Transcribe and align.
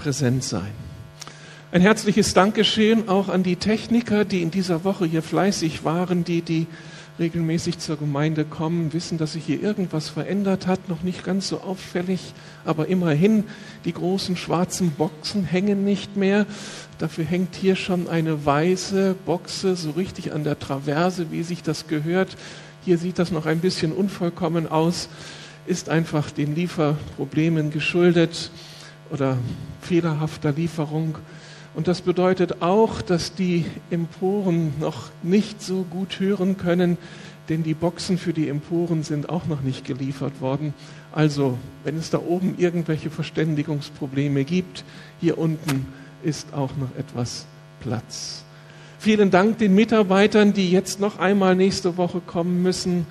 präsent 0.00 0.42
sein. 0.42 0.72
Ein 1.72 1.82
herzliches 1.82 2.32
Dankeschön 2.32 3.10
auch 3.10 3.28
an 3.28 3.42
die 3.42 3.56
Techniker, 3.56 4.24
die 4.24 4.40
in 4.40 4.50
dieser 4.50 4.82
Woche 4.82 5.04
hier 5.04 5.22
fleißig 5.22 5.84
waren, 5.84 6.24
die, 6.24 6.40
die 6.40 6.66
regelmäßig 7.18 7.78
zur 7.80 7.98
Gemeinde 7.98 8.46
kommen, 8.46 8.94
wissen, 8.94 9.18
dass 9.18 9.34
sich 9.34 9.44
hier 9.44 9.62
irgendwas 9.62 10.08
verändert 10.08 10.66
hat, 10.66 10.88
noch 10.88 11.02
nicht 11.02 11.22
ganz 11.22 11.48
so 11.48 11.60
auffällig, 11.60 12.32
aber 12.64 12.88
immerhin, 12.88 13.44
die 13.84 13.92
großen 13.92 14.38
schwarzen 14.38 14.92
Boxen 14.92 15.44
hängen 15.44 15.84
nicht 15.84 16.16
mehr. 16.16 16.46
Dafür 16.98 17.26
hängt 17.26 17.54
hier 17.54 17.76
schon 17.76 18.08
eine 18.08 18.46
weiße 18.46 19.14
Boxe 19.26 19.76
so 19.76 19.90
richtig 19.90 20.32
an 20.32 20.44
der 20.44 20.58
Traverse, 20.58 21.30
wie 21.30 21.42
sich 21.42 21.62
das 21.62 21.88
gehört. 21.88 22.38
Hier 22.86 22.96
sieht 22.96 23.18
das 23.18 23.32
noch 23.32 23.44
ein 23.44 23.58
bisschen 23.58 23.92
unvollkommen 23.92 24.66
aus, 24.66 25.10
ist 25.66 25.90
einfach 25.90 26.30
den 26.30 26.54
Lieferproblemen 26.54 27.70
geschuldet 27.70 28.50
oder 29.10 29.36
fehlerhafter 29.80 30.52
Lieferung. 30.52 31.16
Und 31.74 31.86
das 31.88 32.00
bedeutet 32.00 32.62
auch, 32.62 33.00
dass 33.00 33.34
die 33.34 33.64
Emporen 33.90 34.72
noch 34.80 35.10
nicht 35.22 35.62
so 35.62 35.84
gut 35.88 36.18
hören 36.18 36.56
können, 36.56 36.98
denn 37.48 37.62
die 37.62 37.74
Boxen 37.74 38.18
für 38.18 38.32
die 38.32 38.48
Emporen 38.48 39.02
sind 39.02 39.28
auch 39.28 39.46
noch 39.46 39.60
nicht 39.60 39.84
geliefert 39.84 40.40
worden. 40.40 40.74
Also, 41.12 41.58
wenn 41.84 41.96
es 41.96 42.10
da 42.10 42.18
oben 42.18 42.54
irgendwelche 42.58 43.10
Verständigungsprobleme 43.10 44.44
gibt, 44.44 44.84
hier 45.20 45.38
unten 45.38 45.86
ist 46.22 46.52
auch 46.54 46.70
noch 46.76 46.94
etwas 46.98 47.46
Platz. 47.80 48.44
Vielen 48.98 49.30
Dank 49.30 49.58
den 49.58 49.74
Mitarbeitern, 49.74 50.52
die 50.52 50.70
jetzt 50.70 51.00
noch 51.00 51.18
einmal 51.18 51.56
nächste 51.56 51.96
Woche 51.96 52.20
kommen 52.20 52.62
müssen, 52.62 53.06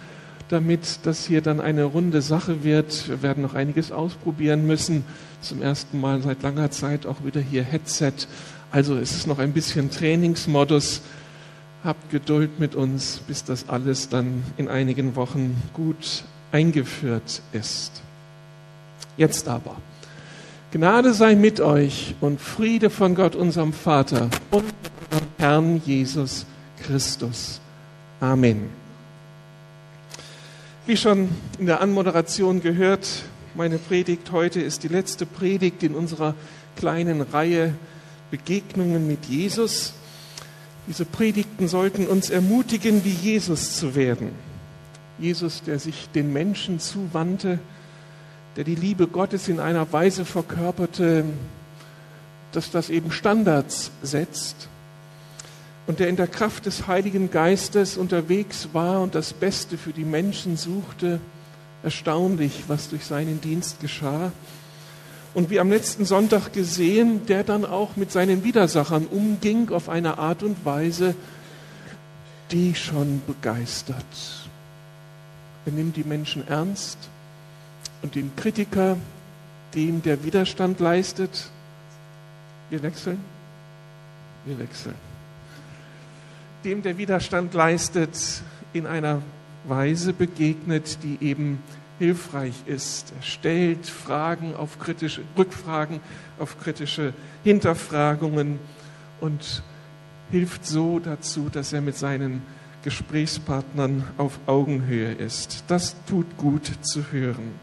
damit 0.50 1.00
das 1.04 1.26
hier 1.26 1.42
dann 1.42 1.62
eine 1.62 1.86
runde 1.86 2.22
Sache 2.22 2.64
wird. 2.64 3.08
Wir 3.08 3.22
werden 3.22 3.44
noch 3.44 3.54
einiges 3.54 3.92
ausprobieren 3.92 4.68
müssen. 4.68 5.06
Zum 5.42 5.62
ersten 5.62 6.02
Mal 6.02 6.22
seit 6.22 6.44
langer 6.44 6.72
Zeit 6.72 7.06
auch 7.06 7.24
wieder 7.24 7.40
hier 7.40 7.64
Headset. 7.64 8.14
Also 8.72 8.98
es 8.98 9.12
ist 9.12 9.28
noch 9.28 9.40
ein 9.40 9.54
bisschen 9.54 9.90
Trainingsmodus. 9.90 11.02
Habt 11.84 12.10
Geduld 12.10 12.60
mit 12.60 12.76
uns, 12.76 13.22
bis 13.28 13.44
das 13.44 13.70
alles 13.70 14.10
dann 14.10 14.44
in 14.58 14.68
einigen 14.68 15.16
Wochen 15.16 15.56
gut 15.74 16.24
eingeführt 16.52 17.42
ist. 17.54 18.02
Jetzt 19.18 19.48
aber. 19.48 19.78
Gnade 20.72 21.14
sei 21.14 21.36
mit 21.36 21.62
euch 21.62 22.16
und 22.22 22.42
Friede 22.42 22.90
von 22.90 23.16
Gott, 23.16 23.36
unserem 23.36 23.74
Vater 23.74 24.30
und 24.52 24.66
unserem 25.12 25.28
Herrn 25.38 25.82
Jesus 25.86 26.46
Christus. 26.84 27.60
Amen. 28.20 28.79
Wie 30.90 30.98
schon 30.98 31.30
in 31.60 31.68
der 31.68 31.82
Anmoderation 31.82 32.64
gehört, 32.64 33.08
meine 33.54 33.78
Predigt 33.78 34.32
heute 34.32 34.60
ist 34.60 34.82
die 34.82 34.88
letzte 34.88 35.28
Predigt 35.28 35.84
in 35.84 35.94
unserer 35.94 36.34
kleinen 36.78 37.22
Reihe 37.22 37.76
Begegnungen 38.32 39.06
mit 39.06 39.26
Jesus. 39.26 39.94
Diese 40.88 41.06
Predigten 41.06 41.68
sollten 41.68 42.08
uns 42.08 42.32
ermutigen, 42.32 43.06
wie 43.06 43.12
Jesus 43.12 43.78
zu 43.78 43.94
werden. 43.94 44.32
Jesus, 45.20 45.62
der 45.62 45.78
sich 45.78 46.10
den 46.16 46.34
Menschen 46.34 46.80
zuwandte, 46.80 47.60
der 48.56 48.64
die 48.64 48.74
Liebe 48.74 49.06
Gottes 49.06 49.48
in 49.48 49.60
einer 49.60 49.94
Weise 49.94 50.26
verkörperte, 50.26 51.24
dass 52.52 52.72
das 52.72 52.90
eben 52.90 53.12
Standards 53.12 53.92
setzt 54.02 54.70
und 55.90 56.00
der 56.00 56.08
in 56.08 56.18
der 56.18 56.28
Kraft 56.28 56.68
des 56.68 56.86
Heiligen 56.86 57.32
Geistes 57.32 57.98
unterwegs 57.98 58.70
war 58.74 59.02
und 59.02 59.16
das 59.16 59.34
Beste 59.34 59.76
für 59.76 59.92
die 59.92 60.06
Menschen 60.06 60.56
suchte. 60.56 61.20
Erstaunlich, 61.82 62.66
was 62.68 62.90
durch 62.90 63.06
seinen 63.06 63.42
Dienst 63.42 63.80
geschah. 63.80 64.32
Und 65.34 65.50
wie 65.50 65.60
am 65.60 65.72
letzten 65.72 66.06
Sonntag 66.06 66.54
gesehen, 66.54 67.26
der 67.26 67.44
dann 67.44 67.66
auch 67.66 67.96
mit 67.96 68.12
seinen 68.12 68.44
Widersachern 68.44 69.08
umging 69.08 69.72
auf 69.72 69.90
eine 69.90 70.20
Art 70.20 70.44
und 70.44 70.64
Weise, 70.64 71.16
die 72.52 72.76
schon 72.76 73.24
begeistert. 73.26 74.06
Er 75.66 75.72
nimmt 75.72 75.98
die 75.98 76.04
Menschen 76.04 76.48
ernst, 76.48 77.00
und 78.04 78.14
den 78.14 78.36
Kritiker, 78.36 78.96
dem 79.74 80.04
der 80.04 80.24
Widerstand 80.24 80.80
leistet. 80.80 81.50
Wir 82.70 82.84
wechseln? 82.84 83.18
Wir 84.46 84.60
wechseln. 84.60 85.09
Dem 86.64 86.82
der 86.82 86.98
Widerstand 86.98 87.54
leistet, 87.54 88.42
in 88.74 88.86
einer 88.86 89.22
Weise 89.66 90.14
begegnet, 90.14 91.00
die 91.04 91.18
eben 91.26 91.60
hilfreich 92.00 92.54
ist. 92.66 93.14
Er 93.18 93.24
stellt 93.24 93.86
Fragen 93.86 94.56
auf 94.56 94.80
kritische, 94.80 95.22
Rückfragen 95.38 96.00
auf 96.38 96.60
kritische 96.60 97.14
Hinterfragungen 97.44 98.60
und 99.20 99.64
hilft 100.32 100.66
so 100.66 101.00
dazu, 101.00 101.50
dass 101.52 101.74
er 101.74 101.82
mit 101.82 101.98
seinen 101.98 102.42
Gesprächspartnern 102.84 104.04
auf 104.18 104.40
Augenhöhe 104.46 105.12
ist. 105.12 105.64
Das 105.68 105.96
tut 106.08 106.38
gut 106.38 106.72
zu 106.82 107.12
hören. 107.12 107.54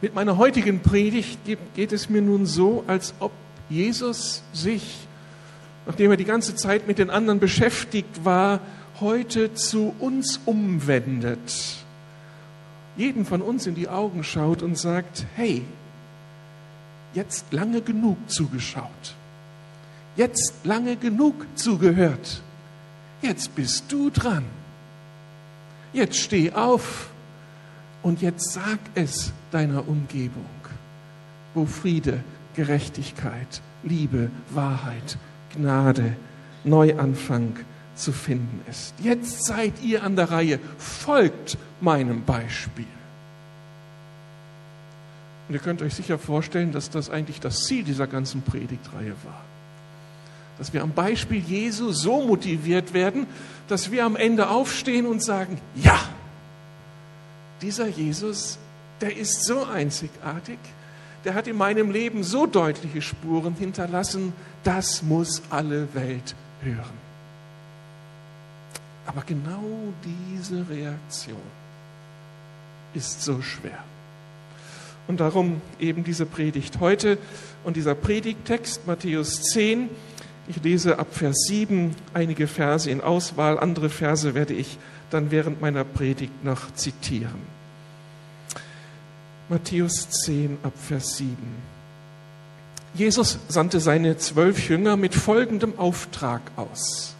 Mit 0.00 0.14
meiner 0.14 0.36
heutigen 0.36 0.80
Predigt 0.80 1.38
geht 1.74 1.92
es 1.92 2.08
mir 2.10 2.22
nun 2.22 2.46
so, 2.46 2.84
als 2.86 3.14
ob 3.20 3.32
Jesus 3.68 4.42
sich, 4.52 5.06
nachdem 5.86 6.10
er 6.10 6.16
die 6.16 6.24
ganze 6.24 6.54
Zeit 6.54 6.86
mit 6.86 6.98
den 6.98 7.10
anderen 7.10 7.40
beschäftigt 7.40 8.24
war, 8.24 8.60
heute 9.00 9.54
zu 9.54 9.94
uns 9.98 10.40
umwendet, 10.44 11.76
jeden 12.96 13.24
von 13.24 13.42
uns 13.42 13.66
in 13.66 13.74
die 13.74 13.88
Augen 13.88 14.22
schaut 14.22 14.62
und 14.62 14.78
sagt, 14.78 15.26
hey, 15.34 15.62
jetzt 17.12 17.52
lange 17.52 17.80
genug 17.80 18.16
zugeschaut, 18.28 19.14
jetzt 20.16 20.54
lange 20.64 20.96
genug 20.96 21.46
zugehört, 21.56 22.40
jetzt 23.20 23.54
bist 23.54 23.90
du 23.90 24.10
dran, 24.10 24.44
jetzt 25.92 26.16
steh 26.16 26.52
auf 26.52 27.08
und 28.02 28.22
jetzt 28.22 28.52
sag 28.52 28.78
es 28.94 29.32
deiner 29.50 29.88
Umgebung, 29.88 30.44
wo 31.54 31.66
Friede, 31.66 32.22
Gerechtigkeit, 32.54 33.60
Liebe, 33.82 34.30
Wahrheit, 34.50 35.18
Gnade, 35.56 36.16
Neuanfang 36.64 37.56
zu 37.94 38.12
finden 38.12 38.60
ist. 38.70 38.94
Jetzt 39.02 39.44
seid 39.44 39.82
ihr 39.82 40.02
an 40.02 40.16
der 40.16 40.30
Reihe, 40.30 40.58
folgt 40.78 41.58
meinem 41.80 42.24
Beispiel. 42.24 42.86
Und 45.48 45.54
ihr 45.54 45.60
könnt 45.60 45.82
euch 45.82 45.94
sicher 45.94 46.18
vorstellen, 46.18 46.72
dass 46.72 46.90
das 46.90 47.10
eigentlich 47.10 47.40
das 47.40 47.64
Ziel 47.64 47.84
dieser 47.84 48.06
ganzen 48.06 48.42
Predigtreihe 48.42 49.14
war. 49.24 49.44
Dass 50.58 50.72
wir 50.72 50.82
am 50.82 50.92
Beispiel 50.92 51.40
Jesu 51.40 51.92
so 51.92 52.22
motiviert 52.26 52.94
werden, 52.94 53.26
dass 53.68 53.90
wir 53.90 54.04
am 54.04 54.16
Ende 54.16 54.48
aufstehen 54.48 55.06
und 55.06 55.22
sagen, 55.22 55.60
ja, 55.74 56.00
dieser 57.60 57.88
Jesus, 57.88 58.58
der 59.00 59.16
ist 59.16 59.44
so 59.44 59.64
einzigartig, 59.64 60.58
der 61.24 61.34
hat 61.34 61.46
in 61.46 61.56
meinem 61.56 61.90
Leben 61.90 62.22
so 62.22 62.46
deutliche 62.46 63.00
Spuren 63.02 63.54
hinterlassen, 63.54 64.32
das 64.62 65.02
muss 65.02 65.42
alle 65.50 65.94
Welt 65.94 66.34
hören. 66.62 67.04
Aber 69.06 69.22
genau 69.22 69.62
diese 70.04 70.68
Reaktion 70.68 71.36
ist 72.94 73.22
so 73.22 73.42
schwer. 73.42 73.82
Und 75.06 75.20
darum 75.20 75.60
eben 75.78 76.04
diese 76.04 76.24
Predigt 76.24 76.80
heute 76.80 77.18
und 77.64 77.76
dieser 77.76 77.94
Predigttext 77.94 78.86
Matthäus 78.86 79.42
10. 79.42 79.90
Ich 80.48 80.62
lese 80.62 80.98
ab 80.98 81.08
Vers 81.10 81.36
7 81.48 81.94
einige 82.14 82.46
Verse 82.46 82.90
in 82.90 83.00
Auswahl, 83.00 83.58
andere 83.58 83.90
Verse 83.90 84.34
werde 84.34 84.54
ich 84.54 84.78
dann 85.10 85.30
während 85.30 85.60
meiner 85.60 85.84
Predigt 85.84 86.44
noch 86.44 86.74
zitieren. 86.74 87.53
Matthäus 89.48 90.08
10 90.08 90.58
ab 90.62 90.72
Vers 90.76 91.18
7. 91.18 91.36
Jesus 92.94 93.38
sandte 93.48 93.78
seine 93.80 94.16
zwölf 94.16 94.68
Jünger 94.68 94.96
mit 94.96 95.14
folgendem 95.14 95.78
Auftrag 95.78 96.40
aus. 96.56 97.14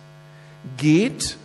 Geht 0.79 1.37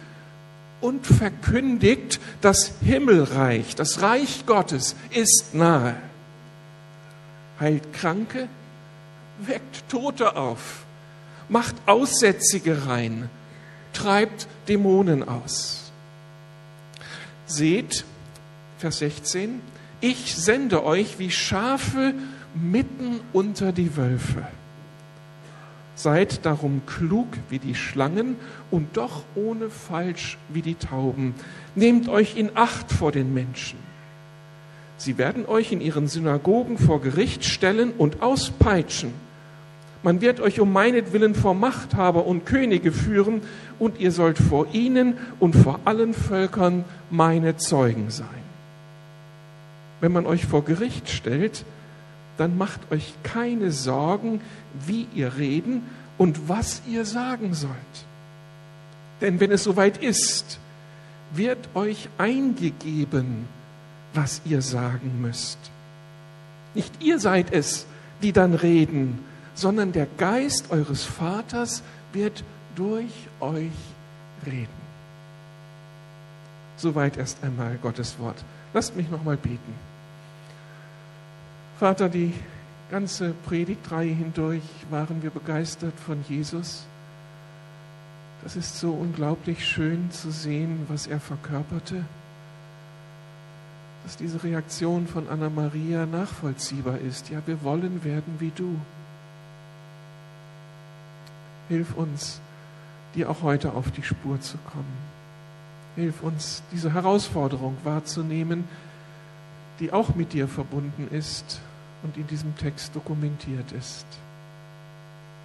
und 0.80 1.06
verkündigt, 1.06 2.22
das 2.40 2.72
Himmelreich, 2.82 3.76
das 3.76 4.02
Reich 4.02 4.46
Gottes 4.46 4.96
ist 5.10 5.54
nahe. 5.54 5.98
Heilt 7.60 7.92
Kranke, 7.92 8.48
weckt 9.40 9.90
Tote 9.90 10.38
auf, 10.38 10.86
macht 11.50 11.76
Aussätzige 11.88 12.86
rein, 12.88 13.30
treibt 13.92 14.48
Dämonen 14.70 15.28
aus. 15.28 15.92
Seht, 17.48 18.06
Vers 18.78 19.00
16, 19.00 19.62
ich 20.02 20.36
sende 20.36 20.84
euch 20.84 21.20
wie 21.20 21.32
Schafe 21.32 22.14
mitten 22.56 23.20
unter 23.34 23.72
die 23.72 23.96
Wölfe. 23.96 24.44
Seid 25.96 26.46
darum 26.46 26.82
klug 26.86 27.28
wie 27.50 27.60
die 27.60 27.76
Schlangen 27.76 28.38
und 28.72 28.96
doch 28.96 29.24
ohne 29.36 29.70
falsch 29.70 30.38
wie 30.48 30.62
die 30.62 30.76
Tauben. 30.76 31.36
Nehmt 31.76 32.08
euch 32.08 32.38
in 32.38 32.52
Acht 32.56 32.92
vor 32.92 33.12
den 33.12 33.34
Menschen. 33.34 33.78
Sie 34.96 35.18
werden 35.18 35.46
euch 35.46 35.72
in 35.72 35.82
ihren 35.82 36.08
Synagogen 36.08 36.78
vor 36.78 37.02
Gericht 37.02 37.44
stellen 37.44 37.92
und 37.98 38.22
auspeitschen. 38.22 39.14
Man 40.04 40.22
wird 40.22 40.40
euch 40.40 40.62
um 40.62 40.72
meinetwillen 40.72 41.36
vor 41.36 41.54
Machthaber 41.54 42.26
und 42.26 42.46
Könige 42.46 42.94
führen, 42.94 43.42
und 43.78 44.00
ihr 44.00 44.12
sollt 44.12 44.38
vor 44.38 44.68
ihnen 44.72 45.18
und 45.40 45.56
vor 45.56 45.82
allen 45.84 46.14
Völkern 46.14 46.86
meine 47.10 47.58
Zeugen 47.58 48.10
sein. 48.10 48.49
Wenn 50.02 50.12
man 50.12 50.26
euch 50.26 50.46
vor 50.46 50.64
Gericht 50.64 51.10
stellt, 51.10 51.66
dann 52.38 52.58
macht 52.58 52.92
euch 52.92 53.14
keine 53.24 53.72
Sorgen, 53.72 54.42
wie 54.86 55.08
ihr 55.14 55.38
reden 55.38 55.84
und 56.18 56.48
was 56.48 56.82
ihr 56.88 57.06
sagen 57.06 57.54
sollt. 57.54 57.76
Denn 59.22 59.40
wenn 59.40 59.52
es 59.52 59.64
soweit 59.64 59.98
ist, 59.98 60.60
wird 61.34 61.70
euch 61.76 62.10
eingegeben, 62.18 63.48
was 64.14 64.42
ihr 64.46 64.62
sagen 64.62 65.22
müsst. 65.22 65.60
Nicht 66.74 67.04
ihr 67.04 67.20
seid 67.20 67.52
es, 67.52 67.86
die 68.22 68.32
dann 68.32 68.54
reden, 68.54 69.20
sondern 69.54 69.92
der 69.92 70.08
Geist 70.18 70.72
eures 70.72 71.04
Vaters 71.04 71.84
wird 72.14 72.44
durch 72.76 73.28
euch 73.40 73.72
reden. 74.46 74.68
Soweit 76.78 77.18
erst 77.18 77.44
einmal 77.44 77.78
Gottes 77.82 78.18
Wort. 78.20 78.38
Lasst 78.74 78.96
mich 78.96 79.10
noch 79.10 79.24
mal 79.24 79.36
beten. 79.36 79.89
Vater, 81.80 82.10
die 82.10 82.34
ganze 82.92 83.34
Predigtreihe 83.46 84.14
hindurch 84.14 84.64
waren 84.90 85.24
wir 85.24 85.30
begeistert 85.30 85.98
von 86.00 86.24
Jesus. 86.28 86.86
Das 88.44 88.56
ist 88.56 88.80
so 88.80 88.92
unglaublich 88.92 89.66
schön 89.66 90.12
zu 90.12 90.32
sehen, 90.32 90.86
was 90.90 91.08
er 91.08 91.20
verkörperte 91.20 92.04
dass 94.04 94.18
diese 94.18 94.44
Reaktion 94.44 95.08
von 95.08 95.30
Anna 95.30 95.50
Maria 95.50 96.06
nachvollziehbar 96.06 96.98
ist. 97.00 97.30
Ja, 97.30 97.42
wir 97.46 97.64
wollen 97.64 98.04
werden 98.04 98.36
wie 98.40 98.52
du. 98.56 98.80
Hilf 101.68 101.96
uns, 101.96 102.42
dir 103.14 103.30
auch 103.30 103.44
heute 103.44 103.74
auf 103.74 103.92
die 103.92 104.02
Spur 104.02 104.42
zu 104.42 104.58
kommen. 104.72 104.98
Hilf 105.96 106.24
uns, 106.24 106.64
diese 106.72 106.94
Herausforderung 106.94 107.78
wahrzunehmen, 107.84 108.64
die 109.80 109.94
auch 109.94 110.16
mit 110.16 110.34
dir 110.34 110.48
verbunden 110.48 111.08
ist 111.12 111.62
und 112.04 112.18
in 112.18 112.28
diesem 112.28 112.56
Text 112.56 112.96
dokumentiert 112.96 113.72
ist. 113.72 114.06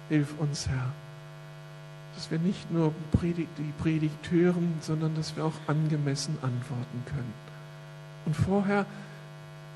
Hilf 0.09 0.33
uns, 0.39 0.67
Herr, 0.67 0.91
dass 2.15 2.31
wir 2.31 2.39
nicht 2.39 2.71
nur 2.71 2.93
die 3.17 3.73
Predigt 3.81 4.31
hören, 4.31 4.75
sondern 4.81 5.15
dass 5.15 5.35
wir 5.35 5.45
auch 5.45 5.59
angemessen 5.67 6.37
antworten 6.41 7.03
können 7.07 7.33
und 8.25 8.35
vorher, 8.35 8.85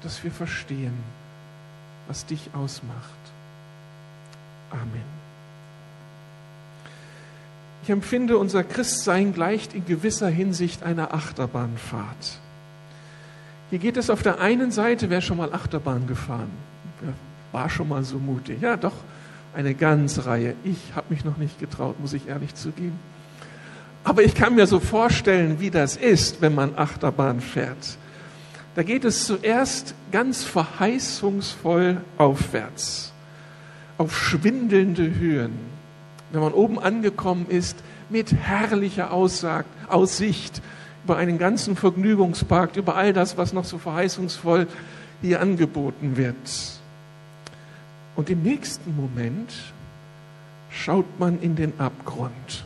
dass 0.02 0.24
wir 0.24 0.32
verstehen, 0.32 0.94
was 2.08 2.26
dich 2.26 2.50
ausmacht. 2.54 2.96
Amen. 4.72 5.20
Ich 7.84 7.90
empfinde, 7.90 8.38
unser 8.38 8.64
Christsein 8.64 9.34
gleicht 9.34 9.74
in 9.74 9.86
gewisser 9.86 10.30
Hinsicht 10.30 10.84
einer 10.84 11.14
Achterbahnfahrt. 11.14 12.40
Hier 13.70 13.80
geht 13.80 13.98
es 13.98 14.10
auf 14.10 14.24
der 14.24 14.40
einen 14.40 14.72
Seite, 14.72 15.10
wer 15.10 15.22
schon 15.22 15.38
mal 15.38 15.54
Achterbahn 15.54 16.08
gefahren? 16.08 16.52
War 17.52 17.70
schon 17.70 17.90
mal 17.90 18.04
so 18.04 18.18
mutig? 18.18 18.62
Ja, 18.62 18.78
doch, 18.78 18.94
eine 19.54 19.74
ganze 19.74 20.26
Reihe. 20.26 20.56
Ich 20.64 20.96
habe 20.96 21.08
mich 21.10 21.26
noch 21.26 21.38
nicht 21.38 21.60
getraut, 21.60 22.00
muss 22.00 22.14
ich 22.14 22.28
ehrlich 22.28 22.56
zugeben. 22.56 23.00
Aber 24.04 24.24
ich 24.24 24.34
kann 24.34 24.56
mir 24.56 24.68
so 24.68 24.80
vorstellen, 24.80 25.60
wie 25.60 25.72
das 25.72 25.96
ist, 25.96 26.42
wenn 26.42 26.56
man 26.56 26.78
Achterbahn 26.78 27.42
fährt. 27.42 27.98
Da 28.76 28.84
geht 28.84 29.04
es 29.04 29.26
zuerst 29.26 29.94
ganz 30.12 30.44
verheißungsvoll 30.44 31.98
aufwärts, 32.18 33.12
auf 33.98 34.18
schwindelnde 34.18 35.16
Höhen. 35.16 35.54
Wenn 36.32 36.42
man 36.42 36.54
oben 36.54 36.80
angekommen 36.80 37.48
ist, 37.50 37.78
mit 38.10 38.34
herrlicher 38.34 39.12
Aussage, 39.12 39.66
Aussicht 39.88 40.62
über 41.04 41.18
einen 41.18 41.38
ganzen 41.38 41.76
Vergnügungspark, 41.76 42.76
über 42.78 42.96
all 42.96 43.14
das, 43.14 43.38
was 43.38 43.54
noch 43.54 43.66
so 43.66 43.78
verheißungsvoll 43.78 44.68
hier 45.22 45.42
angeboten 45.42 46.18
wird. 46.18 46.79
Und 48.20 48.30
im 48.30 48.44
nächsten 48.44 48.98
Moment 48.98 49.54
schaut 50.70 51.20
man 51.20 51.42
in 51.42 51.56
den 51.56 51.80
Abgrund. 51.80 52.66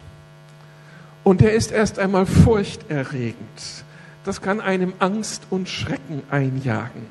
Und 1.24 1.44
er 1.44 1.54
ist 1.54 1.72
erst 1.72 2.00
einmal 2.00 2.26
furchterregend 2.26 3.84
das 4.24 4.42
kann 4.42 4.62
einem 4.62 4.94
Angst 5.00 5.48
und 5.50 5.68
Schrecken 5.68 6.24
einjagen. 6.30 7.06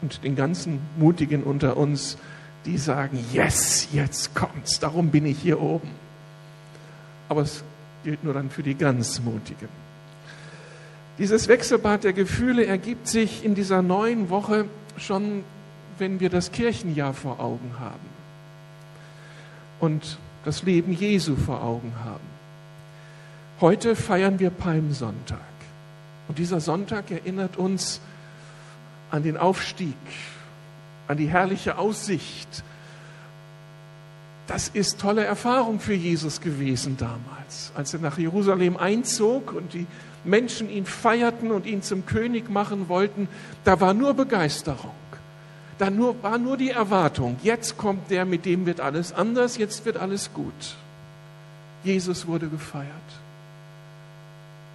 Und 0.00 0.24
den 0.24 0.34
ganzen 0.34 0.80
Mutigen 0.98 1.44
unter 1.44 1.76
uns, 1.76 2.18
die 2.66 2.78
sagen, 2.78 3.24
yes, 3.32 3.88
jetzt 3.92 4.34
kommt's, 4.34 4.80
darum 4.80 5.10
bin 5.10 5.26
ich 5.26 5.38
hier 5.38 5.60
oben. 5.60 5.90
Aber 7.28 7.42
es 7.42 7.62
gilt 8.02 8.24
nur 8.24 8.34
dann 8.34 8.50
für 8.50 8.62
die 8.62 8.74
ganz 8.74 9.20
Mutigen. 9.20 9.68
Dieses 11.18 11.46
Wechselbad 11.46 12.04
der 12.04 12.12
Gefühle 12.12 12.66
ergibt 12.66 13.06
sich 13.06 13.44
in 13.44 13.54
dieser 13.54 13.82
neuen 13.82 14.28
Woche 14.28 14.64
schon, 14.96 15.44
wenn 15.98 16.20
wir 16.20 16.30
das 16.30 16.52
Kirchenjahr 16.52 17.14
vor 17.14 17.40
Augen 17.40 17.72
haben 17.78 18.08
und 19.80 20.18
das 20.44 20.62
Leben 20.62 20.92
Jesu 20.92 21.36
vor 21.36 21.62
Augen 21.62 21.92
haben. 22.04 22.32
Heute 23.60 23.94
feiern 23.94 24.38
wir 24.38 24.50
Palmsonntag. 24.50 25.38
Und 26.28 26.38
dieser 26.38 26.60
Sonntag 26.60 27.10
erinnert 27.10 27.56
uns 27.56 28.00
an 29.10 29.22
den 29.22 29.36
Aufstieg, 29.36 29.94
an 31.06 31.16
die 31.16 31.28
herrliche 31.28 31.78
Aussicht. 31.78 32.64
Das 34.46 34.68
ist 34.68 35.00
tolle 35.00 35.24
Erfahrung 35.24 35.78
für 35.78 35.94
Jesus 35.94 36.40
gewesen 36.40 36.96
damals, 36.96 37.72
als 37.74 37.94
er 37.94 38.00
nach 38.00 38.18
Jerusalem 38.18 38.76
einzog 38.76 39.52
und 39.52 39.74
die 39.74 39.86
Menschen 40.24 40.70
ihn 40.70 40.86
feierten 40.86 41.50
und 41.50 41.66
ihn 41.66 41.82
zum 41.82 42.06
König 42.06 42.50
machen 42.50 42.88
wollten. 42.88 43.28
Da 43.64 43.80
war 43.80 43.94
nur 43.94 44.14
Begeisterung. 44.14 45.01
Da 45.82 45.90
nur, 45.90 46.22
war 46.22 46.38
nur 46.38 46.56
die 46.56 46.70
Erwartung, 46.70 47.38
jetzt 47.42 47.76
kommt 47.76 48.08
der, 48.08 48.24
mit 48.24 48.44
dem 48.44 48.66
wird 48.66 48.78
alles 48.78 49.12
anders, 49.12 49.56
jetzt 49.56 49.84
wird 49.84 49.96
alles 49.96 50.32
gut. 50.32 50.76
Jesus 51.82 52.28
wurde 52.28 52.46
gefeiert. 52.46 52.86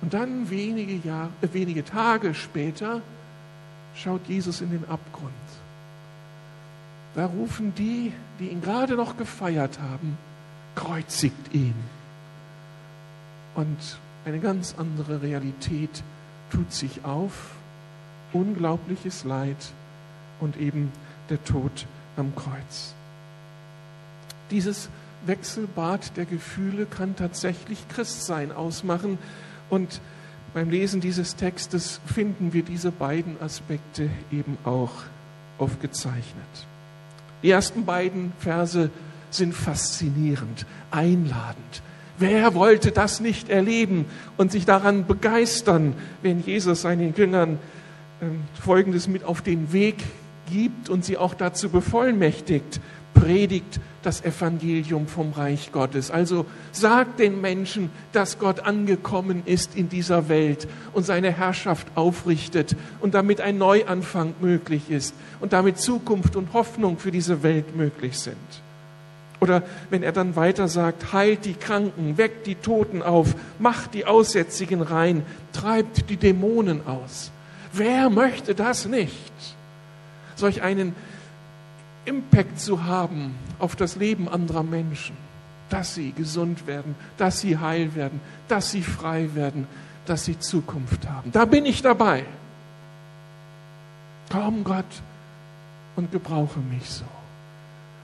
Und 0.02 0.14
dann 0.14 0.50
wenige, 0.50 0.96
Jahre, 1.08 1.30
äh, 1.42 1.48
wenige 1.54 1.86
Tage 1.86 2.34
später 2.34 3.00
schaut 3.96 4.28
Jesus 4.28 4.60
in 4.60 4.70
den 4.70 4.84
Abgrund. 4.90 5.32
Da 7.16 7.28
rufen 7.28 7.74
die, 7.74 8.12
die 8.42 8.50
ihn 8.50 8.60
gerade 8.60 8.96
noch 8.96 9.16
gefeiert 9.16 9.80
haben, 9.80 10.18
kreuzigt 10.76 11.54
ihn. 11.54 11.76
Und 13.56 13.98
eine 14.26 14.40
ganz 14.40 14.76
andere 14.78 15.22
Realität 15.22 16.04
tut 16.52 16.74
sich 16.74 17.06
auf, 17.06 17.52
unglaubliches 18.34 19.24
Leid 19.24 19.72
und 20.40 20.58
eben 20.58 20.92
der 21.30 21.44
Tod 21.44 21.86
am 22.16 22.36
Kreuz. 22.36 22.94
Dieses 24.52 24.90
Wechselbad 25.26 26.16
der 26.16 26.26
Gefühle 26.26 26.86
kann 26.86 27.16
tatsächlich 27.16 27.88
Christsein 27.90 28.52
ausmachen, 28.52 29.18
und 29.70 30.00
beim 30.54 30.70
Lesen 30.70 31.02
dieses 31.02 31.36
Textes 31.36 32.00
finden 32.06 32.54
wir 32.54 32.64
diese 32.64 32.92
beiden 32.92 33.40
Aspekte 33.42 34.10
eben 34.32 34.58
auch 34.64 34.94
aufgezeichnet. 35.58 36.24
Die 37.44 37.52
ersten 37.52 37.86
beiden 37.86 38.32
Verse 38.40 38.90
sind 39.30 39.54
faszinierend, 39.54 40.66
einladend. 40.90 41.82
Wer 42.18 42.56
wollte 42.56 42.92
das 42.92 43.20
nicht 43.20 43.50
erleben 43.50 44.06
und 44.38 44.52
sich 44.52 44.66
daran 44.66 45.06
begeistern, 45.06 45.94
wenn 46.24 46.42
Jesus 46.44 46.82
seinen 46.82 47.14
Jüngern 47.14 47.60
ähm, 48.22 48.42
Folgendes 48.60 49.08
mit 49.08 49.24
auf 49.24 49.42
den 49.42 49.72
Weg 49.72 50.04
gibt 50.52 50.90
und 50.90 51.06
sie 51.06 51.18
auch 51.18 51.34
dazu 51.34 51.70
bevollmächtigt, 51.70 52.80
predigt 53.14 53.80
das 54.04 54.24
Evangelium 54.24 55.08
vom 55.08 55.32
Reich 55.32 55.72
Gottes. 55.72 56.12
Also 56.12 56.46
sagt 56.72 57.20
den 57.20 57.42
Menschen, 57.42 57.90
dass 58.14 58.40
Gott 58.40 58.62
angekommen 58.62 59.44
ist 59.46 59.76
in 59.76 59.90
dieser 59.90 60.30
Welt 60.30 60.68
und 60.94 61.06
seine 61.06 61.32
Herrschaft 61.32 61.88
aufrichtet 61.96 62.76
und 63.00 63.14
damit 63.14 63.42
ein 63.42 63.58
Neuanfang 63.58 64.36
möglich 64.40 64.90
ist 64.90 65.16
und 65.40 65.54
damit 65.54 65.80
Zukunft 65.80 66.36
und 66.36 66.54
Hoffnung 66.54 66.98
für 66.98 67.12
diese 67.12 67.44
Welt 67.44 67.76
möglich 67.76 68.18
sind. 68.20 68.38
Oder 69.40 69.64
wenn 69.90 70.04
er 70.04 70.14
dann 70.14 70.36
weiter 70.36 70.68
sagt, 70.68 71.14
heilt 71.14 71.46
die 71.46 71.54
Kranken, 71.54 72.18
weckt 72.18 72.48
die 72.48 72.56
Toten 72.56 73.04
auf, 73.04 73.36
macht 73.60 73.94
die 73.94 74.06
Aussätzigen 74.06 74.82
rein, 74.82 75.24
treibt 75.54 76.10
die 76.10 76.18
Dämonen 76.18 76.88
aus. 76.88 77.32
Wer 77.72 78.10
möchte 78.10 78.56
das 78.56 78.88
nicht? 78.88 79.57
Solch 80.38 80.62
einen 80.62 80.96
Impact 82.06 82.60
zu 82.60 82.86
haben 82.86 83.36
auf 83.60 83.76
das 83.76 83.98
Leben 83.98 84.30
anderer 84.30 84.64
Menschen, 84.64 85.18
dass 85.70 85.94
sie 85.94 86.14
gesund 86.14 86.66
werden, 86.66 86.96
dass 87.18 87.42
sie 87.42 87.58
heil 87.58 87.96
werden, 87.96 88.22
dass 88.48 88.72
sie 88.72 88.82
frei 88.82 89.36
werden, 89.36 89.68
dass 90.06 90.24
sie 90.24 90.40
Zukunft 90.40 91.10
haben. 91.10 91.32
Da 91.34 91.44
bin 91.44 91.66
ich 91.66 91.82
dabei. 91.82 92.24
Komm 94.32 94.64
Gott 94.64 94.86
und 95.98 96.12
gebrauche 96.12 96.60
mich 96.60 96.90
so. 96.90 97.06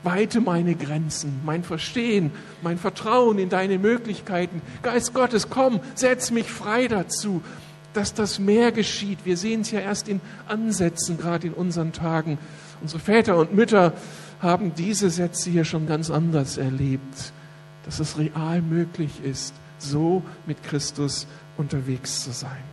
Weite 0.04 0.42
meine 0.42 0.76
Grenzen, 0.76 1.40
mein 1.46 1.64
Verstehen, 1.64 2.32
mein 2.62 2.78
Vertrauen 2.78 3.40
in 3.40 3.48
deine 3.48 3.80
Möglichkeiten. 3.80 4.62
Geist 4.82 5.14
Gottes, 5.14 5.50
komm, 5.50 5.80
setz 5.96 6.30
mich 6.30 6.52
frei 6.52 6.90
dazu, 6.90 7.42
dass 7.94 8.14
das 8.14 8.40
mehr 8.40 8.72
geschieht. 8.72 9.20
Wir 9.24 9.38
sehen 9.38 9.62
es 9.62 9.72
ja 9.72 9.80
erst 9.80 10.08
in 10.08 10.20
Ansätzen, 10.48 11.18
gerade 11.18 11.48
in 11.48 11.54
unseren 11.54 11.94
Tagen. 11.94 12.38
Unsere 12.82 13.00
Väter 13.00 13.38
und 13.38 13.54
Mütter 13.54 13.94
haben 14.42 14.74
diese 14.76 15.10
Sätze 15.10 15.50
hier 15.50 15.64
schon 15.64 15.88
ganz 15.88 16.10
anders 16.10 16.58
erlebt, 16.58 17.32
dass 17.86 18.00
es 18.00 18.18
real 18.18 18.62
möglich 18.62 19.24
ist, 19.24 19.54
so 19.78 20.24
mit 20.46 20.64
Christus 20.64 21.28
unterwegs 21.58 22.24
zu 22.24 22.32
sein. 22.32 22.64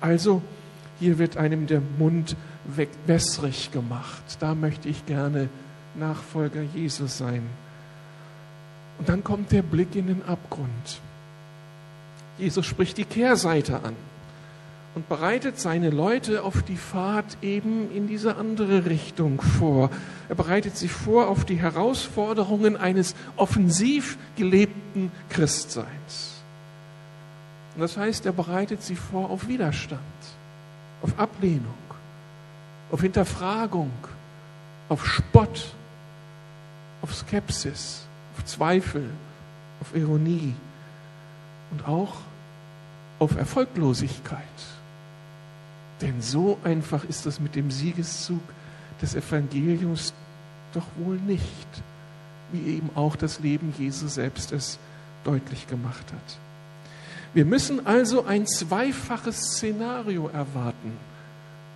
Also, 0.00 0.42
hier 1.00 1.18
wird 1.18 1.36
einem 1.36 1.66
der 1.66 1.82
Mund 1.98 2.36
wässrig 3.06 3.70
gemacht. 3.72 4.22
Da 4.40 4.54
möchte 4.54 4.88
ich 4.88 5.06
gerne 5.06 5.48
Nachfolger 5.94 6.62
Jesus 6.62 7.18
sein. 7.18 7.42
Und 8.98 9.08
dann 9.08 9.24
kommt 9.24 9.52
der 9.52 9.62
Blick 9.62 9.94
in 9.94 10.06
den 10.06 10.22
Abgrund. 10.24 11.00
Jesus 12.38 12.66
spricht 12.66 12.98
die 12.98 13.04
Kehrseite 13.04 13.82
an 13.82 13.94
und 14.96 15.10
bereitet 15.10 15.60
seine 15.60 15.90
Leute 15.90 16.42
auf 16.42 16.62
die 16.62 16.78
Fahrt 16.78 17.36
eben 17.42 17.94
in 17.94 18.08
diese 18.08 18.36
andere 18.36 18.86
Richtung 18.86 19.42
vor. 19.42 19.90
Er 20.30 20.34
bereitet 20.34 20.78
sie 20.78 20.88
vor 20.88 21.28
auf 21.28 21.44
die 21.44 21.56
Herausforderungen 21.56 22.78
eines 22.78 23.14
offensiv 23.36 24.16
gelebten 24.36 25.12
Christseins. 25.28 26.40
Und 27.74 27.82
das 27.82 27.98
heißt, 27.98 28.24
er 28.24 28.32
bereitet 28.32 28.82
sie 28.82 28.96
vor 28.96 29.28
auf 29.28 29.48
Widerstand, 29.48 30.00
auf 31.02 31.18
Ablehnung, 31.18 31.74
auf 32.90 33.02
Hinterfragung, 33.02 33.92
auf 34.88 35.06
Spott, 35.06 35.74
auf 37.02 37.14
Skepsis, 37.14 38.06
auf 38.34 38.46
Zweifel, 38.46 39.10
auf 39.82 39.94
Ironie 39.94 40.54
und 41.70 41.86
auch 41.86 42.14
auf 43.18 43.36
Erfolglosigkeit. 43.36 44.40
Denn 46.00 46.20
so 46.20 46.58
einfach 46.62 47.04
ist 47.04 47.26
das 47.26 47.40
mit 47.40 47.54
dem 47.54 47.70
Siegeszug 47.70 48.42
des 49.00 49.14
Evangeliums 49.14 50.12
doch 50.72 50.86
wohl 50.98 51.16
nicht, 51.16 51.66
wie 52.52 52.76
eben 52.76 52.90
auch 52.94 53.16
das 53.16 53.40
Leben 53.40 53.72
Jesu 53.78 54.08
selbst 54.08 54.52
es 54.52 54.78
deutlich 55.24 55.66
gemacht 55.66 56.12
hat. 56.12 56.38
Wir 57.34 57.44
müssen 57.44 57.86
also 57.86 58.24
ein 58.24 58.46
zweifaches 58.46 59.56
Szenario 59.56 60.28
erwarten, 60.28 60.92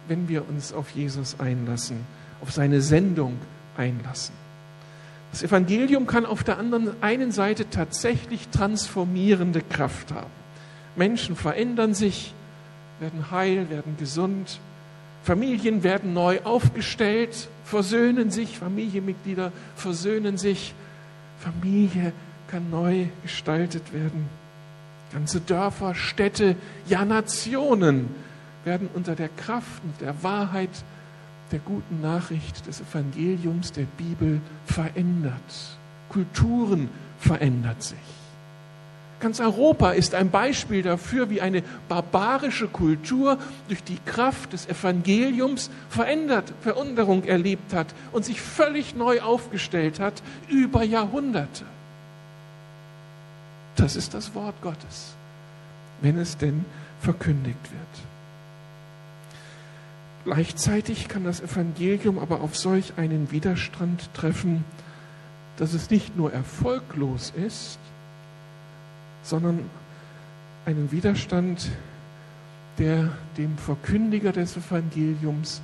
wenn 0.08 0.28
wir 0.28 0.48
uns 0.48 0.72
auf 0.72 0.90
Jesus 0.90 1.38
einlassen, 1.38 2.04
auf 2.40 2.52
seine 2.52 2.80
Sendung 2.80 3.36
einlassen. 3.76 4.34
Das 5.30 5.42
Evangelium 5.42 6.06
kann 6.06 6.26
auf 6.26 6.42
der 6.42 6.58
anderen 6.58 6.90
einen 7.02 7.30
Seite 7.30 7.70
tatsächlich 7.70 8.48
transformierende 8.48 9.60
Kraft 9.60 10.12
haben. 10.12 10.30
Menschen 10.96 11.36
verändern 11.36 11.94
sich, 11.94 12.34
werden 13.00 13.30
heil, 13.30 13.70
werden 13.70 13.96
gesund. 13.98 14.60
Familien 15.22 15.82
werden 15.82 16.14
neu 16.14 16.40
aufgestellt, 16.44 17.48
versöhnen 17.64 18.30
sich, 18.30 18.58
Familienmitglieder 18.58 19.52
versöhnen 19.76 20.38
sich. 20.38 20.74
Familie 21.38 22.12
kann 22.48 22.70
neu 22.70 23.06
gestaltet 23.22 23.92
werden. 23.92 24.28
Ganze 25.12 25.40
Dörfer, 25.40 25.94
Städte, 25.94 26.56
ja 26.86 27.04
Nationen 27.04 28.08
werden 28.64 28.88
unter 28.94 29.14
der 29.16 29.28
Kraft 29.28 29.82
und 29.82 30.00
der 30.00 30.22
Wahrheit 30.22 30.70
der 31.50 31.58
guten 31.60 32.00
Nachricht 32.00 32.66
des 32.66 32.80
Evangeliums 32.80 33.72
der 33.72 33.86
Bibel 33.96 34.40
verändert. 34.66 35.78
Kulturen 36.08 36.88
verändert 37.18 37.82
sich. 37.82 38.19
Ganz 39.20 39.38
Europa 39.38 39.90
ist 39.90 40.14
ein 40.14 40.30
Beispiel 40.30 40.82
dafür, 40.82 41.28
wie 41.28 41.42
eine 41.42 41.62
barbarische 41.88 42.68
Kultur 42.68 43.38
durch 43.68 43.84
die 43.84 43.98
Kraft 44.06 44.54
des 44.54 44.66
Evangeliums 44.66 45.70
verändert, 45.90 46.54
Veränderung 46.62 47.24
erlebt 47.24 47.74
hat 47.74 47.88
und 48.12 48.24
sich 48.24 48.40
völlig 48.40 48.94
neu 48.94 49.20
aufgestellt 49.20 50.00
hat 50.00 50.22
über 50.48 50.82
Jahrhunderte. 50.82 51.66
Das 53.76 53.94
ist 53.94 54.14
das 54.14 54.34
Wort 54.34 54.60
Gottes, 54.62 55.14
wenn 56.00 56.18
es 56.18 56.38
denn 56.38 56.64
verkündigt 57.00 57.70
wird. 57.70 58.06
Gleichzeitig 60.24 61.08
kann 61.08 61.24
das 61.24 61.40
Evangelium 61.40 62.18
aber 62.18 62.40
auf 62.40 62.56
solch 62.56 62.94
einen 62.96 63.30
Widerstand 63.30 64.12
treffen, 64.14 64.64
dass 65.58 65.74
es 65.74 65.90
nicht 65.90 66.16
nur 66.16 66.32
erfolglos 66.32 67.32
ist, 67.36 67.78
sondern 69.22 69.68
einen 70.66 70.90
Widerstand, 70.92 71.70
der 72.78 73.10
dem 73.36 73.56
Verkündiger 73.58 74.32
des 74.32 74.56
Evangeliums 74.56 75.60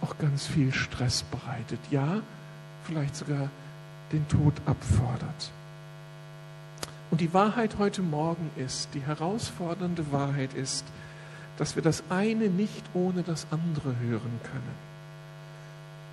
auch 0.00 0.18
ganz 0.18 0.46
viel 0.46 0.72
Stress 0.72 1.22
bereitet. 1.22 1.80
Ja, 1.90 2.20
vielleicht 2.84 3.16
sogar 3.16 3.50
den 4.12 4.26
Tod 4.28 4.54
abfordert. 4.66 5.50
Und 7.10 7.20
die 7.20 7.32
Wahrheit 7.32 7.78
heute 7.78 8.02
Morgen 8.02 8.50
ist, 8.56 8.88
die 8.94 9.00
herausfordernde 9.00 10.10
Wahrheit 10.12 10.54
ist, 10.54 10.84
dass 11.56 11.76
wir 11.76 11.82
das 11.82 12.02
eine 12.10 12.48
nicht 12.48 12.84
ohne 12.94 13.22
das 13.22 13.46
andere 13.50 13.96
hören 14.00 14.40
können. 14.42 14.86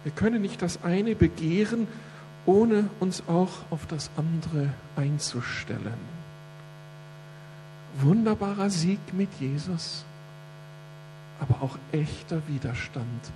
Wir 0.03 0.11
können 0.11 0.41
nicht 0.41 0.61
das 0.61 0.83
eine 0.83 1.15
begehren, 1.15 1.87
ohne 2.45 2.89
uns 2.99 3.23
auch 3.27 3.51
auf 3.69 3.85
das 3.87 4.11
andere 4.17 4.69
einzustellen 4.95 6.12
wunderbarer 8.01 8.69
Sieg 8.69 8.99
mit 9.13 9.29
Jesus, 9.39 10.05
aber 11.39 11.61
auch 11.61 11.77
echter 11.91 12.41
Widerstand 12.47 13.31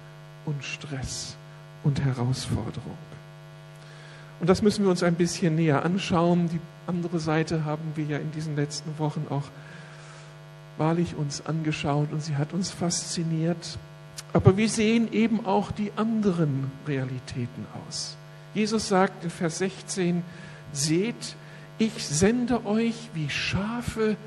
und 0.45 0.63
Stress 0.63 1.35
und 1.83 2.03
Herausforderung. 2.03 2.97
Und 4.39 4.47
das 4.47 4.61
müssen 4.61 4.83
wir 4.83 4.91
uns 4.91 5.03
ein 5.03 5.15
bisschen 5.15 5.55
näher 5.55 5.83
anschauen. 5.83 6.49
Die 6.49 6.59
andere 6.85 7.19
Seite 7.19 7.65
haben 7.65 7.91
wir 7.95 8.05
ja 8.05 8.17
in 8.17 8.31
diesen 8.31 8.55
letzten 8.55 8.97
Wochen 8.99 9.25
auch 9.29 9.43
wahrlich 10.77 11.15
uns 11.15 11.45
angeschaut 11.45 12.11
und 12.11 12.21
sie 12.21 12.35
hat 12.35 12.53
uns 12.53 12.69
fasziniert. 12.69 13.79
Aber 14.33 14.57
wir 14.57 14.69
sehen 14.69 15.11
eben 15.11 15.45
auch 15.45 15.71
die 15.71 15.91
anderen 15.95 16.71
Realitäten 16.87 17.65
aus. 17.87 18.15
Jesus 18.53 18.87
sagt 18.87 19.23
in 19.23 19.29
Vers 19.29 19.59
16, 19.59 20.23
seht, 20.71 21.35
ich 21.79 22.05
sende 22.05 22.65
euch 22.65 22.95
wie 23.13 23.29
Schafe 23.29 24.17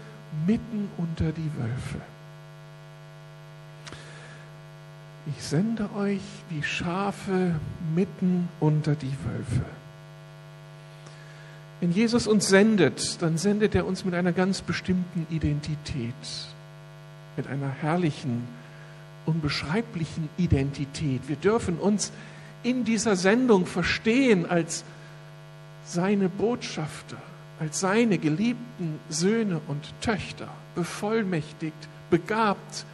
mitten 0.46 0.88
unter 0.96 1.32
die 1.32 1.50
Wölfe. 1.58 2.00
Ich 5.36 5.42
sende 5.44 5.88
euch 5.96 6.22
wie 6.48 6.62
Schafe 6.62 7.54
mitten 7.94 8.48
unter 8.58 8.94
die 8.94 9.14
Wölfe. 9.24 9.64
Wenn 11.80 11.92
Jesus 11.92 12.26
uns 12.26 12.48
sendet, 12.48 13.22
dann 13.22 13.38
sendet 13.38 13.74
er 13.74 13.86
uns 13.86 14.04
mit 14.04 14.14
einer 14.14 14.32
ganz 14.32 14.60
bestimmten 14.60 15.26
Identität, 15.30 16.14
mit 17.36 17.46
einer 17.46 17.70
herrlichen, 17.70 18.46
unbeschreiblichen 19.26 20.28
Identität. 20.36 21.22
Wir 21.28 21.36
dürfen 21.36 21.78
uns 21.78 22.12
in 22.62 22.84
dieser 22.84 23.16
Sendung 23.16 23.66
verstehen 23.66 24.48
als 24.48 24.84
seine 25.84 26.28
Botschafter 26.28 27.16
als 27.60 27.78
seine 27.78 28.16
geliebten 28.16 28.98
Söhne 29.10 29.60
und 29.68 29.84
Töchter 30.00 30.48
bevollmächtigt, 30.74 31.76
begabt, 32.08 32.86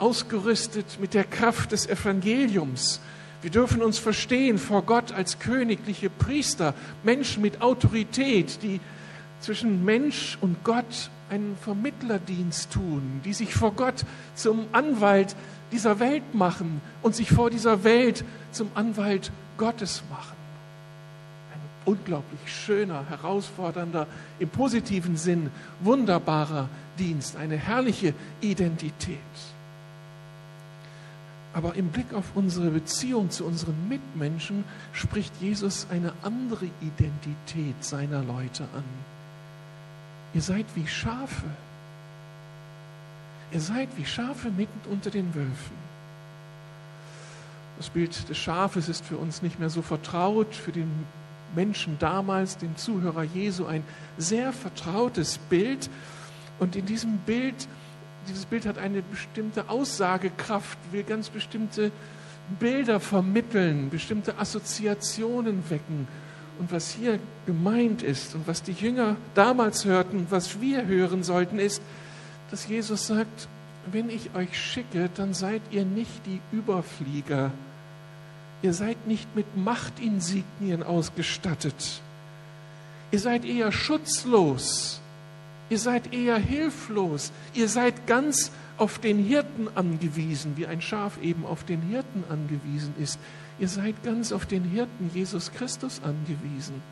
ausgerüstet 0.00 0.98
mit 1.00 1.14
der 1.14 1.24
Kraft 1.24 1.70
des 1.70 1.86
Evangeliums. 1.86 3.00
Wir 3.42 3.50
dürfen 3.50 3.82
uns 3.82 3.98
verstehen 3.98 4.58
vor 4.58 4.82
Gott 4.82 5.12
als 5.12 5.38
königliche 5.38 6.10
Priester, 6.10 6.74
Menschen 7.04 7.42
mit 7.42 7.62
Autorität, 7.62 8.58
die 8.62 8.80
zwischen 9.40 9.84
Mensch 9.84 10.36
und 10.40 10.64
Gott 10.64 11.10
einen 11.30 11.56
Vermittlerdienst 11.62 12.72
tun, 12.72 13.20
die 13.24 13.32
sich 13.32 13.54
vor 13.54 13.72
Gott 13.72 14.04
zum 14.34 14.66
Anwalt 14.72 15.36
dieser 15.70 16.00
Welt 16.00 16.34
machen 16.34 16.80
und 17.02 17.14
sich 17.14 17.30
vor 17.30 17.50
dieser 17.50 17.84
Welt 17.84 18.24
zum 18.50 18.68
Anwalt 18.74 19.30
Gottes 19.56 20.02
machen 20.10 20.35
unglaublich 21.86 22.40
schöner, 22.46 23.08
herausfordernder, 23.08 24.06
im 24.38 24.48
positiven 24.50 25.16
Sinn 25.16 25.50
wunderbarer 25.80 26.68
Dienst, 26.98 27.36
eine 27.36 27.56
herrliche 27.56 28.12
Identität. 28.42 29.18
Aber 31.54 31.74
im 31.74 31.88
Blick 31.88 32.12
auf 32.12 32.32
unsere 32.34 32.68
Beziehung 32.68 33.30
zu 33.30 33.46
unseren 33.46 33.88
Mitmenschen 33.88 34.64
spricht 34.92 35.32
Jesus 35.40 35.86
eine 35.90 36.12
andere 36.22 36.66
Identität 36.82 37.82
seiner 37.82 38.22
Leute 38.22 38.64
an. 38.74 38.84
Ihr 40.34 40.42
seid 40.42 40.66
wie 40.74 40.86
Schafe. 40.86 41.46
Ihr 43.52 43.60
seid 43.62 43.88
wie 43.96 44.04
Schafe 44.04 44.50
mitten 44.50 44.90
unter 44.90 45.08
den 45.08 45.34
Wölfen. 45.34 45.86
Das 47.78 47.88
Bild 47.88 48.28
des 48.28 48.36
Schafes 48.36 48.90
ist 48.90 49.04
für 49.04 49.16
uns 49.16 49.40
nicht 49.40 49.58
mehr 49.58 49.70
so 49.70 49.80
vertraut, 49.80 50.54
für 50.54 50.72
den 50.72 50.90
Menschen 51.56 51.96
damals, 51.98 52.58
den 52.58 52.76
Zuhörer 52.76 53.24
Jesu, 53.24 53.66
ein 53.66 53.82
sehr 54.16 54.52
vertrautes 54.52 55.38
Bild. 55.38 55.90
Und 56.60 56.76
in 56.76 56.86
diesem 56.86 57.18
Bild, 57.18 57.66
dieses 58.28 58.44
Bild 58.44 58.66
hat 58.66 58.78
eine 58.78 59.02
bestimmte 59.02 59.68
Aussagekraft, 59.68 60.78
will 60.92 61.02
ganz 61.02 61.30
bestimmte 61.30 61.90
Bilder 62.60 63.00
vermitteln, 63.00 63.90
bestimmte 63.90 64.38
Assoziationen 64.38 65.68
wecken. 65.68 66.06
Und 66.58 66.72
was 66.72 66.92
hier 66.92 67.18
gemeint 67.44 68.02
ist 68.02 68.34
und 68.34 68.46
was 68.46 68.62
die 68.62 68.72
Jünger 68.72 69.16
damals 69.34 69.84
hörten, 69.84 70.26
was 70.30 70.60
wir 70.60 70.86
hören 70.86 71.22
sollten, 71.22 71.58
ist, 71.58 71.82
dass 72.50 72.68
Jesus 72.68 73.08
sagt, 73.08 73.48
wenn 73.90 74.10
ich 74.10 74.34
euch 74.34 74.58
schicke, 74.58 75.10
dann 75.14 75.34
seid 75.34 75.62
ihr 75.70 75.84
nicht 75.84 76.24
die 76.26 76.40
Überflieger. 76.52 77.50
Ihr 78.62 78.72
seid 78.72 79.06
nicht 79.06 79.34
mit 79.36 79.56
Machtinsignien 79.56 80.82
ausgestattet. 80.82 82.00
Ihr 83.10 83.20
seid 83.20 83.44
eher 83.44 83.70
schutzlos. 83.72 85.00
Ihr 85.68 85.78
seid 85.78 86.12
eher 86.12 86.38
hilflos. 86.38 87.32
Ihr 87.54 87.68
seid 87.68 88.06
ganz 88.06 88.50
auf 88.78 88.98
den 88.98 89.18
Hirten 89.18 89.68
angewiesen, 89.74 90.56
wie 90.56 90.66
ein 90.66 90.80
Schaf 90.80 91.20
eben 91.22 91.46
auf 91.46 91.64
den 91.64 91.82
Hirten 91.82 92.24
angewiesen 92.28 92.94
ist. 93.00 93.18
Ihr 93.58 93.68
seid 93.68 94.02
ganz 94.04 94.32
auf 94.32 94.46
den 94.46 94.64
Hirten 94.64 95.10
Jesus 95.14 95.52
Christus 95.52 96.00
angewiesen. 96.02 96.82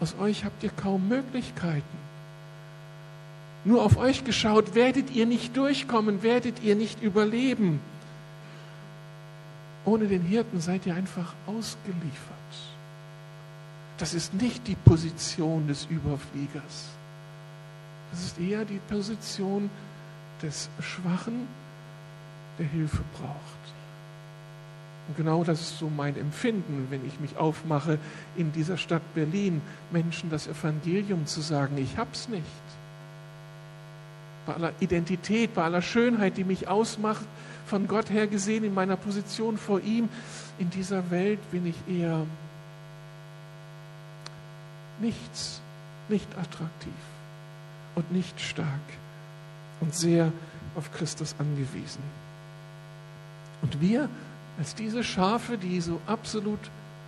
Aus 0.00 0.14
euch 0.20 0.44
habt 0.44 0.62
ihr 0.62 0.70
kaum 0.70 1.08
Möglichkeiten. 1.08 2.02
Nur 3.64 3.84
auf 3.84 3.96
euch 3.96 4.24
geschaut, 4.24 4.74
werdet 4.74 5.10
ihr 5.12 5.26
nicht 5.26 5.56
durchkommen, 5.56 6.22
werdet 6.22 6.62
ihr 6.62 6.74
nicht 6.74 7.02
überleben. 7.02 7.80
Ohne 9.84 10.06
den 10.06 10.22
Hirten 10.22 10.60
seid 10.60 10.86
ihr 10.86 10.94
einfach 10.94 11.34
ausgeliefert. 11.46 12.36
Das 13.98 14.14
ist 14.14 14.34
nicht 14.34 14.66
die 14.68 14.76
Position 14.76 15.66
des 15.66 15.86
Überfliegers. 15.86 16.88
Das 18.10 18.24
ist 18.24 18.38
eher 18.38 18.64
die 18.64 18.80
Position 18.88 19.70
des 20.42 20.68
Schwachen, 20.80 21.46
der 22.58 22.66
Hilfe 22.66 23.02
braucht. 23.18 23.62
Und 25.08 25.16
genau 25.16 25.42
das 25.42 25.60
ist 25.60 25.78
so 25.78 25.88
mein 25.88 26.16
Empfinden, 26.16 26.86
wenn 26.90 27.06
ich 27.06 27.18
mich 27.18 27.36
aufmache, 27.36 27.98
in 28.36 28.52
dieser 28.52 28.76
Stadt 28.76 29.02
Berlin 29.14 29.60
Menschen 29.90 30.30
das 30.30 30.46
Evangelium 30.46 31.26
zu 31.26 31.40
sagen, 31.40 31.76
ich 31.76 31.96
hab's 31.96 32.28
nicht. 32.28 32.44
Bei 34.46 34.54
aller 34.54 34.72
Identität, 34.80 35.54
bei 35.54 35.64
aller 35.64 35.82
Schönheit, 35.82 36.36
die 36.36 36.44
mich 36.44 36.68
ausmacht, 36.68 37.24
von 37.66 37.86
Gott 37.86 38.10
her 38.10 38.26
gesehen, 38.26 38.64
in 38.64 38.74
meiner 38.74 38.96
Position 38.96 39.56
vor 39.56 39.80
ihm, 39.80 40.08
in 40.58 40.70
dieser 40.70 41.10
Welt 41.10 41.38
bin 41.50 41.66
ich 41.66 41.76
eher 41.88 42.26
nichts, 45.00 45.60
nicht 46.08 46.28
attraktiv 46.36 46.92
und 47.94 48.12
nicht 48.12 48.40
stark 48.40 48.66
und 49.80 49.94
sehr 49.94 50.32
auf 50.74 50.92
Christus 50.92 51.34
angewiesen. 51.38 52.02
Und 53.62 53.80
wir 53.80 54.08
als 54.58 54.74
diese 54.74 55.02
Schafe, 55.02 55.56
die 55.56 55.80
so 55.80 56.00
absolut 56.06 56.58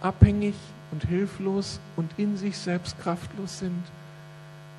abhängig 0.00 0.54
und 0.92 1.04
hilflos 1.04 1.80
und 1.96 2.10
in 2.16 2.36
sich 2.36 2.56
selbst 2.56 2.98
kraftlos 3.00 3.58
sind, 3.58 3.84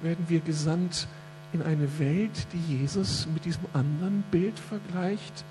werden 0.01 0.25
wir 0.27 0.39
gesandt 0.39 1.07
in 1.55 1.61
eine 1.61 1.99
Welt, 1.99 2.47
die 2.51 2.79
Jesus 2.79 3.27
mit 3.33 3.45
diesem 3.45 3.63
anderen 3.73 4.23
Bild 4.29 4.59
vergleicht, 4.59 5.45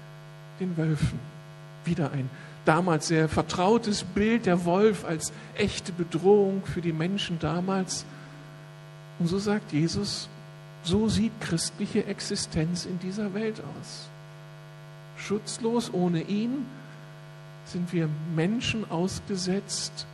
den 0.60 0.76
Wölfen. 0.76 1.18
Wieder 1.86 2.12
ein 2.12 2.28
damals 2.66 3.08
sehr 3.08 3.28
vertrautes 3.28 4.04
Bild, 4.04 4.44
der 4.44 4.66
Wolf 4.66 5.06
als 5.06 5.32
echte 5.56 5.92
Bedrohung 5.92 6.62
für 6.66 6.82
die 6.82 6.92
Menschen 6.92 7.38
damals. 7.38 8.04
Und 9.18 9.28
so 9.28 9.38
sagt 9.38 9.72
Jesus, 9.72 10.28
so 10.82 11.08
sieht 11.08 11.32
christliche 11.40 12.04
Existenz 12.04 12.84
in 12.84 12.98
dieser 12.98 13.32
Welt 13.32 13.62
aus. 13.80 14.08
Schutzlos 15.16 15.90
ohne 15.92 16.20
ihn 16.20 16.66
sind 17.64 17.94
wir 17.94 18.10
Menschen 18.36 18.90
ausgesetzt, 18.90 20.06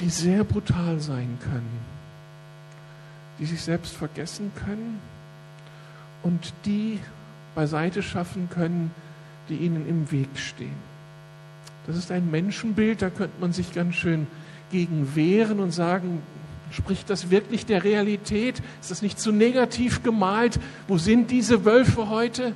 die 0.00 0.08
sehr 0.08 0.44
brutal 0.44 0.98
sein 1.00 1.38
können, 1.42 1.93
die 3.38 3.46
sich 3.46 3.62
selbst 3.62 3.94
vergessen 3.94 4.52
können 4.64 5.00
und 6.22 6.52
die 6.64 7.00
beiseite 7.54 8.02
schaffen 8.02 8.48
können, 8.50 8.90
die 9.48 9.56
ihnen 9.56 9.88
im 9.88 10.10
Weg 10.10 10.28
stehen. 10.36 10.94
Das 11.86 11.96
ist 11.96 12.10
ein 12.10 12.30
Menschenbild, 12.30 13.02
da 13.02 13.10
könnte 13.10 13.40
man 13.40 13.52
sich 13.52 13.72
ganz 13.74 13.94
schön 13.96 14.26
gegen 14.70 15.14
wehren 15.14 15.60
und 15.60 15.70
sagen, 15.70 16.22
spricht 16.70 17.10
das 17.10 17.30
wirklich 17.30 17.66
der 17.66 17.84
Realität? 17.84 18.62
Ist 18.80 18.90
das 18.90 19.02
nicht 19.02 19.20
zu 19.20 19.32
negativ 19.32 20.02
gemalt? 20.02 20.58
Wo 20.88 20.98
sind 20.98 21.30
diese 21.30 21.64
Wölfe 21.64 22.08
heute? 22.08 22.54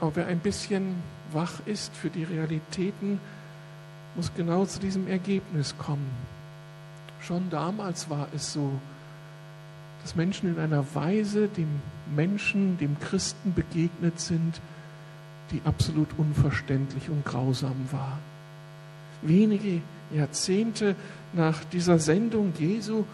Aber 0.00 0.16
wer 0.16 0.26
ein 0.26 0.40
bisschen 0.40 0.96
wach 1.32 1.60
ist 1.66 1.94
für 1.96 2.10
die 2.10 2.24
Realitäten, 2.24 3.20
muss 4.16 4.32
genau 4.36 4.66
zu 4.66 4.80
diesem 4.80 5.08
Ergebnis 5.08 5.74
kommen. 5.78 6.10
Schon 7.26 7.50
damals 7.50 8.10
war 8.10 8.28
es 8.34 8.52
so, 8.52 8.70
dass 10.02 10.14
Menschen 10.14 10.54
in 10.54 10.60
einer 10.60 10.84
Weise 10.94 11.48
dem 11.48 11.68
Menschen, 12.14 12.76
dem 12.78 13.00
Christen 13.00 13.54
begegnet 13.54 14.20
sind, 14.20 14.60
die 15.50 15.62
absolut 15.64 16.08
unverständlich 16.18 17.08
und 17.08 17.24
grausam 17.24 17.88
war. 17.90 18.18
Wenige 19.22 19.80
Jahrzehnte 20.12 20.94
nach 21.32 21.64
dieser 21.64 21.98
Sendung 21.98 22.52
Jesu 22.58 23.04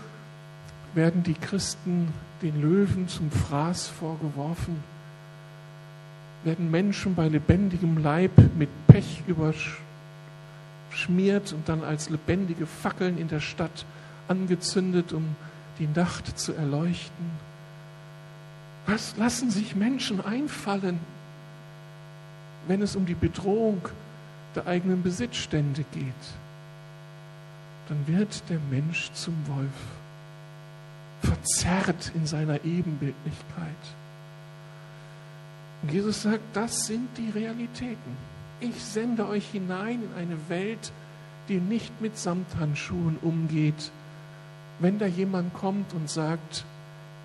werden 0.94 1.22
die 1.22 1.34
Christen 1.34 2.08
den 2.42 2.60
Löwen 2.60 3.06
zum 3.06 3.30
Fraß 3.30 3.86
vorgeworfen 3.86 4.82
werden 6.44 6.70
Menschen 6.70 7.14
bei 7.14 7.28
lebendigem 7.28 7.98
Leib 7.98 8.32
mit 8.56 8.70
Pech 8.86 9.22
überschmiert 9.26 11.52
und 11.52 11.68
dann 11.68 11.84
als 11.84 12.08
lebendige 12.08 12.64
Fackeln 12.66 13.18
in 13.18 13.28
der 13.28 13.40
Stadt 13.40 13.84
angezündet, 14.30 15.12
um 15.12 15.36
die 15.78 15.88
Nacht 15.88 16.38
zu 16.38 16.54
erleuchten. 16.54 17.30
Was 18.86 19.16
lassen 19.16 19.50
sich 19.50 19.74
Menschen 19.74 20.24
einfallen, 20.24 20.98
wenn 22.66 22.80
es 22.80 22.96
um 22.96 23.04
die 23.04 23.14
Bedrohung 23.14 23.82
der 24.54 24.66
eigenen 24.66 25.02
Besitzstände 25.02 25.84
geht? 25.92 26.14
Dann 27.88 28.06
wird 28.06 28.42
der 28.48 28.60
Mensch 28.70 29.10
zum 29.12 29.34
Wolf, 29.48 29.68
verzerrt 31.22 32.12
in 32.14 32.26
seiner 32.26 32.64
Ebenbildlichkeit. 32.64 33.84
Und 35.82 35.92
Jesus 35.92 36.22
sagt, 36.22 36.44
das 36.52 36.86
sind 36.86 37.08
die 37.16 37.30
Realitäten. 37.30 38.16
Ich 38.60 38.76
sende 38.84 39.26
euch 39.26 39.46
hinein 39.50 40.02
in 40.02 40.14
eine 40.16 40.48
Welt, 40.48 40.92
die 41.48 41.58
nicht 41.58 42.00
mit 42.00 42.16
Samthandschuhen 42.18 43.16
umgeht, 43.22 43.90
wenn 44.80 44.98
da 44.98 45.06
jemand 45.06 45.54
kommt 45.54 45.92
und 45.94 46.10
sagt, 46.10 46.64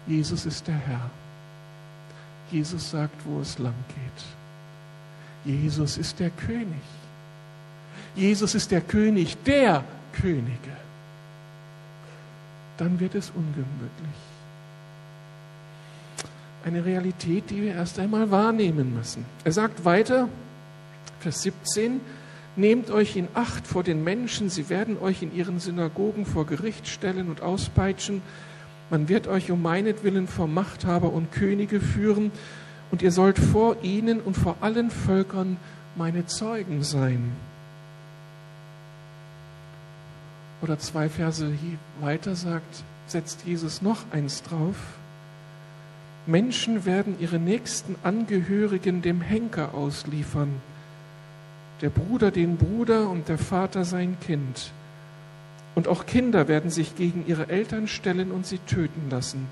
Jesus 0.08 0.46
ist 0.46 0.68
der 0.68 0.76
Herr. 0.76 1.10
Jesus 2.52 2.92
sagt, 2.92 3.26
wo 3.26 3.42
es 3.42 3.58
lang 3.58 3.74
geht. 3.88 5.56
Jesus 5.56 5.98
ist 5.98 6.20
der 6.20 6.30
König. 6.30 6.82
Jesus 8.16 8.56
ist 8.56 8.72
der 8.72 8.82
König 8.82 9.36
der 9.44 9.84
Könige. 10.14 10.78
Dann 12.78 13.00
wird 13.00 13.16
es 13.16 13.32
ungemütlich 13.32 14.36
eine 16.66 16.84
Realität, 16.84 17.50
die 17.52 17.62
wir 17.62 17.76
erst 17.76 18.00
einmal 18.00 18.32
wahrnehmen 18.32 18.96
müssen. 18.96 19.24
Er 19.44 19.52
sagt 19.52 19.86
weiter, 19.86 20.28
Vers 21.20 21.44
17, 21.44 22.02
Nehmt 22.58 22.90
euch 22.90 23.18
in 23.18 23.28
Acht 23.34 23.68
vor 23.68 23.84
den 23.84 24.04
Menschen, 24.04 24.50
sie 24.50 24.70
werden 24.70 24.98
euch 24.98 25.22
in 25.22 25.36
ihren 25.36 25.60
Synagogen 25.60 26.26
vor 26.26 26.46
Gericht 26.46 26.88
stellen 26.88 27.28
und 27.28 27.42
auspeitschen. 27.42 28.22
Man 28.90 29.10
wird 29.10 29.28
euch 29.28 29.52
um 29.52 29.62
meinetwillen 29.62 30.28
vor 30.28 30.48
Machthaber 30.48 31.12
und 31.12 31.32
Könige 31.32 31.82
führen, 31.82 32.32
und 32.92 33.02
ihr 33.02 33.12
sollt 33.12 33.40
vor 33.40 33.78
ihnen 33.84 34.22
und 34.22 34.38
vor 34.38 34.58
allen 34.62 34.90
Völkern 34.90 35.58
meine 35.96 36.28
Zeugen 36.28 36.84
sein. 36.84 37.32
Oder 40.62 40.80
zwei 40.80 41.10
Verse 41.10 41.52
weiter 42.00 42.36
sagt, 42.36 42.84
setzt 43.08 43.46
Jesus 43.46 43.82
noch 43.82 44.00
eins 44.12 44.44
drauf. 44.44 44.76
Menschen 46.26 46.86
werden 46.86 47.18
ihre 47.20 47.38
nächsten 47.38 47.96
Angehörigen 48.04 49.02
dem 49.02 49.22
Henker 49.22 49.74
ausliefern, 49.74 50.62
der 51.82 51.90
Bruder 51.90 52.32
den 52.32 52.58
Bruder 52.58 53.10
und 53.10 53.28
der 53.28 53.38
Vater 53.38 53.86
sein 53.86 54.18
Kind. 54.20 54.72
Und 55.76 55.88
auch 55.88 56.06
Kinder 56.06 56.48
werden 56.48 56.70
sich 56.70 56.96
gegen 56.96 57.26
ihre 57.28 57.50
Eltern 57.50 57.88
stellen 57.88 58.32
und 58.32 58.46
sie 58.46 58.60
töten 58.60 59.10
lassen. 59.10 59.48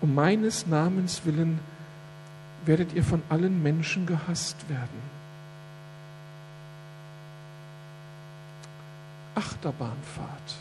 Um 0.00 0.14
meines 0.14 0.66
Namens 0.66 1.24
willen 1.24 1.60
werdet 2.66 2.92
ihr 2.92 3.04
von 3.04 3.22
allen 3.28 3.62
Menschen 3.62 4.06
gehasst 4.06 4.68
werden. 4.68 5.14
Achterbahnfahrt. 9.34 10.56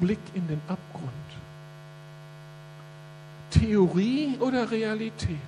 Blick 0.00 0.18
in 0.34 0.46
den 0.46 0.60
Abgrund. 0.68 1.10
Theorie 3.50 4.36
oder 4.40 4.70
Realität? 4.70 5.38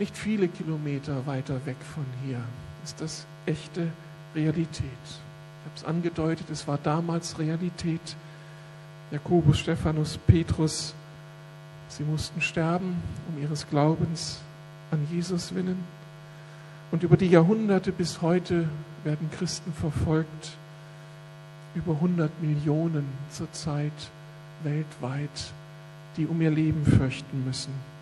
Nicht 0.00 0.16
viele 0.16 0.48
Kilometer 0.48 1.26
weiter 1.26 1.66
weg 1.66 1.76
von 1.94 2.06
hier 2.24 2.40
ist 2.82 3.02
das 3.02 3.26
echte 3.44 3.86
Realität. 4.34 4.86
Ich 5.04 5.66
habe 5.66 5.76
es 5.76 5.84
angedeutet, 5.84 6.46
es 6.50 6.66
war 6.66 6.78
damals 6.78 7.38
Realität. 7.38 8.16
Jakobus, 9.10 9.58
Stephanus, 9.58 10.16
Petrus, 10.26 10.94
sie 11.88 12.04
mussten 12.04 12.40
sterben 12.40 12.96
um 13.28 13.42
ihres 13.42 13.68
Glaubens 13.68 14.40
an 14.90 15.06
Jesus 15.12 15.54
willen. 15.54 15.84
Und 16.92 17.02
über 17.02 17.18
die 17.18 17.28
Jahrhunderte 17.28 17.92
bis 17.92 18.22
heute 18.22 18.70
werden 19.04 19.30
Christen 19.36 19.74
verfolgt. 19.74 20.56
Über 21.74 21.92
100 21.92 22.40
Millionen 22.40 23.04
zurzeit 23.28 23.92
weltweit, 24.62 25.52
die 26.16 26.24
um 26.24 26.40
ihr 26.40 26.50
Leben 26.50 26.86
fürchten 26.86 27.44
müssen. 27.44 27.99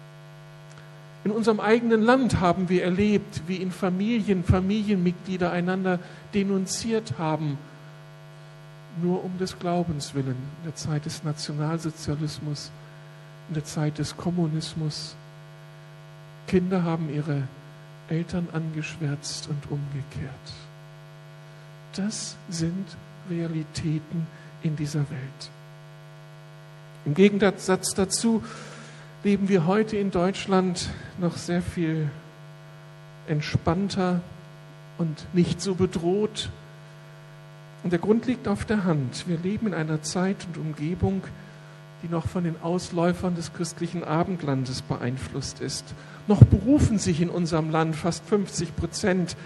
In 1.25 1.31
unserem 1.33 1.61
eigenen 1.61 2.03
Land 2.03 2.41
haben 2.41 2.69
wir 2.69 2.85
erlebt, 2.85 3.43
wie 3.47 3.57
in 3.57 3.71
Familien 3.71 4.45
Familienmitglieder 4.45 5.51
einander 5.51 5.99
denunziert 6.33 7.19
haben, 7.19 7.59
nur 9.03 9.25
um 9.25 9.37
des 9.39 9.59
Glaubens 9.59 10.15
willen, 10.15 10.37
in 10.59 10.65
der 10.65 10.75
Zeit 10.75 11.05
des 11.05 11.25
Nationalsozialismus, 11.25 12.71
in 13.49 13.55
der 13.55 13.65
Zeit 13.65 13.99
des 13.99 14.17
Kommunismus. 14.17 15.17
Kinder 16.47 16.85
haben 16.85 17.13
ihre 17.13 17.43
Eltern 18.09 18.49
angeschwärzt 18.53 19.49
und 19.49 19.71
umgekehrt. 19.71 20.33
Das 21.95 22.37
sind 22.49 22.87
Realitäten 23.29 24.27
in 24.63 24.77
dieser 24.77 25.01
Welt. 25.11 25.51
Im 27.05 27.15
Gegensatz 27.15 27.95
dazu 27.95 28.43
leben 29.25 29.49
wir 29.49 29.67
heute 29.67 29.97
in 29.97 30.11
Deutschland 30.11 30.91
noch 31.19 31.37
sehr 31.37 31.63
viel 31.63 32.11
entspannter 33.27 34.21
und 34.97 35.27
nicht 35.33 35.61
so 35.61 35.75
bedroht. 35.75 36.51
Und 37.83 37.93
der 37.93 37.99
Grund 37.99 38.27
liegt 38.27 38.49
auf 38.49 38.65
der 38.65 38.85
Hand. 38.85 39.27
Wir 39.27 39.39
leben 39.39 39.69
in 39.69 39.75
einer 39.75 40.03
Zeit 40.03 40.37
und 40.47 40.59
Umgebung, 40.59 41.23
die 42.03 42.09
noch 42.09 42.27
von 42.29 42.45
den 42.45 42.61
Ausläufern 42.63 43.35
des 43.35 43.53
christlichen 43.53 44.05
Abendlandes 44.05 44.83
beeinflusst 44.83 45.61
ist. 45.61 45.85
Noch 46.29 46.45
berufen 46.45 46.99
sich 46.99 47.21
in 47.21 47.31
unserem 47.31 47.71
Land 47.71 47.97
fast 47.97 48.25
50 48.27 48.77
Prozent 48.77 49.37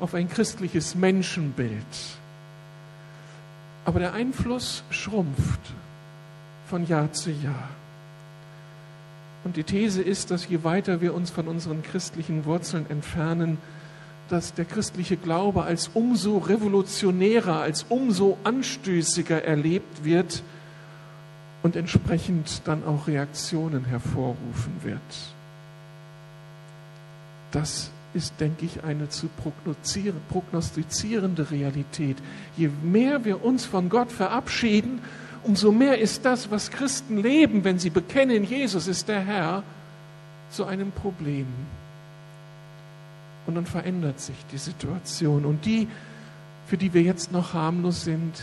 auf 0.00 0.14
ein 0.14 0.28
christliches 0.28 0.94
Menschenbild. 0.94 1.86
Aber 3.84 4.00
der 4.00 4.14
Einfluss 4.14 4.82
schrumpft 4.90 5.60
von 6.66 6.86
Jahr 6.86 7.12
zu 7.12 7.30
Jahr. 7.30 7.68
Und 9.44 9.56
die 9.56 9.64
These 9.64 10.02
ist, 10.02 10.30
dass 10.30 10.48
je 10.48 10.62
weiter 10.62 11.00
wir 11.00 11.14
uns 11.14 11.30
von 11.30 11.48
unseren 11.48 11.82
christlichen 11.82 12.44
Wurzeln 12.44 12.86
entfernen, 12.88 13.58
dass 14.28 14.54
der 14.54 14.64
christliche 14.64 15.16
Glaube 15.16 15.64
als 15.64 15.90
umso 15.94 16.38
revolutionärer, 16.38 17.60
als 17.60 17.84
umso 17.88 18.38
anstößiger 18.44 19.44
erlebt 19.44 20.04
wird 20.04 20.42
und 21.62 21.76
entsprechend 21.76 22.62
dann 22.64 22.84
auch 22.84 23.06
Reaktionen 23.08 23.84
hervorrufen 23.84 24.72
wird. 24.82 25.00
Das 27.50 27.90
ist, 28.14 28.34
denke 28.40 28.64
ich, 28.64 28.84
eine 28.84 29.08
zu 29.08 29.28
prognostizierende 30.28 31.50
Realität. 31.50 32.16
Je 32.56 32.70
mehr 32.82 33.24
wir 33.24 33.44
uns 33.44 33.64
von 33.64 33.88
Gott 33.88 34.12
verabschieden, 34.12 35.00
umso 35.44 35.72
mehr 35.72 35.98
ist 35.98 36.24
das, 36.24 36.50
was 36.50 36.70
Christen 36.70 37.22
leben, 37.22 37.64
wenn 37.64 37.78
sie 37.78 37.90
bekennen, 37.90 38.44
Jesus 38.44 38.86
ist 38.86 39.08
der 39.08 39.20
Herr, 39.20 39.62
zu 40.50 40.66
einem 40.66 40.92
Problem. 40.92 41.46
Und 43.46 43.54
dann 43.56 43.66
verändert 43.66 44.20
sich 44.20 44.36
die 44.52 44.58
Situation. 44.58 45.44
Und 45.44 45.64
die, 45.64 45.88
für 46.66 46.76
die 46.76 46.94
wir 46.94 47.02
jetzt 47.02 47.32
noch 47.32 47.54
harmlos 47.54 48.04
sind, 48.04 48.40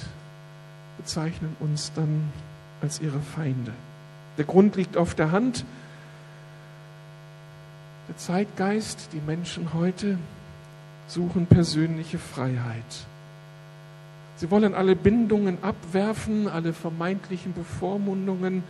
bezeichnen 0.98 1.56
uns 1.60 1.92
dann 1.94 2.32
als 2.82 3.00
ihre 3.00 3.20
Feinde. 3.20 3.72
Der 4.38 4.46
Grund 4.46 4.76
liegt 4.76 4.98
auf 4.98 5.16
der 5.16 5.32
Hand. 5.32 5.66
Der 8.08 8.18
Zeitgeist, 8.18 9.10
die 9.14 9.22
Menschen 9.22 9.74
heute 9.74 10.18
suchen 11.08 11.46
persönliche 11.46 12.20
Freiheit. 12.20 13.08
Sie 14.40 14.50
wollen 14.52 14.74
alle 14.74 14.96
Bindungen 14.96 15.58
abwerfen, 15.62 16.48
alle 16.48 16.72
vermeintlichen 16.72 17.54
Bevormundungen, 17.54 18.64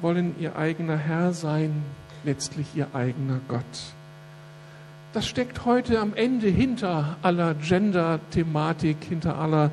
wollen 0.00 0.34
ihr 0.40 0.56
eigener 0.56 0.96
Herr 0.96 1.34
sein, 1.34 1.82
letztlich 2.24 2.66
ihr 2.74 2.86
eigener 2.94 3.38
Gott. 3.46 3.60
Das 5.12 5.26
steckt 5.26 5.66
heute 5.66 6.00
am 6.00 6.14
Ende 6.14 6.48
hinter 6.48 7.18
aller 7.20 7.52
Gender-Thematik, 7.52 8.96
hinter 9.06 9.36
aller, 9.36 9.70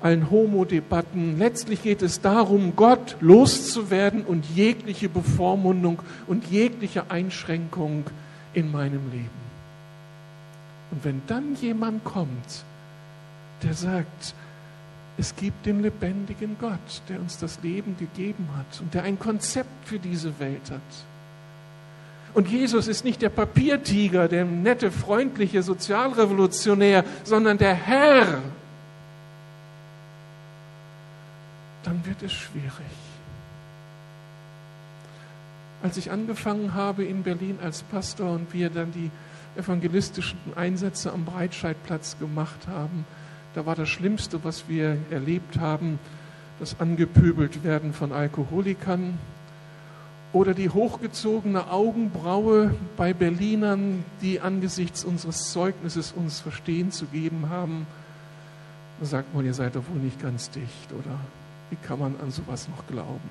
allen 0.00 0.30
Homo-Debatten. 0.30 1.38
Letztlich 1.38 1.82
geht 1.82 2.00
es 2.00 2.20
darum, 2.20 2.76
Gott 2.76 3.16
loszuwerden 3.18 4.22
und 4.22 4.46
jegliche 4.54 5.08
Bevormundung 5.08 5.98
und 6.28 6.46
jegliche 6.46 7.10
Einschränkung 7.10 8.04
in 8.54 8.70
meinem 8.70 9.10
Leben. 9.10 9.42
Und 10.92 11.04
wenn 11.04 11.20
dann 11.26 11.56
jemand 11.60 12.04
kommt, 12.04 12.62
der 13.64 13.74
sagt, 13.74 14.36
es 15.22 15.36
gibt 15.36 15.66
den 15.66 15.82
lebendigen 15.82 16.56
Gott, 16.60 17.00
der 17.08 17.20
uns 17.20 17.38
das 17.38 17.62
Leben 17.62 17.96
gegeben 17.96 18.48
hat 18.56 18.80
und 18.80 18.92
der 18.92 19.04
ein 19.04 19.20
Konzept 19.20 19.86
für 19.86 20.00
diese 20.00 20.40
Welt 20.40 20.68
hat. 20.68 20.80
Und 22.34 22.48
Jesus 22.48 22.88
ist 22.88 23.04
nicht 23.04 23.22
der 23.22 23.28
Papiertiger, 23.28 24.26
der 24.26 24.44
nette, 24.44 24.90
freundliche 24.90 25.62
Sozialrevolutionär, 25.62 27.04
sondern 27.22 27.56
der 27.56 27.72
Herr. 27.72 28.40
Dann 31.84 32.04
wird 32.04 32.20
es 32.24 32.32
schwierig. 32.32 32.72
Als 35.84 35.96
ich 35.98 36.10
angefangen 36.10 36.74
habe 36.74 37.04
in 37.04 37.22
Berlin 37.22 37.60
als 37.62 37.84
Pastor 37.84 38.32
und 38.32 38.52
wir 38.52 38.70
dann 38.70 38.90
die 38.90 39.12
evangelistischen 39.56 40.38
Einsätze 40.56 41.12
am 41.12 41.24
Breitscheidplatz 41.24 42.18
gemacht 42.18 42.66
haben, 42.66 43.04
da 43.54 43.66
war 43.66 43.74
das 43.74 43.88
Schlimmste, 43.88 44.44
was 44.44 44.68
wir 44.68 44.96
erlebt 45.10 45.58
haben, 45.58 45.98
das 46.58 46.80
angepöbelt 46.80 47.64
werden 47.64 47.92
von 47.92 48.12
Alkoholikern 48.12 49.18
oder 50.32 50.54
die 50.54 50.70
hochgezogene 50.70 51.70
Augenbraue 51.70 52.74
bei 52.96 53.12
Berlinern, 53.12 54.04
die 54.22 54.40
angesichts 54.40 55.04
unseres 55.04 55.52
Zeugnisses 55.52 56.12
uns 56.12 56.40
verstehen 56.40 56.90
zu 56.90 57.06
geben 57.06 57.50
haben. 57.50 57.86
Da 59.00 59.06
sagt 59.06 59.34
man, 59.34 59.44
ihr 59.44 59.54
seid 59.54 59.76
doch 59.76 59.82
wohl 59.92 60.00
nicht 60.00 60.20
ganz 60.22 60.50
dicht, 60.50 60.92
oder? 60.92 61.18
Wie 61.70 61.76
kann 61.76 61.98
man 61.98 62.14
an 62.22 62.30
sowas 62.30 62.68
noch 62.68 62.86
glauben? 62.86 63.28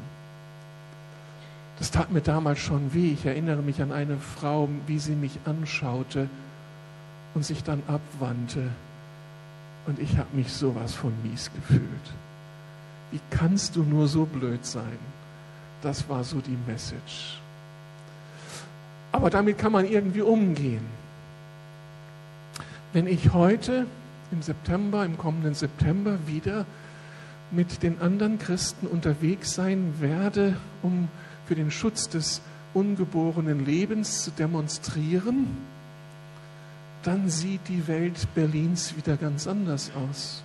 Das 1.79 1.89
tat 1.89 2.11
mir 2.11 2.21
damals 2.21 2.59
schon 2.59 2.93
weh. 2.93 3.13
Ich 3.13 3.25
erinnere 3.25 3.63
mich 3.63 3.81
an 3.81 3.91
eine 3.91 4.17
Frau, 4.17 4.69
wie 4.85 4.99
sie 4.99 5.15
mich 5.15 5.39
anschaute 5.45 6.29
und 7.33 7.43
sich 7.43 7.63
dann 7.63 7.81
abwandte 7.87 8.69
und 9.87 9.99
ich 9.99 10.17
habe 10.17 10.35
mich 10.35 10.51
sowas 10.51 10.93
von 10.93 11.13
mies 11.23 11.51
gefühlt. 11.53 11.81
Wie 13.11 13.19
kannst 13.29 13.75
du 13.75 13.83
nur 13.83 14.07
so 14.07 14.25
blöd 14.25 14.65
sein? 14.65 14.97
Das 15.81 16.07
war 16.07 16.23
so 16.23 16.39
die 16.39 16.57
Message. 16.67 17.39
Aber 19.11 19.29
damit 19.29 19.57
kann 19.57 19.71
man 19.71 19.85
irgendwie 19.85 20.21
umgehen. 20.21 20.85
Wenn 22.93 23.07
ich 23.07 23.33
heute 23.33 23.85
im 24.31 24.41
September, 24.41 25.05
im 25.05 25.17
kommenden 25.17 25.53
September 25.53 26.17
wieder 26.27 26.65
mit 27.51 27.83
den 27.83 27.99
anderen 27.99 28.39
Christen 28.39 28.87
unterwegs 28.87 29.53
sein 29.53 29.95
werde, 29.99 30.55
um 30.81 31.09
für 31.45 31.55
den 31.55 31.71
Schutz 31.71 32.07
des 32.07 32.41
ungeborenen 32.73 33.65
Lebens 33.65 34.23
zu 34.23 34.31
demonstrieren, 34.31 35.47
dann 37.03 37.29
sieht 37.29 37.67
die 37.67 37.87
Welt 37.87 38.27
Berlins 38.35 38.95
wieder 38.95 39.17
ganz 39.17 39.47
anders 39.47 39.91
aus. 39.95 40.43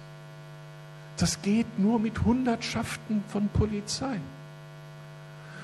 Das 1.18 1.42
geht 1.42 1.78
nur 1.78 1.98
mit 1.98 2.24
Hundertschaften 2.24 3.22
von 3.28 3.48
Polizei. 3.48 4.20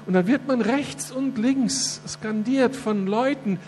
Und 0.07 0.15
dann 0.15 0.27
wird 0.27 0.47
man 0.47 0.61
rechts 0.61 1.11
und 1.11 1.39
links 1.39 2.01
skandiert 2.07 2.75
von 2.75 3.07
Leuten, 3.07 3.59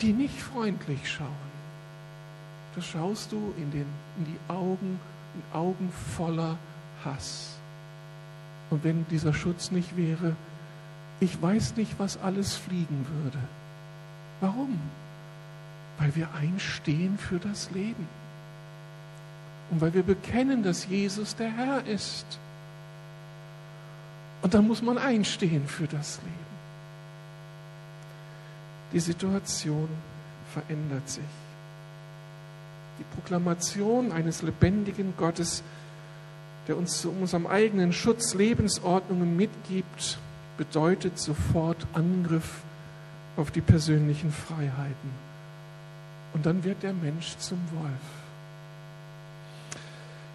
die 0.00 0.12
nicht 0.12 0.40
freundlich 0.40 1.10
schauen. 1.10 1.28
Da 2.74 2.82
schaust 2.82 3.30
du 3.32 3.54
in, 3.56 3.70
den, 3.70 3.86
in 4.18 4.24
die 4.24 4.52
Augen, 4.52 4.98
in 5.34 5.56
Augen 5.56 5.92
voller 6.16 6.58
Hass. 7.04 7.50
Und 8.70 8.82
wenn 8.82 9.06
dieser 9.10 9.32
Schutz 9.32 9.70
nicht 9.70 9.96
wäre, 9.96 10.34
ich 11.20 11.40
weiß 11.40 11.76
nicht, 11.76 11.94
was 11.98 12.20
alles 12.20 12.56
fliegen 12.56 13.06
würde. 13.22 13.38
Warum? 14.40 14.78
Weil 15.98 16.14
wir 16.16 16.28
einstehen 16.34 17.18
für 17.18 17.38
das 17.38 17.70
Leben. 17.70 18.08
Und 19.70 19.80
weil 19.80 19.94
wir 19.94 20.02
bekennen, 20.02 20.62
dass 20.62 20.86
Jesus 20.86 21.36
der 21.36 21.50
Herr 21.50 21.86
ist. 21.86 22.26
Und 24.42 24.52
dann 24.54 24.66
muss 24.66 24.82
man 24.82 24.98
einstehen 24.98 25.66
für 25.66 25.86
das 25.86 26.20
Leben. 26.22 26.54
Die 28.92 29.00
Situation 29.00 29.88
verändert 30.52 31.08
sich. 31.08 31.24
Die 32.98 33.04
Proklamation 33.14 34.12
eines 34.12 34.42
lebendigen 34.42 35.14
Gottes, 35.16 35.62
der 36.68 36.76
uns 36.76 37.00
zu 37.00 37.10
unserem 37.10 37.46
eigenen 37.46 37.92
Schutz 37.92 38.34
Lebensordnungen 38.34 39.36
mitgibt, 39.36 40.18
bedeutet 40.56 41.18
sofort 41.18 41.86
Angriff 41.92 42.60
auf 43.36 43.50
die 43.50 43.60
persönlichen 43.60 44.30
Freiheiten. 44.30 45.23
Und 46.34 46.44
dann 46.44 46.62
wird 46.64 46.82
der 46.82 46.92
Mensch 46.92 47.36
zum 47.38 47.58
Wolf. 47.72 47.92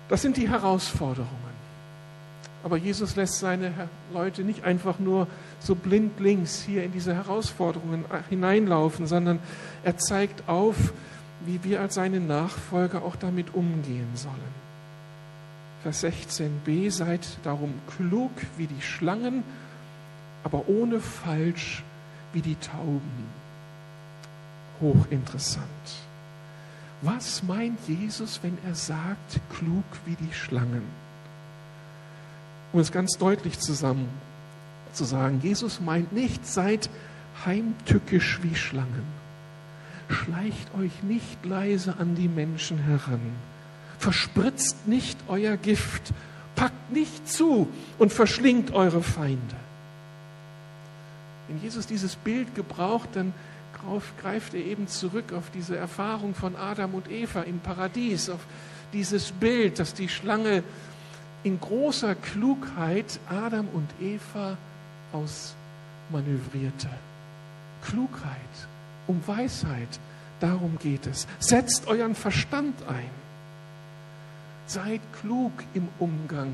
Das 0.08 0.24
sind 0.24 0.38
die 0.38 0.50
Herausforderungen. 0.50 1.60
Aber 2.64 2.78
Jesus 2.78 3.16
lässt 3.16 3.40
seine 3.40 3.72
Leute 4.14 4.44
nicht 4.44 4.64
einfach 4.64 5.00
nur 5.00 5.28
so 5.60 5.76
blindlings 5.76 6.62
hier 6.62 6.84
in 6.84 6.92
diese 6.92 7.16
Herausforderungen 7.16 8.04
hineinlaufen, 8.30 9.08
sondern 9.08 9.40
er 9.84 9.98
zeigt 9.98 10.50
auf, 10.50 10.76
wie 11.46 11.64
wir 11.64 11.80
als 11.80 11.96
seine 11.96 12.20
Nachfolger 12.20 13.04
auch 13.04 13.16
damit 13.16 13.54
umgehen 13.54 14.10
sollen. 14.16 14.60
Vers 15.84 16.04
16b, 16.04 16.92
seid 16.92 17.26
darum 17.44 17.74
klug 17.96 18.32
wie 18.58 18.68
die 18.68 18.82
Schlangen, 18.82 19.44
aber 20.44 20.68
ohne 20.68 21.00
falsch 21.00 21.84
wie 22.34 22.42
die 22.42 22.56
Tauben. 22.56 23.40
Hochinteressant. 24.82 25.66
Was 27.02 27.44
meint 27.44 27.80
Jesus, 27.88 28.40
wenn 28.44 28.58
er 28.66 28.76
sagt, 28.76 29.40
klug 29.58 29.84
wie 30.06 30.16
die 30.16 30.34
Schlangen? 30.34 30.84
Um 32.74 32.80
es 32.80 32.92
ganz 32.92 33.18
deutlich 33.18 33.60
zusammen 33.60 34.10
zu 34.94 35.06
sagen, 35.06 35.40
Jesus 35.42 35.80
meint 35.80 36.12
nicht, 36.14 36.46
seid 36.46 36.90
heimtückisch 37.46 38.40
wie 38.44 38.56
Schlangen. 38.56 39.20
Schleicht 40.10 40.74
euch 40.78 41.04
nicht 41.04 41.46
leise 41.46 41.96
an 42.00 42.16
die 42.16 42.28
Menschen 42.28 42.80
heran. 42.80 43.22
Verspritzt 44.00 44.88
nicht 44.88 45.18
euer 45.28 45.56
Gift. 45.56 46.14
Packt 46.56 46.92
nicht 46.92 47.30
zu 47.30 47.68
und 47.98 48.12
verschlingt 48.12 48.72
eure 48.74 49.04
Feinde. 49.04 49.56
Wenn 51.48 51.62
Jesus 51.62 51.88
dieses 51.88 52.16
Bild 52.16 52.54
gebraucht, 52.56 53.10
dann 53.14 53.34
greift 54.22 54.54
er 54.54 54.62
eben 54.62 54.88
zurück 54.88 55.34
auf 55.34 55.50
diese 55.54 55.78
Erfahrung 55.78 56.36
von 56.36 56.56
Adam 56.56 56.94
und 56.94 57.10
Eva 57.10 57.42
im 57.42 57.60
Paradies, 57.60 58.30
auf 58.30 58.42
dieses 58.94 59.32
Bild, 59.32 59.80
dass 59.80 59.94
die 59.94 60.10
Schlange 60.10 60.64
in 61.44 61.60
großer 61.60 62.16
Klugheit 62.16 63.20
Adam 63.30 63.68
und 63.70 63.90
Eva 64.02 64.58
ausmanövrierte. 65.14 66.90
Klugheit, 67.84 68.34
um 69.08 69.22
Weisheit, 69.26 70.00
darum 70.40 70.78
geht 70.80 71.08
es. 71.08 71.28
Setzt 71.40 71.88
euren 71.88 72.16
Verstand 72.16 72.76
ein. 72.88 73.10
Seid 74.66 75.02
klug 75.22 75.52
im 75.74 75.88
Umgang 75.98 76.54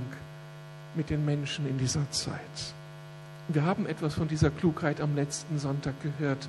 mit 0.96 1.10
den 1.10 1.26
Menschen 1.26 1.68
in 1.68 1.78
dieser 1.78 2.10
Zeit. 2.12 2.74
Wir 3.48 3.64
haben 3.64 3.86
etwas 3.86 4.14
von 4.14 4.28
dieser 4.28 4.50
Klugheit 4.50 5.02
am 5.02 5.16
letzten 5.16 5.60
Sonntag 5.60 5.94
gehört 6.02 6.48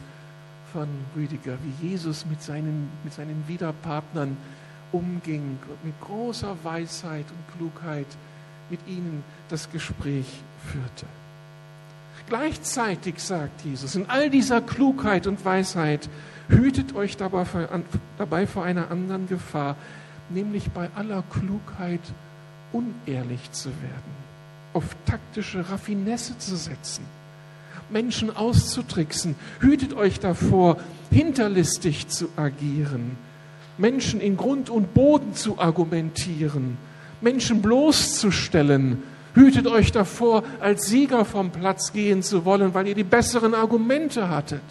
von 0.77 0.89
Rüdiger, 1.17 1.57
wie 1.63 1.89
Jesus 1.89 2.27
mit 2.27 2.43
seinen, 2.43 2.91
mit 3.03 3.15
seinen 3.15 3.49
Widerpartnern 3.49 4.37
umging, 4.93 5.59
mit 5.83 5.99
großer 6.03 6.55
Weisheit 6.65 7.25
und 7.31 7.57
Klugheit 7.57 8.07
mit 8.69 8.81
ihnen 8.87 9.25
das 9.49 9.73
Gespräch 9.73 10.27
führte. 10.71 11.07
Gleichzeitig 12.29 13.21
sagt 13.21 13.65
Jesus, 13.65 13.95
in 13.95 14.11
all 14.11 14.29
dieser 14.29 14.61
Klugheit 14.61 15.27
und 15.27 15.43
Weisheit, 15.47 16.11
hütet 16.49 16.95
euch 16.95 17.17
dabei 17.17 17.47
vor, 17.47 17.67
dabei 18.19 18.47
vor 18.47 18.65
einer 18.65 18.91
anderen 18.91 19.29
Gefahr, 19.29 19.77
nämlich 20.29 20.71
bei 20.73 20.91
aller 20.95 21.25
Klugheit 21.31 22.03
unehrlich 22.73 23.51
zu 23.51 23.71
werden, 23.71 24.13
auf 24.75 24.95
taktische 25.07 25.71
Raffinesse 25.71 26.37
zu 26.37 26.55
setzen 26.55 27.16
Menschen 27.91 28.35
auszutricksen. 28.35 29.35
Hütet 29.61 29.95
euch 29.95 30.21
davor, 30.21 30.79
hinterlistig 31.11 32.09
zu 32.09 32.29
agieren, 32.37 33.17
Menschen 33.79 34.21
in 34.21 34.37
Grund 34.37 34.71
und 34.71 34.95
Boden 34.95 35.35
zu 35.35 35.59
argumentieren, 35.59 36.79
Menschen 37.21 37.63
bloßzustellen. 37.63 39.03
Hütet 39.35 39.67
euch 39.67 39.93
davor, 39.93 40.45
als 40.61 40.87
Sieger 40.87 41.25
vom 41.25 41.51
Platz 41.51 41.93
gehen 41.93 42.23
zu 42.23 42.45
wollen, 42.45 42.73
weil 42.73 42.87
ihr 42.87 42.95
die 42.95 43.05
besseren 43.05 43.55
Argumente 43.55 44.31
hattet. 44.31 44.63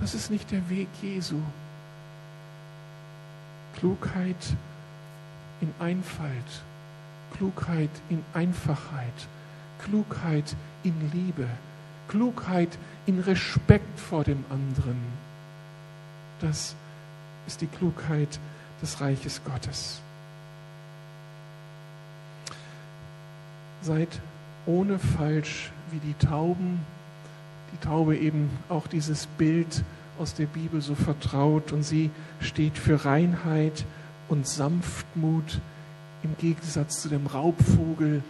Das 0.00 0.14
ist 0.14 0.30
nicht 0.30 0.50
der 0.50 0.68
Weg 0.70 0.88
Jesu. 1.02 1.36
Klugheit 3.78 4.36
in 5.60 5.72
Einfalt, 5.78 6.62
Klugheit 7.36 7.90
in 8.08 8.24
Einfachheit, 8.32 9.28
Klugheit 9.84 10.56
in 10.82 10.94
Liebe, 11.12 11.46
Klugheit 12.08 12.76
in 13.06 13.20
Respekt 13.20 13.98
vor 13.98 14.24
dem 14.24 14.44
anderen. 14.50 14.96
Das 16.40 16.74
ist 17.46 17.60
die 17.60 17.66
Klugheit 17.66 18.38
des 18.82 19.00
Reiches 19.00 19.42
Gottes. 19.44 20.00
Seid 23.82 24.20
ohne 24.66 24.98
falsch 24.98 25.70
wie 25.90 25.98
die 25.98 26.14
Tauben. 26.14 26.80
Die 27.72 27.86
Taube 27.86 28.16
eben 28.16 28.50
auch 28.68 28.86
dieses 28.86 29.26
Bild 29.26 29.84
aus 30.18 30.34
der 30.34 30.46
Bibel 30.46 30.80
so 30.82 30.94
vertraut 30.94 31.72
und 31.72 31.82
sie 31.82 32.10
steht 32.40 32.76
für 32.76 33.04
Reinheit 33.04 33.84
und 34.28 34.46
Sanftmut 34.46 35.60
im 36.22 36.36
Gegensatz 36.36 37.00
zu 37.00 37.08
dem 37.08 37.26
Raubvogel, 37.26 38.22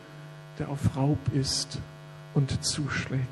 der 0.59 0.69
auf 0.69 0.97
Raub 0.97 1.19
ist 1.35 1.81
und 2.35 2.65
zuschlägt. 2.65 3.25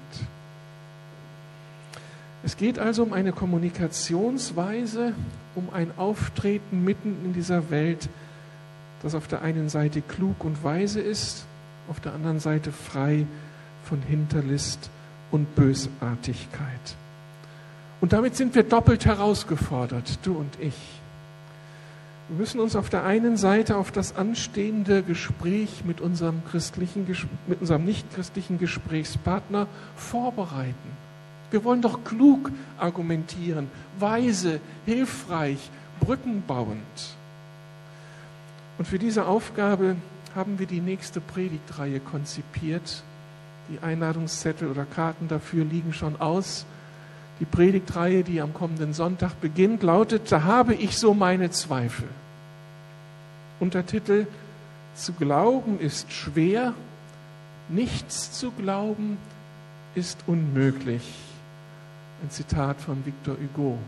Es 2.44 2.56
geht 2.56 2.78
also 2.78 3.02
um 3.02 3.12
eine 3.12 3.32
Kommunikationsweise, 3.32 5.12
um 5.54 5.68
ein 5.72 5.90
Auftreten 5.96 6.84
mitten 6.84 7.16
in 7.24 7.32
dieser 7.32 7.70
Welt, 7.70 8.08
das 9.02 9.14
auf 9.14 9.26
der 9.26 9.42
einen 9.42 9.68
Seite 9.68 10.00
klug 10.00 10.44
und 10.44 10.62
weise 10.62 11.00
ist, 11.00 11.46
auf 11.88 12.00
der 12.00 12.14
anderen 12.14 12.40
Seite 12.40 12.70
frei 12.72 13.26
von 13.84 14.00
Hinterlist 14.02 14.90
und 15.30 15.54
Bösartigkeit. 15.56 16.96
Und 18.00 18.12
damit 18.12 18.36
sind 18.36 18.54
wir 18.54 18.62
doppelt 18.62 19.04
herausgefordert, 19.04 20.18
du 20.22 20.34
und 20.34 20.60
ich. 20.60 20.97
Wir 22.28 22.36
müssen 22.36 22.60
uns 22.60 22.76
auf 22.76 22.90
der 22.90 23.04
einen 23.04 23.38
Seite 23.38 23.78
auf 23.78 23.90
das 23.90 24.14
anstehende 24.14 25.02
Gespräch 25.02 25.84
mit 25.86 26.02
unserem, 26.02 26.42
christlichen, 26.50 27.06
mit 27.46 27.62
unserem 27.62 27.86
nichtchristlichen 27.86 28.58
Gesprächspartner 28.58 29.66
vorbereiten. 29.96 30.74
Wir 31.50 31.64
wollen 31.64 31.80
doch 31.80 32.04
klug 32.04 32.52
argumentieren, 32.76 33.70
weise, 33.98 34.60
hilfreich, 34.84 35.70
brückenbauend. 36.00 37.16
Und 38.76 38.86
für 38.86 38.98
diese 38.98 39.26
Aufgabe 39.26 39.96
haben 40.34 40.58
wir 40.58 40.66
die 40.66 40.80
nächste 40.80 41.22
Predigtreihe 41.22 41.98
konzipiert. 41.98 43.02
Die 43.70 43.78
Einladungszettel 43.78 44.70
oder 44.70 44.84
Karten 44.84 45.28
dafür 45.28 45.64
liegen 45.64 45.94
schon 45.94 46.20
aus. 46.20 46.66
Die 47.40 47.44
Predigtreihe, 47.44 48.24
die 48.24 48.40
am 48.40 48.52
kommenden 48.52 48.92
Sonntag 48.92 49.40
beginnt, 49.40 49.82
lautet, 49.82 50.32
da 50.32 50.42
habe 50.42 50.74
ich 50.74 50.98
so 50.98 51.14
meine 51.14 51.50
Zweifel. 51.50 52.08
Untertitel, 53.60 54.26
zu 54.94 55.12
glauben 55.12 55.78
ist 55.78 56.12
schwer, 56.12 56.74
nichts 57.68 58.32
zu 58.32 58.50
glauben 58.50 59.18
ist 59.94 60.18
unmöglich. 60.26 61.02
Ein 62.22 62.30
Zitat 62.30 62.80
von 62.80 63.06
Victor 63.06 63.36
Hugo. 63.36 63.78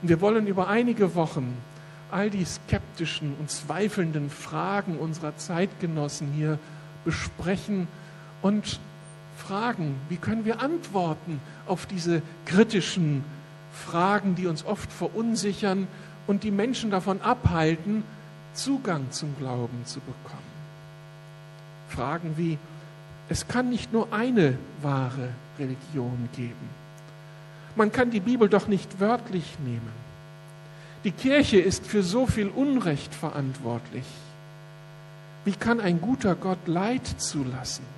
Und 0.00 0.08
wir 0.08 0.20
wollen 0.22 0.46
über 0.46 0.68
einige 0.68 1.14
Wochen 1.14 1.56
all 2.10 2.30
die 2.30 2.44
skeptischen 2.44 3.34
und 3.38 3.50
zweifelnden 3.50 4.30
Fragen 4.30 4.98
unserer 4.98 5.36
Zeitgenossen 5.36 6.28
hier 6.32 6.58
besprechen 7.04 7.88
und 8.40 8.78
fragen, 9.36 9.96
wie 10.08 10.16
können 10.16 10.44
wir 10.44 10.60
antworten 10.60 11.40
auf 11.66 11.86
diese 11.86 12.22
kritischen 12.46 13.24
Fragen, 13.72 14.34
die 14.34 14.46
uns 14.46 14.64
oft 14.64 14.92
verunsichern 14.92 15.88
und 16.26 16.44
die 16.44 16.50
Menschen 16.50 16.90
davon 16.90 17.20
abhalten, 17.20 18.04
Zugang 18.54 19.10
zum 19.10 19.36
Glauben 19.36 19.84
zu 19.84 20.00
bekommen. 20.00 20.54
Fragen 21.88 22.34
wie, 22.36 22.58
Es 23.28 23.48
kann 23.48 23.70
nicht 23.70 23.92
nur 23.92 24.12
eine 24.12 24.58
wahre 24.82 25.30
Religion 25.58 26.28
geben. 26.36 26.68
Man 27.74 27.90
kann 27.90 28.10
die 28.10 28.20
Bibel 28.20 28.48
doch 28.48 28.68
nicht 28.68 29.00
wörtlich 29.00 29.58
nehmen. 29.64 30.04
Die 31.04 31.10
Kirche 31.10 31.58
ist 31.58 31.86
für 31.86 32.02
so 32.02 32.26
viel 32.26 32.48
Unrecht 32.48 33.14
verantwortlich. 33.14 34.04
Wie 35.44 35.52
kann 35.52 35.80
ein 35.80 36.00
guter 36.00 36.34
Gott 36.34 36.66
Leid 36.66 37.06
zulassen? 37.18 37.93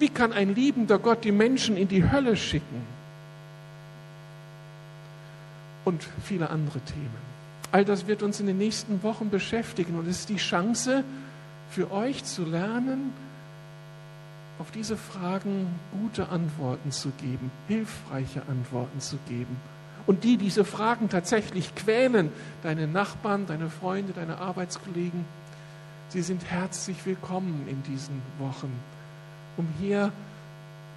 Wie 0.00 0.08
kann 0.08 0.32
ein 0.32 0.54
liebender 0.54 0.98
Gott 0.98 1.24
die 1.24 1.30
Menschen 1.30 1.76
in 1.76 1.86
die 1.86 2.10
Hölle 2.10 2.34
schicken? 2.34 2.86
Und 5.84 6.08
viele 6.24 6.48
andere 6.48 6.80
Themen. 6.80 7.30
All 7.70 7.84
das 7.84 8.06
wird 8.06 8.22
uns 8.22 8.40
in 8.40 8.46
den 8.46 8.56
nächsten 8.56 9.02
Wochen 9.02 9.28
beschäftigen 9.28 9.98
und 9.98 10.08
es 10.08 10.20
ist 10.20 10.30
die 10.30 10.36
Chance 10.36 11.04
für 11.70 11.92
euch 11.92 12.24
zu 12.24 12.44
lernen, 12.44 13.12
auf 14.58 14.70
diese 14.70 14.96
Fragen 14.96 15.66
gute 15.92 16.30
Antworten 16.30 16.90
zu 16.92 17.10
geben, 17.10 17.50
hilfreiche 17.68 18.42
Antworten 18.48 19.00
zu 19.00 19.18
geben. 19.28 19.56
Und 20.06 20.24
die 20.24 20.38
diese 20.38 20.64
Fragen 20.64 21.10
tatsächlich 21.10 21.74
quälen, 21.74 22.32
deine 22.62 22.86
Nachbarn, 22.86 23.46
deine 23.46 23.68
Freunde, 23.68 24.14
deine 24.14 24.38
Arbeitskollegen, 24.38 25.26
sie 26.08 26.22
sind 26.22 26.50
herzlich 26.50 27.04
willkommen 27.04 27.66
in 27.68 27.82
diesen 27.82 28.22
Wochen, 28.38 28.72
um 29.60 29.68
hier, 29.78 30.10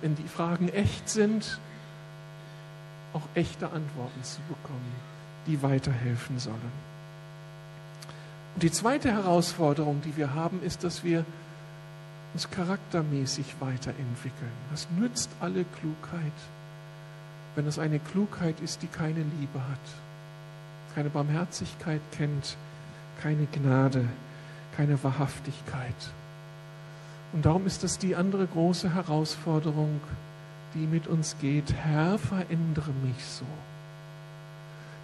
wenn 0.01 0.15
die 0.15 0.27
Fragen 0.27 0.69
echt 0.69 1.09
sind, 1.09 1.59
auch 3.13 3.27
echte 3.35 3.65
Antworten 3.65 4.23
zu 4.23 4.39
bekommen, 4.47 4.93
die 5.47 5.61
weiterhelfen 5.61 6.39
sollen. 6.39 6.71
Und 8.55 8.63
die 8.63 8.71
zweite 8.71 9.11
Herausforderung, 9.11 10.01
die 10.01 10.15
wir 10.15 10.33
haben, 10.33 10.63
ist, 10.63 10.85
dass 10.85 11.03
wir 11.03 11.25
uns 12.33 12.49
charaktermäßig 12.49 13.55
weiterentwickeln. 13.59 14.51
Das 14.71 14.87
nützt 14.97 15.29
alle 15.41 15.65
Klugheit, 15.79 16.31
wenn 17.55 17.67
es 17.67 17.79
eine 17.79 17.99
Klugheit 17.99 18.61
ist, 18.61 18.81
die 18.81 18.87
keine 18.87 19.23
Liebe 19.39 19.59
hat, 19.59 20.95
keine 20.95 21.09
Barmherzigkeit 21.09 22.01
kennt, 22.13 22.55
keine 23.21 23.45
Gnade, 23.47 24.07
keine 24.77 25.03
Wahrhaftigkeit. 25.03 26.13
Und 27.33 27.45
darum 27.45 27.65
ist 27.65 27.83
das 27.83 27.97
die 27.97 28.15
andere 28.15 28.45
große 28.45 28.93
Herausforderung, 28.93 29.99
die 30.75 30.85
mit 30.85 31.07
uns 31.07 31.35
geht. 31.41 31.73
Herr, 31.73 32.19
verändere 32.19 32.91
mich 33.03 33.25
so, 33.25 33.45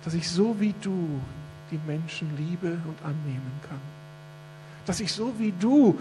dass 0.04 0.14
ich 0.14 0.30
so 0.30 0.60
wie 0.60 0.74
du 0.82 1.20
die 1.72 1.80
Menschen 1.86 2.30
liebe 2.38 2.78
und 2.88 3.04
annehmen 3.04 3.60
kann. 3.68 3.80
Dass 4.86 5.00
ich 5.00 5.12
so 5.12 5.34
wie 5.38 5.54
du 5.60 6.00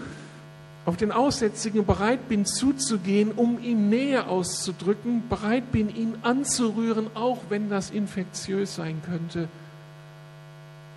auf 0.85 0.97
den 0.97 1.11
Aussätzigen 1.11 1.85
bereit 1.85 2.29
bin 2.29 2.45
zuzugehen, 2.45 3.31
um 3.31 3.61
ihn 3.61 3.89
Nähe 3.89 4.27
auszudrücken, 4.27 5.27
bereit 5.29 5.71
bin, 5.71 5.93
ihn 5.95 6.15
anzurühren, 6.23 7.07
auch 7.15 7.39
wenn 7.49 7.69
das 7.69 7.91
infektiös 7.91 8.75
sein 8.75 9.01
könnte, 9.05 9.47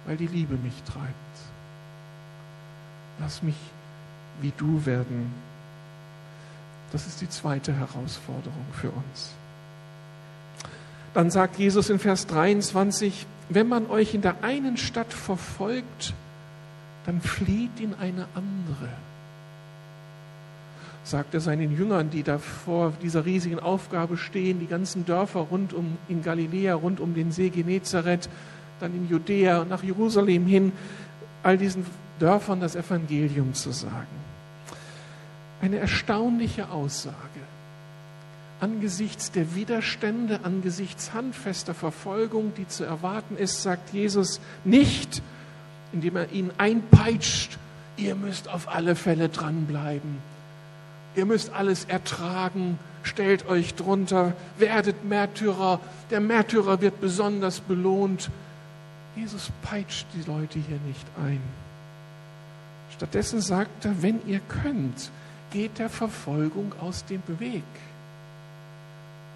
weil 0.07 0.16
die 0.16 0.27
Liebe 0.27 0.57
mich 0.57 0.83
treibt. 0.85 1.12
Lass 3.18 3.42
mich 3.42 3.57
wie 4.42 4.52
du 4.57 4.85
werden. 4.85 5.33
Das 6.92 7.07
ist 7.07 7.20
die 7.20 7.28
zweite 7.28 7.72
Herausforderung 7.72 8.66
für 8.72 8.90
uns. 8.90 9.33
Dann 11.14 11.31
sagt 11.31 11.59
Jesus 11.59 11.90
in 11.90 11.98
Vers 11.98 12.26
23, 12.26 13.26
wenn 13.48 13.68
man 13.68 13.88
euch 13.88 14.14
in 14.14 14.22
der 14.22 14.42
einen 14.42 14.76
Stadt 14.76 15.12
verfolgt, 15.12 16.14
dann 17.07 17.20
flieht 17.20 17.81
in 17.81 17.94
eine 17.94 18.26
andere 18.35 18.88
sagt 21.05 21.35
er 21.35 21.40
seinen 21.40 21.76
Jüngern, 21.76 22.11
die 22.11 22.22
da 22.22 22.38
vor 22.38 22.92
dieser 23.02 23.24
riesigen 23.24 23.59
Aufgabe 23.59 24.16
stehen, 24.16 24.61
die 24.61 24.66
ganzen 24.66 25.05
Dörfer 25.05 25.40
rund 25.40 25.72
um 25.72 25.96
in 26.09 26.22
Galiläa, 26.22 26.74
rund 26.74 27.00
um 27.00 27.14
den 27.14 27.33
See 27.33 27.50
Genezareth, 27.50 28.28
dann 28.81 28.94
in 28.94 29.09
Judäa 29.09 29.61
und 29.61 29.70
nach 29.70 29.83
Jerusalem 29.83 30.46
hin, 30.46 30.72
all 31.42 31.59
diesen 31.59 31.85
Dörfern 32.18 32.61
das 32.61 32.76
Evangelium 32.76 33.52
zu 33.55 33.72
sagen. 33.72 34.07
Eine 35.62 35.79
erstaunliche 35.79 36.68
Aussage. 36.68 37.16
Angesichts 38.61 39.33
der 39.33 39.55
Widerstände, 39.55 40.40
angesichts 40.42 41.14
handfester 41.14 41.72
Verfolgung, 41.72 42.53
die 42.57 42.68
zu 42.68 42.85
erwarten 42.85 43.38
ist, 43.38 43.62
sagt 43.62 43.94
Jesus 43.94 44.40
nicht, 44.64 45.22
indem 45.94 46.16
er 46.16 46.31
ihnen 46.33 46.53
einpeitscht, 46.59 47.59
ihr 47.96 48.14
müsst 48.14 48.48
auf 48.48 48.68
alle 48.68 48.94
Fälle 48.94 49.31
dranbleiben 49.31 50.18
ihr 51.16 51.27
müsst 51.27 51.53
alles 51.53 51.85
ertragen, 51.85 52.79
stellt 53.03 53.48
euch 53.48 53.75
drunter, 53.75 54.35
werdet 54.59 55.05
Märtyrer, 55.05 55.81
der 56.11 56.20
Märtyrer 56.20 56.81
wird 56.81 57.01
besonders 57.01 57.61
belohnt. 57.61 58.31
Jesus 59.16 59.51
peitscht 59.62 60.07
die 60.14 60.31
Leute 60.31 60.59
hier 60.59 60.79
nicht 60.87 61.07
ein. 61.22 61.40
Stattdessen 62.94 63.40
sagt 63.40 63.85
er, 63.85 64.03
wenn 64.03 64.20
ihr 64.27 64.40
könnt, 64.40 65.11
geht 65.52 65.78
der 65.78 65.88
Verfolgung 65.88 66.72
aus 66.80 67.04
dem 67.04 67.22
Weg. 67.38 67.62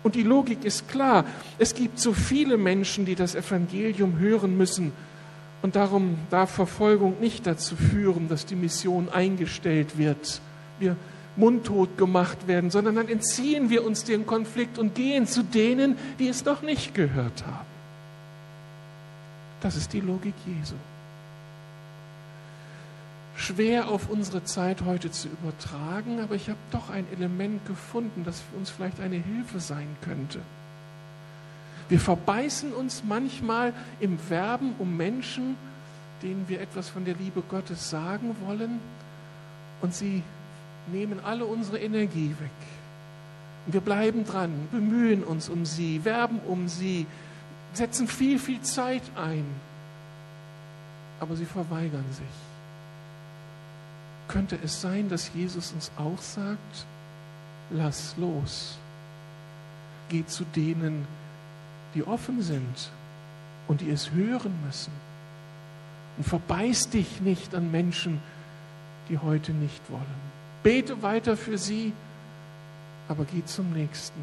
Und 0.02 0.14
die 0.14 0.22
Logik 0.22 0.64
ist 0.64 0.88
klar. 0.88 1.24
Es 1.59 1.74
gibt 1.74 1.98
so 1.98 2.12
viele 2.12 2.57
Menschen, 2.57 3.05
die 3.05 3.14
das 3.14 3.35
Evangelium 3.35 4.18
hören 4.18 4.57
müssen. 4.57 4.92
Und 5.62 5.74
darum 5.74 6.18
darf 6.31 6.50
Verfolgung 6.50 7.18
nicht 7.20 7.46
dazu 7.46 7.74
führen, 7.74 8.29
dass 8.29 8.46
die 8.46 8.55
Mission 8.55 9.09
eingestellt 9.09 9.98
wird. 9.98 10.40
Wir 10.79 10.96
mundtot 11.37 11.98
gemacht 11.98 12.46
werden, 12.46 12.70
sondern 12.70 12.94
dann 12.94 13.09
entziehen 13.09 13.68
wir 13.68 13.85
uns 13.85 14.05
dem 14.05 14.26
Konflikt 14.26 14.79
und 14.79 14.94
gehen 14.94 15.26
zu 15.26 15.42
denen, 15.42 15.96
die 16.18 16.29
es 16.29 16.44
noch 16.44 16.62
nicht 16.62 16.94
gehört 16.94 17.44
haben. 17.44 17.66
Das 19.61 19.76
ist 19.76 19.92
die 19.92 20.00
Logik 20.00 20.35
Jesu. 20.46 20.76
Schwer 23.37 23.88
auf 23.88 24.09
unsere 24.09 24.44
Zeit 24.44 24.83
heute 24.87 25.11
zu 25.11 25.29
übertragen, 25.29 26.20
aber 26.20 26.35
ich 26.35 26.49
habe 26.49 26.59
doch 26.70 26.88
ein 26.88 27.07
Element 27.12 27.66
gefunden, 27.66 28.25
das 28.25 28.40
für 28.40 28.57
uns 28.57 28.70
vielleicht 28.70 28.99
eine 28.99 29.16
Hilfe 29.16 29.61
sein 29.61 29.88
könnte. 30.01 30.40
Wir 31.88 32.01
verbeißen 32.01 32.72
uns 32.72 33.05
manchmal 33.07 33.75
im 34.01 34.18
Werben 34.31 34.75
um 34.79 34.96
Menschen, 34.96 35.57
denen 36.22 36.46
wir 36.49 36.61
etwas 36.61 36.88
von 36.88 37.05
der 37.05 37.14
Liebe 37.14 37.42
Gottes 37.42 37.90
sagen 37.90 38.35
wollen, 38.46 38.81
und 39.83 39.94
sie 39.94 40.22
nehmen 40.90 41.20
alle 41.22 41.44
unsere 41.44 41.79
Energie 41.79 42.31
weg. 42.40 42.51
Wir 43.66 43.81
bleiben 43.83 44.25
dran, 44.25 44.68
bemühen 44.72 45.22
uns 45.22 45.51
um 45.51 45.66
sie, 45.66 46.05
werben 46.05 46.40
um 46.46 46.68
sie, 46.68 47.07
setzen 47.75 48.09
viel, 48.09 48.38
viel 48.38 48.62
Zeit 48.62 49.03
ein. 49.14 49.44
Aber 51.20 51.37
sie 51.37 51.44
verweigern 51.44 52.05
sich. 52.11 52.56
Könnte 54.29 54.59
es 54.62 54.81
sein, 54.81 55.09
dass 55.09 55.31
Jesus 55.35 55.73
uns 55.73 55.91
auch 55.97 56.21
sagt, 56.21 56.87
lass 57.71 58.15
los. 58.17 58.79
Geh 60.09 60.25
zu 60.27 60.45
denen, 60.45 61.07
die 61.95 62.07
offen 62.07 62.43
sind 62.43 62.91
und 63.69 63.81
die 63.81 63.91
es 63.91 64.11
hören 64.12 64.53
müssen. 64.65 64.93
Und 66.17 66.25
verbeiß 66.25 66.91
dich 66.91 67.21
nicht 67.21 67.55
an 67.55 67.71
Menschen, 67.71 68.21
die 69.09 69.19
heute 69.19 69.53
nicht 69.53 69.91
wollen. 69.91 70.27
Bete 70.62 71.03
weiter 71.03 71.37
für 71.37 71.59
sie, 71.59 71.93
aber 73.09 73.25
geh 73.25 73.45
zum 73.45 73.73
Nächsten, 73.73 74.21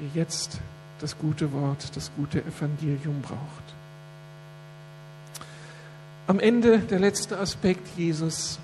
der 0.00 0.08
jetzt 0.22 0.60
das 1.00 1.16
gute 1.16 1.52
Wort, 1.52 1.96
das 1.96 2.10
gute 2.16 2.44
Evangelium 2.44 3.22
braucht. 3.22 3.38
Am 6.26 6.40
Ende 6.40 6.80
der 6.80 6.98
letzte 6.98 7.38
Aspekt, 7.38 7.88
Jesus 7.96 8.58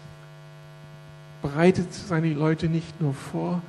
bereitet 1.44 1.92
seine 1.92 2.32
Leute 2.32 2.70
nicht 2.70 3.02
nur 3.02 3.12
vor, 3.12 3.60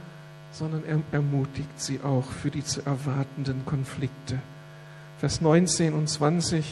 sondern 0.54 0.86
er 0.86 1.02
ermutigt 1.12 1.70
sie 1.76 2.00
auch 2.02 2.24
für 2.24 2.50
die 2.50 2.64
zu 2.64 2.82
erwartenden 2.86 3.66
Konflikte. 3.66 4.40
Vers 5.20 5.42
19 5.42 5.94
und 5.94 6.08
20. 6.08 6.66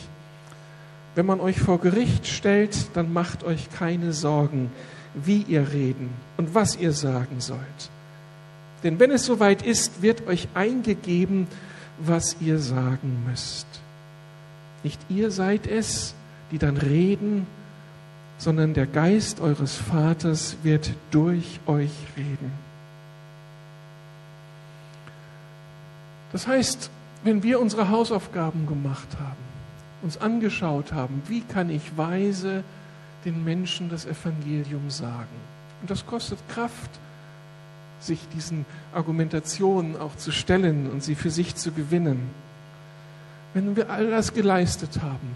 Wenn 1.15 1.25
man 1.25 1.41
euch 1.41 1.59
vor 1.59 1.81
Gericht 1.81 2.25
stellt, 2.25 2.87
dann 2.93 3.11
macht 3.11 3.43
euch 3.43 3.69
keine 3.69 4.13
Sorgen 4.13 4.71
wie 5.13 5.41
ihr 5.41 5.73
reden 5.73 6.09
und 6.37 6.55
was 6.55 6.77
ihr 6.77 6.93
sagen 6.93 7.41
sollt. 7.41 7.59
Denn 8.85 8.97
wenn 8.97 9.11
es 9.11 9.25
soweit 9.25 9.61
ist, 9.61 10.01
wird 10.01 10.25
euch 10.25 10.47
eingegeben, 10.53 11.47
was 11.99 12.37
ihr 12.39 12.59
sagen 12.59 13.25
müsst. 13.27 13.67
Nicht 14.83 15.01
ihr 15.09 15.31
seid 15.31 15.67
es, 15.67 16.15
die 16.51 16.59
dann 16.59 16.77
reden, 16.77 17.45
sondern 18.43 18.73
der 18.73 18.87
Geist 18.87 19.39
eures 19.39 19.77
Vaters 19.77 20.57
wird 20.63 20.91
durch 21.11 21.61
euch 21.65 21.93
reden. 22.17 22.51
Das 26.33 26.45
heißt, 26.45 26.89
wenn 27.23 27.41
wir 27.41 27.61
unsere 27.61 27.87
Hausaufgaben 27.87 28.67
gemacht 28.67 29.07
haben, 29.17 29.37
uns 30.01 30.17
angeschaut 30.17 30.91
haben, 30.91 31.21
wie 31.29 31.39
kann 31.39 31.69
ich 31.69 31.95
weise 31.95 32.65
den 33.23 33.45
Menschen 33.45 33.89
das 33.89 34.05
Evangelium 34.05 34.89
sagen. 34.89 35.27
Und 35.79 35.89
das 35.89 36.05
kostet 36.05 36.37
Kraft, 36.49 36.89
sich 38.01 38.19
diesen 38.35 38.65
Argumentationen 38.93 39.95
auch 39.95 40.17
zu 40.17 40.33
stellen 40.33 40.91
und 40.91 41.01
sie 41.01 41.15
für 41.15 41.31
sich 41.31 41.55
zu 41.55 41.71
gewinnen. 41.71 42.29
Wenn 43.53 43.77
wir 43.77 43.89
all 43.89 44.09
das 44.09 44.33
geleistet 44.33 45.01
haben, 45.01 45.29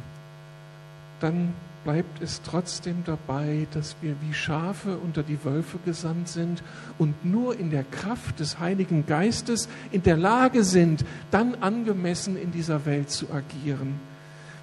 dann 1.21 1.53
bleibt 1.83 2.21
es 2.21 2.41
trotzdem 2.41 3.03
dabei, 3.05 3.67
dass 3.71 3.95
wir 4.01 4.15
wie 4.21 4.33
Schafe 4.33 4.97
unter 4.97 5.23
die 5.23 5.43
Wölfe 5.43 5.77
gesandt 5.85 6.27
sind 6.27 6.61
und 6.97 7.25
nur 7.25 7.57
in 7.57 7.71
der 7.71 7.83
Kraft 7.83 8.39
des 8.39 8.59
Heiligen 8.59 9.05
Geistes 9.05 9.69
in 9.91 10.03
der 10.03 10.17
Lage 10.17 10.63
sind, 10.63 11.05
dann 11.31 11.55
angemessen 11.55 12.37
in 12.37 12.51
dieser 12.51 12.85
Welt 12.85 13.09
zu 13.09 13.27
agieren. 13.31 13.99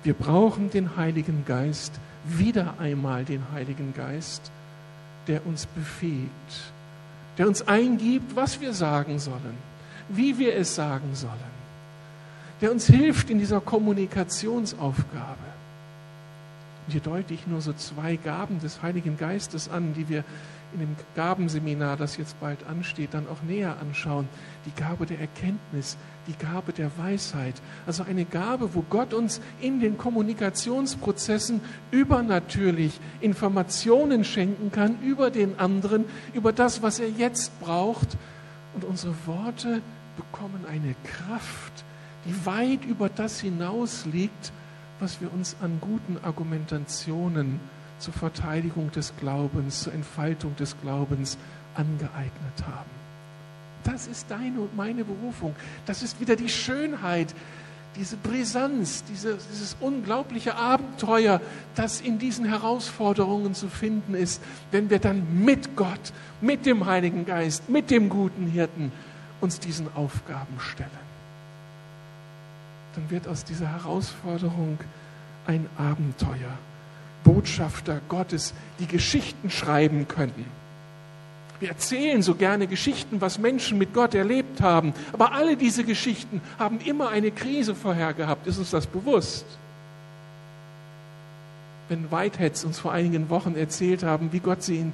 Wir 0.02 0.14
brauchen 0.14 0.70
den 0.70 0.96
Heiligen 0.96 1.44
Geist, 1.46 1.94
wieder 2.26 2.74
einmal 2.78 3.24
den 3.24 3.42
Heiligen 3.52 3.94
Geist, 3.94 4.50
der 5.26 5.46
uns 5.46 5.66
befähigt, 5.66 6.28
der 7.38 7.48
uns 7.48 7.66
eingibt, 7.66 8.36
was 8.36 8.60
wir 8.60 8.72
sagen 8.72 9.18
sollen, 9.18 9.56
wie 10.08 10.38
wir 10.38 10.54
es 10.56 10.74
sagen 10.74 11.14
sollen, 11.14 11.32
der 12.60 12.70
uns 12.70 12.86
hilft 12.86 13.30
in 13.30 13.38
dieser 13.38 13.60
Kommunikationsaufgabe. 13.60 15.54
Und 16.86 16.92
hier 16.92 17.00
deute 17.00 17.32
ich 17.32 17.46
nur 17.46 17.60
so 17.60 17.72
zwei 17.72 18.16
Gaben 18.16 18.60
des 18.60 18.82
Heiligen 18.82 19.16
Geistes 19.16 19.70
an, 19.70 19.94
die 19.94 20.08
wir 20.08 20.24
in 20.74 20.80
dem 20.80 20.96
Gabenseminar, 21.14 21.96
das 21.96 22.16
jetzt 22.16 22.38
bald 22.40 22.66
ansteht, 22.66 23.14
dann 23.14 23.28
auch 23.28 23.42
näher 23.42 23.76
anschauen. 23.80 24.28
Die 24.66 24.74
Gabe 24.78 25.06
der 25.06 25.20
Erkenntnis, 25.20 25.96
die 26.26 26.36
Gabe 26.36 26.72
der 26.72 26.90
Weisheit. 26.98 27.54
Also 27.86 28.02
eine 28.02 28.24
Gabe, 28.24 28.74
wo 28.74 28.82
Gott 28.82 29.14
uns 29.14 29.40
in 29.60 29.80
den 29.80 29.96
Kommunikationsprozessen 29.96 31.60
übernatürlich 31.90 33.00
Informationen 33.20 34.24
schenken 34.24 34.72
kann 34.72 35.00
über 35.00 35.30
den 35.30 35.58
anderen, 35.58 36.04
über 36.34 36.52
das, 36.52 36.82
was 36.82 36.98
er 36.98 37.08
jetzt 37.08 37.58
braucht. 37.60 38.16
Und 38.74 38.84
unsere 38.84 39.14
Worte 39.26 39.80
bekommen 40.16 40.64
eine 40.68 40.96
Kraft, 41.04 41.84
die 42.26 42.46
weit 42.46 42.84
über 42.84 43.08
das 43.08 43.40
hinaus 43.40 44.06
liegt, 44.06 44.52
was 45.00 45.20
wir 45.20 45.32
uns 45.32 45.56
an 45.60 45.78
guten 45.80 46.18
Argumentationen 46.22 47.60
zur 47.98 48.14
Verteidigung 48.14 48.90
des 48.92 49.14
Glaubens, 49.18 49.82
zur 49.82 49.94
Entfaltung 49.94 50.56
des 50.56 50.76
Glaubens 50.80 51.38
angeeignet 51.74 52.66
haben. 52.66 52.90
Das 53.84 54.06
ist 54.06 54.30
deine 54.30 54.60
und 54.60 54.76
meine 54.76 55.04
Berufung. 55.04 55.54
Das 55.86 56.02
ist 56.02 56.20
wieder 56.20 56.36
die 56.36 56.48
Schönheit, 56.48 57.34
diese 57.96 58.16
Brisanz, 58.16 59.04
diese, 59.04 59.38
dieses 59.52 59.76
unglaubliche 59.80 60.56
Abenteuer, 60.56 61.40
das 61.76 62.00
in 62.00 62.18
diesen 62.18 62.44
Herausforderungen 62.44 63.54
zu 63.54 63.68
finden 63.68 64.14
ist, 64.14 64.42
wenn 64.72 64.90
wir 64.90 64.98
dann 64.98 65.44
mit 65.44 65.76
Gott, 65.76 66.12
mit 66.40 66.66
dem 66.66 66.86
Heiligen 66.86 67.24
Geist, 67.24 67.68
mit 67.68 67.90
dem 67.90 68.08
guten 68.08 68.46
Hirten 68.46 68.90
uns 69.40 69.60
diesen 69.60 69.94
Aufgaben 69.94 70.58
stellen 70.58 71.03
dann 72.94 73.10
wird 73.10 73.28
aus 73.28 73.44
dieser 73.44 73.68
Herausforderung 73.68 74.78
ein 75.46 75.68
Abenteuer. 75.76 76.58
Botschafter 77.24 78.00
Gottes, 78.08 78.54
die 78.78 78.86
Geschichten 78.86 79.50
schreiben 79.50 80.06
können. 80.06 80.44
Wir 81.60 81.70
erzählen 81.70 82.22
so 82.22 82.34
gerne 82.34 82.66
Geschichten, 82.66 83.20
was 83.20 83.38
Menschen 83.38 83.78
mit 83.78 83.94
Gott 83.94 84.14
erlebt 84.14 84.60
haben. 84.60 84.92
Aber 85.12 85.32
alle 85.32 85.56
diese 85.56 85.84
Geschichten 85.84 86.42
haben 86.58 86.80
immer 86.80 87.08
eine 87.08 87.30
Krise 87.30 87.74
vorher 87.74 88.12
gehabt. 88.12 88.46
Ist 88.46 88.58
uns 88.58 88.70
das 88.70 88.86
bewusst? 88.86 89.46
Wenn 91.88 92.10
Whiteheads 92.10 92.64
uns 92.64 92.78
vor 92.78 92.92
einigen 92.92 93.30
Wochen 93.30 93.56
erzählt 93.56 94.02
haben, 94.02 94.32
wie 94.32 94.40
Gott 94.40 94.62
sie 94.62 94.76
in 94.76 94.92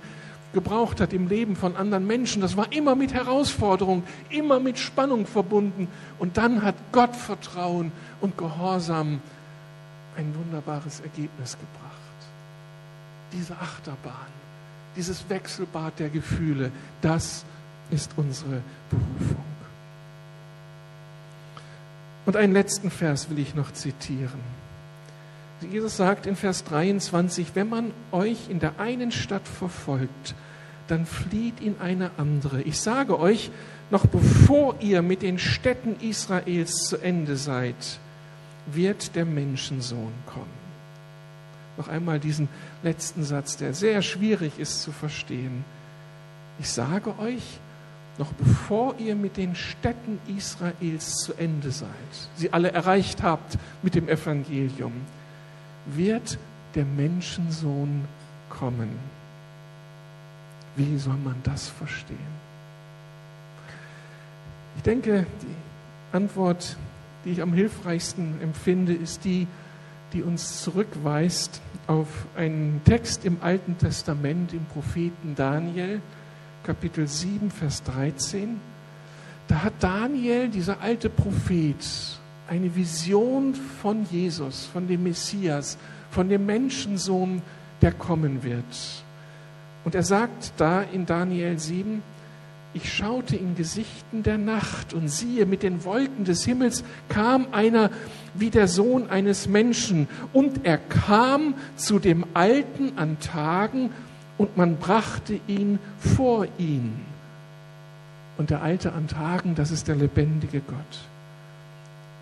gebraucht 0.53 1.01
hat 1.01 1.13
im 1.13 1.29
Leben 1.29 1.57
von 1.57 1.77
anderen 1.77 2.07
Menschen. 2.07 2.43
Das 2.43 2.57
war 2.57 2.73
immer 2.73 2.95
mit 2.95 3.15
Herausforderung, 3.15 4.03
immer 4.31 4.61
mit 4.61 4.79
Spannung 4.79 5.27
verbunden. 5.27 5.89
Und 6.19 6.37
dann 6.37 6.63
hat 6.63 6.75
Gott 6.93 7.15
Vertrauen 7.15 7.93
und 8.21 8.37
Gehorsam 8.37 9.21
ein 10.17 10.35
wunderbares 10.35 11.01
Ergebnis 11.01 11.53
gebracht. 11.53 11.97
Diese 13.33 13.55
Achterbahn, 13.55 14.27
dieses 14.97 15.29
Wechselbad 15.29 15.99
der 15.99 16.09
Gefühle, 16.09 16.73
das 17.01 17.45
ist 17.91 18.13
unsere 18.17 18.63
Berufung. 18.91 19.45
Und 22.27 22.37
einen 22.37 22.53
letzten 22.53 22.91
Vers 22.91 23.31
will 23.31 23.39
ich 23.39 23.55
noch 23.55 23.73
zitieren. 23.73 24.41
Jesus 25.63 25.97
sagt 25.97 26.27
in 26.27 26.37
Vers 26.37 26.65
23, 26.65 27.49
wenn 27.55 27.69
man 27.69 27.93
euch 28.13 28.49
in 28.49 28.61
der 28.61 28.79
einen 28.79 29.13
Stadt 29.13 29.47
verfolgt, 29.47 30.35
dann 30.89 31.07
flieht 31.07 31.61
in 31.61 31.77
eine 31.81 32.11
andere. 32.17 32.63
Ich 32.63 32.81
sage 32.81 33.19
euch, 33.19 33.51
noch 33.91 34.07
bevor 34.07 34.77
ihr 34.81 35.03
mit 35.03 35.23
den 35.23 35.39
Städten 35.39 35.97
Israels 36.01 36.89
zu 36.89 36.97
Ende 36.97 37.37
seid, 37.37 37.99
wird 38.67 39.15
der 39.17 39.25
Menschensohn 39.25 40.13
kommen. 40.27 40.61
Noch 41.77 41.89
einmal 41.89 42.19
diesen 42.19 42.49
letzten 42.83 43.25
Satz, 43.25 43.57
der 43.57 43.75
sehr 43.75 44.03
schwierig 44.03 44.59
ist 44.59 44.83
zu 44.83 44.93
verstehen. 44.93 45.65
Ich 46.59 46.71
sage 46.71 47.19
euch, 47.19 47.43
noch 48.19 48.33
bevor 48.33 48.97
ihr 48.99 49.15
mit 49.15 49.37
den 49.37 49.55
Städten 49.55 50.19
Israels 50.37 51.17
zu 51.17 51.33
Ende 51.35 51.71
seid, 51.71 51.89
sie 52.37 52.53
alle 52.53 52.73
erreicht 52.73 53.23
habt 53.23 53.57
mit 53.83 53.95
dem 53.95 54.09
Evangelium, 54.09 54.93
wird 55.87 56.39
der 56.75 56.85
Menschensohn 56.85 58.05
kommen. 58.49 58.91
Wie 60.77 60.99
soll 60.99 61.17
man 61.17 61.37
das 61.43 61.69
verstehen? 61.69 62.19
Ich 64.77 64.83
denke, 64.83 65.27
die 65.43 66.17
Antwort, 66.17 66.77
die 67.25 67.31
ich 67.31 67.43
am 67.43 67.53
hilfreichsten 67.53 68.41
empfinde, 68.41 68.95
ist 68.95 69.25
die, 69.25 69.47
die 70.13 70.23
uns 70.23 70.63
zurückweist 70.63 71.61
auf 71.87 72.09
einen 72.37 72.81
Text 72.85 73.25
im 73.25 73.39
Alten 73.41 73.79
Testament 73.79 74.53
im 74.53 74.65
Propheten 74.67 75.35
Daniel, 75.35 76.01
Kapitel 76.63 77.07
7, 77.07 77.51
Vers 77.51 77.83
13. 77.85 78.61
Da 79.49 79.63
hat 79.65 79.75
Daniel, 79.81 80.49
dieser 80.49 80.81
alte 80.81 81.11
Prophet, 81.11 82.20
eine 82.51 82.75
Vision 82.75 83.55
von 83.55 84.05
Jesus, 84.11 84.67
von 84.67 84.89
dem 84.89 85.05
Messias, 85.05 85.79
von 86.11 86.29
dem 86.29 86.47
Menschensohn, 86.47 87.43
der 87.81 87.93
kommen 87.93 88.43
wird. 88.43 88.65
Und 89.85 89.95
er 89.95 90.03
sagt 90.03 90.53
da 90.57 90.83
in 90.83 91.07
Daniel 91.07 91.59
7, 91.59 92.03
ich 92.75 92.93
schaute 92.93 93.37
in 93.37 93.55
Gesichten 93.55 94.25
der 94.25 94.37
Nacht 94.37 94.95
und 94.95 95.09
siehe, 95.09 95.47
mit 95.47 95.63
den 95.63 95.85
Wolken 95.85 96.25
des 96.25 96.45
Himmels 96.45 96.83
kam 97.09 97.47
einer 97.53 97.91
wie 98.35 98.51
der 98.51 98.67
Sohn 98.67 99.09
eines 99.11 99.49
Menschen 99.49 100.09
und 100.33 100.67
er 100.67 100.79
kam 100.79 101.55
zu 101.77 102.01
dem 102.01 102.25
Alten 102.35 102.93
an 102.97 103.19
Tagen 103.21 103.91
und 104.39 104.57
man 104.57 104.77
brachte 104.77 105.39
ihn 105.47 105.79
vor 105.99 106.47
ihn. 106.59 106.95
Und 108.39 108.51
der 108.51 108.63
Alte 108.63 108.93
an 108.93 109.07
Tagen, 109.07 109.55
das 109.55 109.71
ist 109.71 109.87
der 109.87 109.97
lebendige 109.97 110.61
Gott. 110.61 111.11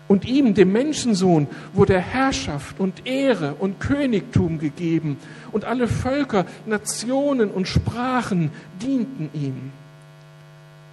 Und 0.09 0.25
ihm, 0.25 0.55
dem 0.55 0.71
Menschensohn, 0.71 1.47
wurde 1.71 1.99
Herrschaft 1.99 2.79
und 2.79 3.05
Ehre 3.05 3.53
und 3.53 3.79
Königtum 3.79 4.57
gegeben. 4.57 5.17
Und 5.51 5.65
alle 5.65 5.87
Völker, 5.87 6.47
Nationen 6.65 7.51
und 7.51 7.67
Sprachen 7.67 8.49
dienten 8.81 9.29
ihm. 9.35 9.71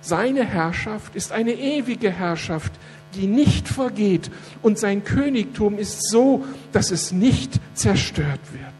Seine 0.02 0.44
Herrschaft 0.44 1.16
ist 1.16 1.32
eine 1.32 1.52
ewige 1.52 2.10
Herrschaft, 2.10 2.72
die 3.14 3.26
nicht 3.26 3.68
vergeht. 3.68 4.30
Und 4.60 4.78
sein 4.78 5.02
Königtum 5.02 5.78
ist 5.78 6.10
so, 6.10 6.44
dass 6.72 6.90
es 6.90 7.10
nicht 7.10 7.58
zerstört 7.72 8.52
wird. 8.52 8.72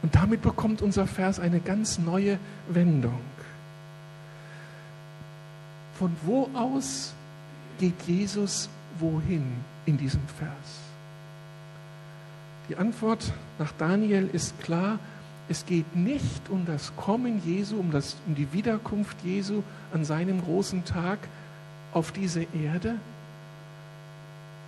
Und 0.00 0.14
damit 0.14 0.40
bekommt 0.40 0.80
unser 0.80 1.06
Vers 1.06 1.38
eine 1.38 1.60
ganz 1.60 1.98
neue 1.98 2.38
Wendung. 2.70 3.20
Von 5.98 6.16
wo 6.24 6.48
aus 6.54 7.12
geht 7.78 8.00
Jesus 8.06 8.68
wohin 8.98 9.44
in 9.86 9.96
diesem 9.98 10.26
Vers? 10.38 10.80
Die 12.68 12.76
Antwort 12.76 13.32
nach 13.58 13.72
Daniel 13.78 14.28
ist 14.32 14.58
klar, 14.60 14.98
es 15.48 15.64
geht 15.64 15.94
nicht 15.94 16.48
um 16.50 16.66
das 16.66 16.94
Kommen 16.96 17.40
Jesu, 17.44 17.78
um, 17.78 17.92
das, 17.92 18.16
um 18.26 18.34
die 18.34 18.52
Wiederkunft 18.52 19.16
Jesu 19.24 19.62
an 19.92 20.04
seinem 20.04 20.42
großen 20.42 20.84
Tag 20.84 21.18
auf 21.92 22.10
diese 22.10 22.42
Erde, 22.52 22.96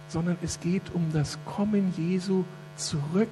sondern 0.09 0.39
es 0.43 0.61
geht 0.61 0.95
um 0.95 1.13
das 1.13 1.39
Kommen 1.45 1.93
Jesu 1.97 2.45
zurück 2.77 3.29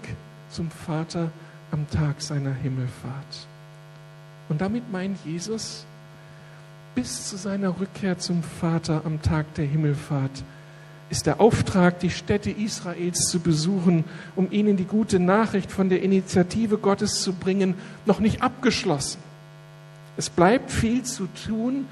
zum 0.50 0.70
Vater 0.70 1.30
am 1.70 1.88
Tag 1.90 2.20
seiner 2.20 2.52
Himmelfahrt. 2.52 3.46
Und 4.48 4.60
damit 4.60 4.90
meint 4.90 5.18
Jesus, 5.24 5.86
bis 6.96 7.28
zu 7.28 7.36
seiner 7.36 7.78
Rückkehr 7.78 8.18
zum 8.18 8.42
Vater 8.42 9.02
am 9.04 9.20
Tag 9.20 9.54
der 9.54 9.66
Himmelfahrt 9.66 10.42
ist 11.10 11.26
der 11.26 11.40
Auftrag, 11.40 12.00
die 12.00 12.10
Städte 12.10 12.50
Israels 12.50 13.28
zu 13.28 13.38
besuchen, 13.38 14.04
um 14.34 14.50
ihnen 14.50 14.76
die 14.76 14.86
gute 14.86 15.20
Nachricht 15.20 15.70
von 15.70 15.88
der 15.88 16.02
Initiative 16.02 16.78
Gottes 16.78 17.22
zu 17.22 17.34
bringen, 17.34 17.74
noch 18.06 18.18
nicht 18.18 18.42
abgeschlossen. 18.42 19.20
Es 20.16 20.30
bleibt 20.30 20.72
viel 20.72 21.04
zu 21.04 21.28
tun. 21.46 21.86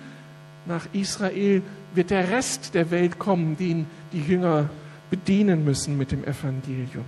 Nach 0.67 0.87
Israel 0.95 1.63
wird 1.95 2.11
der 2.11 2.31
Rest 2.31 2.75
der 2.75 2.91
Welt 2.91 3.19
kommen, 3.19 3.57
den 3.57 3.87
die 4.13 4.23
Jünger 4.23 4.71
bedienen 5.11 5.65
müssen 5.65 5.97
mit 5.97 6.11
dem 6.11 6.25
Evangelium. 6.25 7.05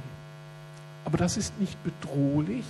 Aber 1.06 1.16
das 1.16 1.36
ist 1.36 1.58
nicht 1.58 1.76
bedrohlich, 1.82 2.66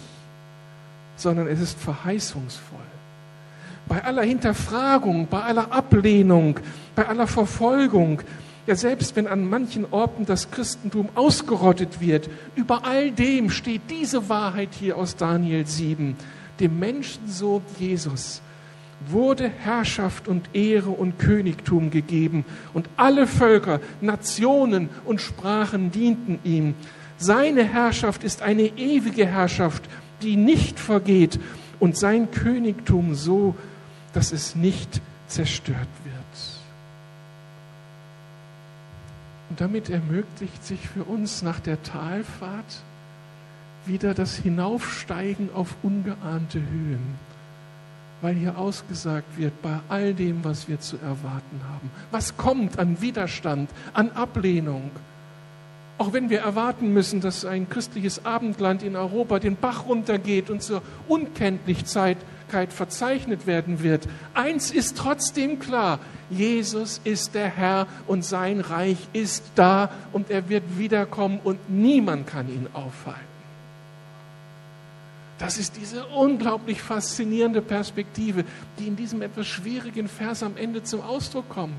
sondern 1.17 1.49
es 1.49 1.61
ist 1.61 1.79
verheißungsvoll. 1.79 2.96
Bei 3.87 4.03
aller 4.03 4.23
Hinterfragung, 4.23 5.29
bei 5.29 5.43
aller 5.43 5.71
Ablehnung, 5.73 6.59
bei 6.95 7.07
aller 7.07 7.27
Verfolgung, 7.27 8.23
ja 8.67 8.75
selbst 8.75 9.15
wenn 9.15 9.29
an 9.29 9.49
manchen 9.49 9.87
Orten 9.93 10.27
das 10.27 10.51
Christentum 10.51 11.09
ausgerottet 11.15 12.01
wird, 12.01 12.29
über 12.57 12.85
all 12.85 13.13
dem 13.13 13.51
steht 13.51 13.83
diese 13.91 14.29
Wahrheit 14.29 14.71
hier 14.73 14.97
aus 14.97 15.17
Daniel 15.17 15.67
7. 15.67 16.17
Dem 16.59 16.79
Menschensohn 16.79 17.63
Jesus 17.79 18.43
wurde 19.09 19.49
Herrschaft 19.49 20.27
und 20.27 20.49
Ehre 20.53 20.91
und 20.91 21.19
Königtum 21.19 21.91
gegeben 21.91 22.45
und 22.73 22.89
alle 22.97 23.27
Völker, 23.27 23.81
Nationen 24.01 24.89
und 25.05 25.21
Sprachen 25.21 25.91
dienten 25.91 26.39
ihm. 26.45 26.75
Seine 27.19 27.65
Herrschaft 27.65 28.25
ist 28.25 28.43
eine 28.43 28.65
ewige 28.77 29.27
Herrschaft, 29.27 29.85
die 30.23 30.37
nicht 30.37 30.81
vergeht 30.81 31.39
und 31.79 31.97
sein 31.97 32.31
Königtum 32.31 33.15
so, 33.15 33.55
dass 34.17 34.33
es 34.33 34.57
nicht 34.57 35.03
zerstört 35.29 35.89
wird. 36.05 36.15
Und 39.51 39.61
damit 39.61 39.91
ermöglicht 39.91 40.65
sich 40.65 40.81
für 40.89 41.05
uns 41.05 41.43
nach 41.43 41.61
der 41.61 41.83
Talfahrt 41.83 42.81
wieder 43.85 44.15
das 44.15 44.37
Hinaufsteigen 44.37 45.51
auf 45.53 45.77
ungeahnte 45.83 46.61
Höhen, 46.61 47.17
weil 48.23 48.35
hier 48.37 48.57
ausgesagt 48.57 49.37
wird, 49.37 49.61
bei 49.61 49.81
all 49.91 50.15
dem, 50.15 50.43
was 50.45 50.67
wir 50.67 50.81
zu 50.81 50.97
erwarten 50.97 51.61
haben, 51.71 51.91
was 52.11 52.39
kommt 52.39 52.79
an 52.79 53.03
Widerstand, 53.03 53.69
an 53.93 54.13
Ablehnung, 54.13 54.93
auch 55.99 56.15
wenn 56.15 56.31
wir 56.31 56.41
erwarten 56.41 56.91
müssen, 56.91 57.21
dass 57.21 57.45
ein 57.45 57.69
christliches 57.69 58.25
Abendland 58.25 58.83
in 58.83 58.97
Europa 58.97 59.41
den 59.41 59.57
Bach 59.57 59.85
runtergeht 59.87 60.49
und 60.49 60.63
zur 60.63 60.81
Unkenntlichkeit 61.07 62.17
verzeichnet 62.73 63.47
werden 63.47 63.83
wird. 63.83 64.09
Eins 64.35 64.71
ist 64.71 64.97
trotzdem 64.97 65.59
klar, 65.59 65.99
Jesus 66.31 67.01
ist 67.05 67.35
der 67.35 67.49
Herr 67.49 67.87
und 68.07 68.25
sein 68.25 68.61
Reich 68.61 68.99
ist 69.13 69.45
da 69.55 69.91
und 70.13 70.31
er 70.31 70.49
wird 70.49 70.79
wiederkommen 70.79 71.41
und 71.43 71.59
niemand 71.69 72.27
kann 72.27 72.49
ihn 72.49 72.67
aufhalten. 72.73 73.37
Das 75.39 75.59
ist 75.59 75.77
diese 75.77 76.07
unglaublich 76.07 76.81
faszinierende 76.81 77.61
Perspektive, 77.61 78.45
die 78.79 78.87
in 78.87 78.97
diesem 78.97 79.21
etwas 79.21 79.47
schwierigen 79.47 80.09
Vers 80.09 80.43
am 80.43 80.57
Ende 80.57 80.83
zum 80.83 81.03
Ausdruck 81.03 81.49
kommt. 81.51 81.75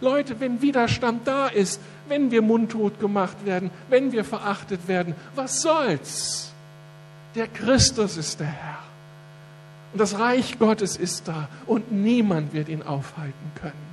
Leute, 0.00 0.38
wenn 0.40 0.62
Widerstand 0.62 1.26
da 1.26 1.48
ist, 1.48 1.80
wenn 2.08 2.30
wir 2.30 2.42
mundtot 2.42 3.00
gemacht 3.00 3.44
werden, 3.44 3.70
wenn 3.88 4.12
wir 4.12 4.24
verachtet 4.24 4.86
werden, 4.86 5.14
was 5.34 5.62
soll's? 5.62 6.52
Der 7.34 7.48
Christus 7.48 8.16
ist 8.16 8.40
der 8.40 8.46
Herr. 8.46 8.89
Und 9.92 9.98
das 9.98 10.18
Reich 10.18 10.58
Gottes 10.58 10.96
ist 10.96 11.26
da 11.26 11.48
und 11.66 11.90
niemand 11.90 12.52
wird 12.52 12.68
ihn 12.68 12.82
aufhalten 12.82 13.52
können. 13.60 13.90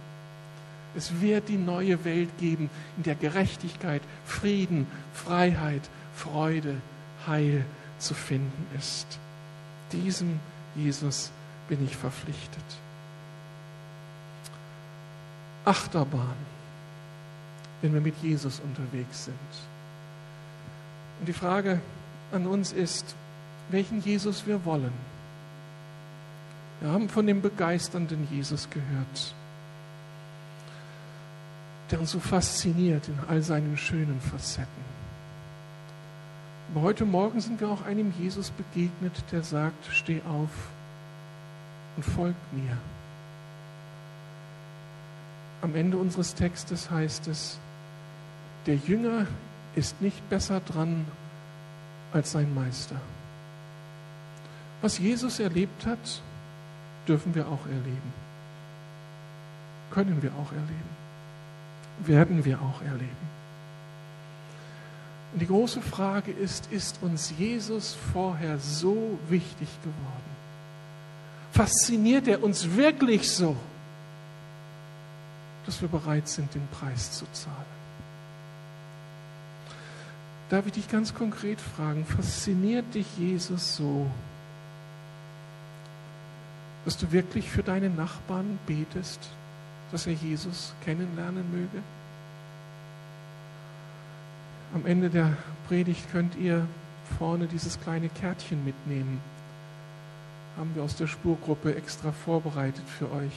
Es 0.95 1.21
wird 1.21 1.49
die 1.49 1.57
neue 1.57 2.03
Welt 2.05 2.29
geben, 2.39 2.69
in 2.97 3.03
der 3.03 3.15
Gerechtigkeit, 3.15 4.01
Frieden, 4.25 4.87
Freiheit, 5.13 5.81
Freude, 6.15 6.75
Heil 7.27 7.65
zu 7.99 8.13
finden 8.13 8.67
ist. 8.77 9.05
Diesem 9.91 10.39
Jesus 10.75 11.31
bin 11.67 11.83
ich 11.85 11.95
verpflichtet. 11.95 12.63
Achterbahn, 15.65 16.35
wenn 17.81 17.93
wir 17.93 18.01
mit 18.01 18.15
Jesus 18.21 18.59
unterwegs 18.59 19.25
sind. 19.25 19.35
Und 21.19 21.27
die 21.27 21.33
Frage 21.33 21.81
an 22.31 22.47
uns 22.47 22.71
ist, 22.71 23.15
welchen 23.69 24.01
Jesus 24.01 24.47
wir 24.47 24.63
wollen. 24.65 24.93
Wir 26.79 26.91
haben 26.91 27.09
von 27.09 27.25
dem 27.25 27.41
begeisternden 27.41 28.27
Jesus 28.31 28.69
gehört, 28.69 29.33
der 31.89 31.99
uns 31.99 32.11
so 32.11 32.19
fasziniert 32.19 33.07
in 33.07 33.17
all 33.27 33.41
seinen 33.41 33.77
schönen 33.77 34.21
Facetten. 34.21 34.97
Aber 36.71 36.81
heute 36.81 37.05
Morgen 37.05 37.39
sind 37.39 37.61
wir 37.61 37.69
auch 37.69 37.85
einem 37.85 38.13
Jesus 38.19 38.51
begegnet, 38.51 39.13
der 39.31 39.41
sagt, 39.41 39.87
steh 39.91 40.21
auf 40.29 40.49
und 41.95 42.03
folg 42.03 42.35
mir. 42.51 42.77
Am 45.61 45.73
Ende 45.75 45.97
unseres 45.97 46.35
Textes 46.35 46.91
heißt 46.91 47.27
es, 47.27 47.57
der 48.67 48.75
Jünger 48.75 49.25
ist 49.75 50.01
nicht 50.01 50.29
besser 50.29 50.59
dran 50.59 51.05
als 52.11 52.33
sein 52.33 52.53
Meister. 52.53 52.97
Was 54.81 54.99
Jesus 54.99 55.39
erlebt 55.39 55.85
hat, 55.85 56.21
dürfen 57.07 57.35
wir 57.35 57.47
auch 57.47 57.65
erleben. 57.65 58.13
Können 59.91 60.21
wir 60.21 60.31
auch 60.33 60.51
erleben. 60.51 60.97
Werden 62.05 62.45
wir 62.45 62.61
auch 62.61 62.81
erleben. 62.81 63.27
Und 65.33 65.41
die 65.41 65.47
große 65.47 65.81
Frage 65.81 66.31
ist, 66.31 66.71
ist 66.71 66.99
uns 67.01 67.33
Jesus 67.37 67.97
vorher 68.13 68.59
so 68.59 69.17
wichtig 69.29 69.67
geworden? 69.81 70.37
Fasziniert 71.51 72.27
er 72.27 72.43
uns 72.43 72.75
wirklich 72.75 73.31
so? 73.31 73.55
dass 75.67 75.81
wir 75.81 75.89
bereit 75.89 76.29
sind, 76.29 76.55
den 76.55 76.65
Preis 76.69 77.11
zu 77.11 77.25
zahlen. 77.33 77.55
Darf 80.49 80.65
ich 80.65 80.71
dich 80.71 80.89
ganz 80.89 81.13
konkret 81.13 81.59
fragen, 81.59 82.05
fasziniert 82.05 82.95
dich 82.95 83.05
Jesus 83.17 83.75
so, 83.75 84.09
dass 86.87 86.95
du 86.95 87.11
wirklich 87.11 87.49
für 87.49 87.63
deine 87.63 87.89
Nachbarn 87.89 88.59
betest, 88.65 89.19
dass 89.91 90.07
er 90.07 90.13
Jesus 90.13 90.73
kennenlernen 90.85 91.43
möge? 91.51 91.83
Am 94.73 94.85
Ende 94.85 95.09
der 95.09 95.35
Predigt 95.67 96.09
könnt 96.13 96.37
ihr 96.37 96.65
vorne 97.19 97.47
dieses 97.47 97.77
kleine 97.81 98.07
Kärtchen 98.07 98.63
mitnehmen. 98.63 99.19
Haben 100.57 100.73
wir 100.75 100.83
aus 100.83 100.95
der 100.95 101.07
Spurgruppe 101.07 101.75
extra 101.75 102.13
vorbereitet 102.13 102.87
für 102.87 103.11
euch 103.11 103.33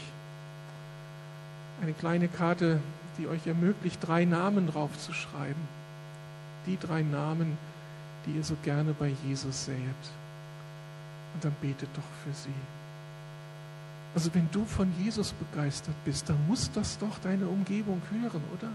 eine 1.83 1.93
kleine 1.95 2.29
Karte, 2.29 2.79
die 3.19 3.27
euch 3.27 3.49
ermöglicht, 3.49 3.99
drei 4.07 4.27
Namen 4.27 4.69
draufzuschreiben. 4.69 5.69
Die 6.69 6.79
drei 6.79 7.03
Namen, 7.03 7.59
die 8.27 8.31
ihr 8.31 8.45
so 8.45 8.55
gerne 8.63 8.95
bei 8.97 9.13
Jesus 9.27 9.65
seht. 9.65 9.75
Und 11.35 11.45
dann 11.45 11.57
betet 11.61 11.89
doch 11.97 12.03
für 12.23 12.33
sie. 12.33 12.80
Also 14.15 14.35
wenn 14.35 14.49
du 14.51 14.65
von 14.65 14.93
Jesus 14.99 15.33
begeistert 15.33 15.95
bist, 16.05 16.29
dann 16.29 16.39
muss 16.49 16.71
das 16.73 16.99
doch 16.99 17.19
deine 17.21 17.47
Umgebung 17.47 18.01
hören, 18.11 18.43
oder? 18.57 18.69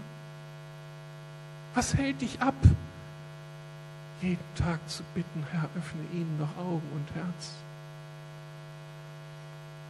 Was 1.74 1.94
hält 1.94 2.22
dich 2.22 2.40
ab, 2.40 2.54
jeden 4.22 4.38
Tag 4.54 4.78
zu 4.88 5.02
bitten, 5.14 5.44
Herr, 5.52 5.68
öffne 5.76 6.02
ihnen 6.14 6.38
noch 6.38 6.56
Augen 6.56 6.88
und 6.94 7.14
Herz? 7.14 7.52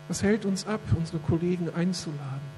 Was 0.09 0.23
hält 0.23 0.45
uns 0.45 0.67
ab, 0.67 0.81
unsere 0.97 1.19
Kollegen 1.19 1.73
einzuladen? 1.75 2.57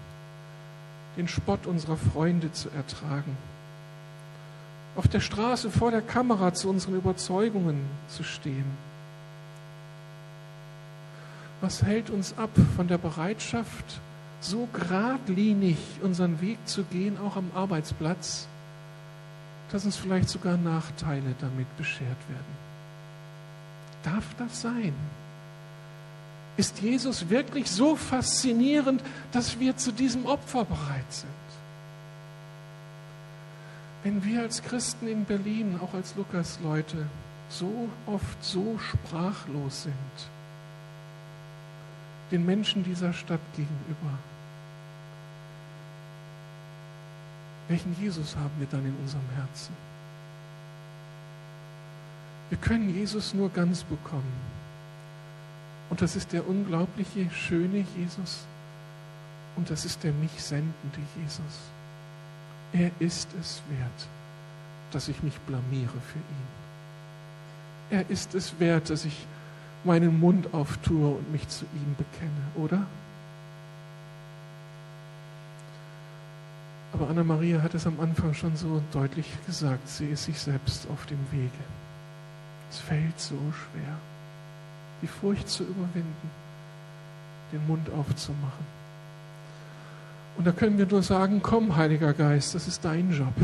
den 1.18 1.28
Spott 1.28 1.66
unserer 1.66 1.96
Freunde 1.96 2.52
zu 2.52 2.70
ertragen. 2.70 3.36
Auf 4.96 5.08
der 5.08 5.20
Straße 5.20 5.70
vor 5.70 5.90
der 5.90 6.00
Kamera 6.00 6.54
zu 6.54 6.70
unseren 6.70 6.94
Überzeugungen 6.94 7.80
zu 8.08 8.22
stehen. 8.22 8.87
Was 11.60 11.82
hält 11.82 12.10
uns 12.10 12.36
ab 12.38 12.50
von 12.76 12.86
der 12.86 12.98
Bereitschaft, 12.98 14.00
so 14.40 14.68
geradlinig 14.72 15.78
unseren 16.02 16.40
Weg 16.40 16.58
zu 16.66 16.84
gehen, 16.84 17.18
auch 17.18 17.36
am 17.36 17.50
Arbeitsplatz, 17.54 18.46
dass 19.72 19.84
uns 19.84 19.96
vielleicht 19.96 20.28
sogar 20.28 20.56
Nachteile 20.56 21.34
damit 21.40 21.76
beschert 21.76 22.06
werden? 22.28 22.68
Darf 24.04 24.24
das 24.38 24.60
sein? 24.60 24.94
Ist 26.56 26.80
Jesus 26.80 27.28
wirklich 27.28 27.70
so 27.70 27.96
faszinierend, 27.96 29.02
dass 29.32 29.58
wir 29.58 29.76
zu 29.76 29.92
diesem 29.92 30.26
Opfer 30.26 30.64
bereit 30.64 31.10
sind? 31.10 31.28
Wenn 34.04 34.24
wir 34.24 34.42
als 34.42 34.62
Christen 34.62 35.08
in 35.08 35.24
Berlin, 35.24 35.78
auch 35.82 35.94
als 35.94 36.14
Lukas-Leute, 36.16 37.06
so 37.48 37.88
oft 38.06 38.44
so 38.44 38.78
sprachlos 38.78 39.84
sind, 39.84 40.28
den 42.30 42.44
Menschen 42.44 42.84
dieser 42.84 43.12
Stadt 43.12 43.40
gegenüber, 43.56 44.18
welchen 47.68 47.94
Jesus 48.00 48.36
haben 48.36 48.54
wir 48.58 48.66
dann 48.66 48.84
in 48.86 48.96
unserem 48.96 49.28
Herzen? 49.36 49.74
Wir 52.48 52.58
können 52.58 52.94
Jesus 52.94 53.34
nur 53.34 53.50
ganz 53.50 53.84
bekommen 53.84 54.32
Und 55.90 56.02
das 56.02 56.16
ist 56.16 56.32
der 56.32 56.46
unglaubliche, 56.46 57.30
schöne 57.30 57.84
Jesus. 57.96 58.44
Und 59.56 59.70
das 59.70 59.84
ist 59.84 60.04
der 60.04 60.12
mich 60.12 60.30
sendende 60.42 61.00
Jesus. 61.20 61.42
Er 62.72 62.90
ist 62.98 63.28
es 63.40 63.62
wert, 63.70 64.08
dass 64.92 65.08
ich 65.08 65.22
mich 65.22 65.38
blamiere 65.40 66.00
für 66.12 66.18
ihn. 66.18 66.48
Er 67.90 68.10
ist 68.10 68.34
es 68.34 68.60
wert, 68.60 68.90
dass 68.90 69.04
ich 69.04 69.26
meinen 69.84 70.18
Mund 70.18 70.52
auftue 70.52 71.16
und 71.16 71.32
mich 71.32 71.46
zu 71.48 71.64
ihm 71.64 71.94
bekenne, 71.96 72.30
oder? 72.56 72.86
Aber 76.92 77.08
Anna-Maria 77.10 77.62
hat 77.62 77.74
es 77.74 77.86
am 77.86 78.00
Anfang 78.00 78.34
schon 78.34 78.56
so 78.56 78.82
deutlich 78.92 79.26
gesagt, 79.46 79.88
sie 79.88 80.06
ist 80.06 80.24
sich 80.24 80.40
selbst 80.40 80.88
auf 80.90 81.06
dem 81.06 81.18
Wege. 81.30 81.50
Es 82.70 82.78
fällt 82.78 83.18
so 83.20 83.36
schwer, 83.36 83.96
die 85.02 85.06
Furcht 85.06 85.48
zu 85.48 85.64
überwinden, 85.64 86.30
den 87.52 87.66
Mund 87.66 87.88
aufzumachen. 87.90 88.78
Und 90.36 90.46
da 90.46 90.52
können 90.52 90.78
wir 90.78 90.86
nur 90.86 91.02
sagen, 91.02 91.40
komm, 91.42 91.76
Heiliger 91.76 92.14
Geist, 92.14 92.54
das 92.54 92.68
ist 92.68 92.84
dein 92.84 93.10
Job. 93.12 93.34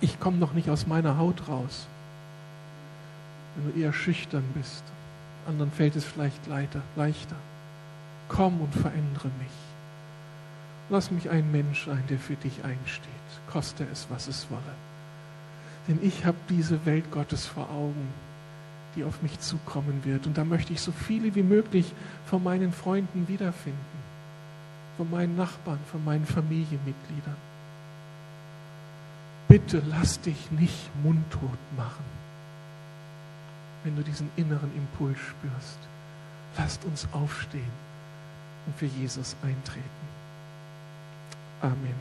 Ich 0.00 0.18
komme 0.18 0.38
noch 0.38 0.52
nicht 0.52 0.70
aus 0.70 0.86
meiner 0.86 1.18
Haut 1.18 1.48
raus. 1.48 1.86
Wenn 3.54 3.72
du 3.72 3.80
eher 3.80 3.92
schüchtern 3.92 4.44
bist, 4.54 4.82
anderen 5.46 5.70
fällt 5.70 5.96
es 5.96 6.04
vielleicht 6.04 6.46
leichter. 6.46 7.36
Komm 8.28 8.60
und 8.60 8.74
verändere 8.74 9.28
mich. 9.38 9.52
Lass 10.88 11.10
mich 11.10 11.30
ein 11.30 11.50
Mensch 11.50 11.86
sein, 11.86 12.04
der 12.08 12.18
für 12.18 12.36
dich 12.36 12.64
einsteht, 12.64 13.10
koste 13.50 13.86
es, 13.92 14.06
was 14.08 14.28
es 14.28 14.50
wolle. 14.50 14.62
Denn 15.88 15.98
ich 16.02 16.24
habe 16.24 16.36
diese 16.48 16.84
Welt 16.86 17.10
Gottes 17.10 17.46
vor 17.46 17.70
Augen, 17.70 18.08
die 18.94 19.04
auf 19.04 19.22
mich 19.22 19.38
zukommen 19.40 20.04
wird. 20.04 20.26
Und 20.26 20.38
da 20.38 20.44
möchte 20.44 20.72
ich 20.72 20.80
so 20.80 20.92
viele 20.92 21.34
wie 21.34 21.42
möglich 21.42 21.92
von 22.26 22.42
meinen 22.42 22.72
Freunden 22.72 23.28
wiederfinden, 23.28 23.78
von 24.96 25.10
meinen 25.10 25.36
Nachbarn, 25.36 25.78
von 25.90 26.04
meinen 26.04 26.26
Familienmitgliedern. 26.26 27.36
Bitte 29.48 29.82
lass 29.88 30.20
dich 30.20 30.50
nicht 30.50 30.90
mundtot 31.04 31.58
machen, 31.76 32.04
wenn 33.86 33.94
du 33.94 34.02
diesen 34.02 34.28
inneren 34.34 34.70
Impuls 34.76 35.16
spürst. 35.16 35.78
Lasst 36.58 36.84
uns 36.84 37.06
aufstehen 37.12 37.62
und 38.66 38.76
für 38.76 38.86
Jesus 38.86 39.36
eintreten. 39.42 39.84
Amen. 41.62 41.94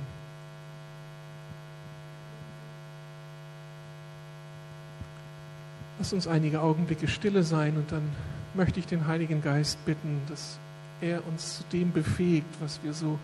Lass 5.99 6.11
uns 6.11 6.27
einige 6.27 6.61
Augenblicke 6.61 7.07
stille 7.07 7.43
sein 7.43 7.77
und 7.77 7.91
dann 7.91 8.09
möchte 8.55 8.79
ich 8.79 8.87
den 8.87 9.05
Heiligen 9.05 9.43
Geist 9.43 9.83
bitten, 9.85 10.21
dass 10.27 10.57
er 11.01 11.25
uns 11.27 11.57
zu 11.57 11.63
dem 11.71 11.91
befähigt, 11.91 12.47
was 12.61 12.79
wir 12.83 12.93
so 12.93 13.19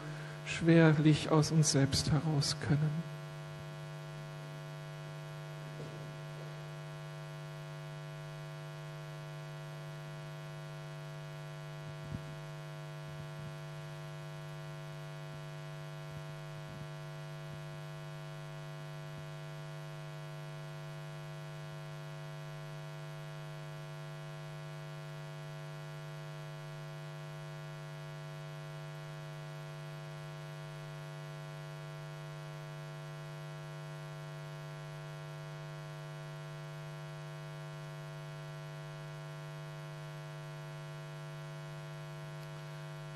schwerlich 0.46 1.32
aus 1.32 1.52
uns 1.52 1.72
selbst 1.72 2.12
heraus 2.12 2.56
können. 2.68 3.11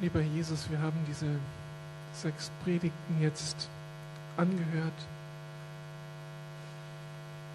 Lieber 0.02 0.22
Jesus, 0.22 0.70
wir 0.70 0.82
haben 0.82 1.00
diese 1.08 1.28
sechs 2.14 2.52
Predigten 2.64 3.22
jetzt 3.22 3.70
angehört. 4.36 4.94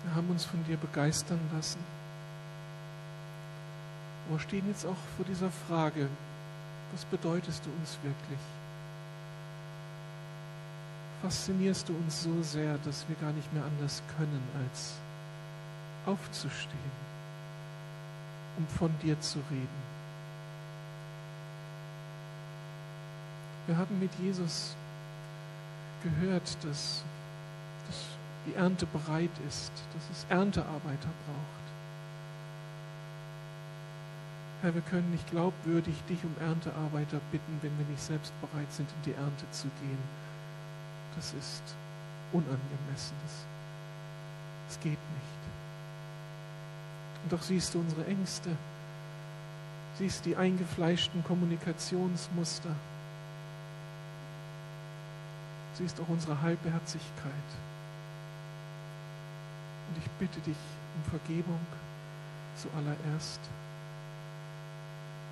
Wir 0.05 0.15
haben 0.15 0.31
uns 0.31 0.47
von 0.47 0.65
dir 0.65 0.79
begeistern 0.79 1.41
lassen. 1.55 1.81
Aber 4.29 4.39
stehen 4.39 4.67
jetzt 4.69 4.87
auch 4.87 4.97
vor 5.17 5.27
dieser 5.27 5.51
Frage, 5.69 6.09
was 6.93 7.05
bedeutest 7.05 7.65
du 7.67 7.71
uns 7.79 7.99
wirklich? 8.03 8.39
Faszinierst 11.21 11.89
du 11.89 11.95
uns 11.95 12.23
so 12.23 12.43
sehr, 12.43 12.79
dass 12.79 13.07
wir 13.09 13.17
gar 13.17 13.33
nicht 13.33 13.53
mehr 13.53 13.65
anders 13.65 14.03
können, 14.17 14.43
als 14.65 14.95
aufzustehen, 16.07 16.79
um 18.57 18.67
von 18.67 18.91
dir 19.03 19.21
zu 19.21 19.39
reden? 19.51 19.90
Wir 23.71 23.79
haben 23.79 24.01
mit 24.01 24.11
Jesus 24.19 24.75
gehört, 26.03 26.43
dass, 26.65 27.05
dass 27.87 28.05
die 28.45 28.55
Ernte 28.55 28.85
bereit 28.87 29.31
ist, 29.47 29.71
dass 29.95 30.11
es 30.11 30.27
Erntearbeiter 30.29 31.09
braucht. 31.25 31.67
Herr, 34.63 34.75
wir 34.75 34.83
können 34.83 35.09
nicht 35.13 35.31
glaubwürdig 35.31 35.95
dich 36.09 36.19
um 36.25 36.35
Erntearbeiter 36.45 37.21
bitten, 37.31 37.59
wenn 37.63 37.79
wir 37.79 37.87
nicht 37.87 38.03
selbst 38.03 38.33
bereit 38.41 38.73
sind, 38.73 38.89
in 38.91 39.13
die 39.13 39.17
Ernte 39.17 39.49
zu 39.53 39.69
gehen. 39.81 40.03
Das 41.15 41.33
ist 41.35 41.63
unangemessen. 42.33 43.15
Das, 43.23 43.47
das 44.67 44.81
geht 44.81 44.91
nicht. 44.91 45.43
Und 47.23 47.33
doch 47.33 47.43
siehst 47.43 47.73
du 47.73 47.79
unsere 47.79 48.05
Ängste, 48.07 48.51
siehst 49.97 50.27
die 50.27 50.35
eingefleischten 50.35 51.23
Kommunikationsmuster, 51.23 52.75
Sie 55.81 55.87
ist 55.87 55.99
auch 55.99 56.09
unsere 56.09 56.43
Halbherzigkeit. 56.43 57.49
Und 59.89 59.97
ich 59.97 60.11
bitte 60.19 60.39
dich 60.41 60.59
um 60.95 61.11
Vergebung 61.11 61.59
zuallererst, 62.55 63.41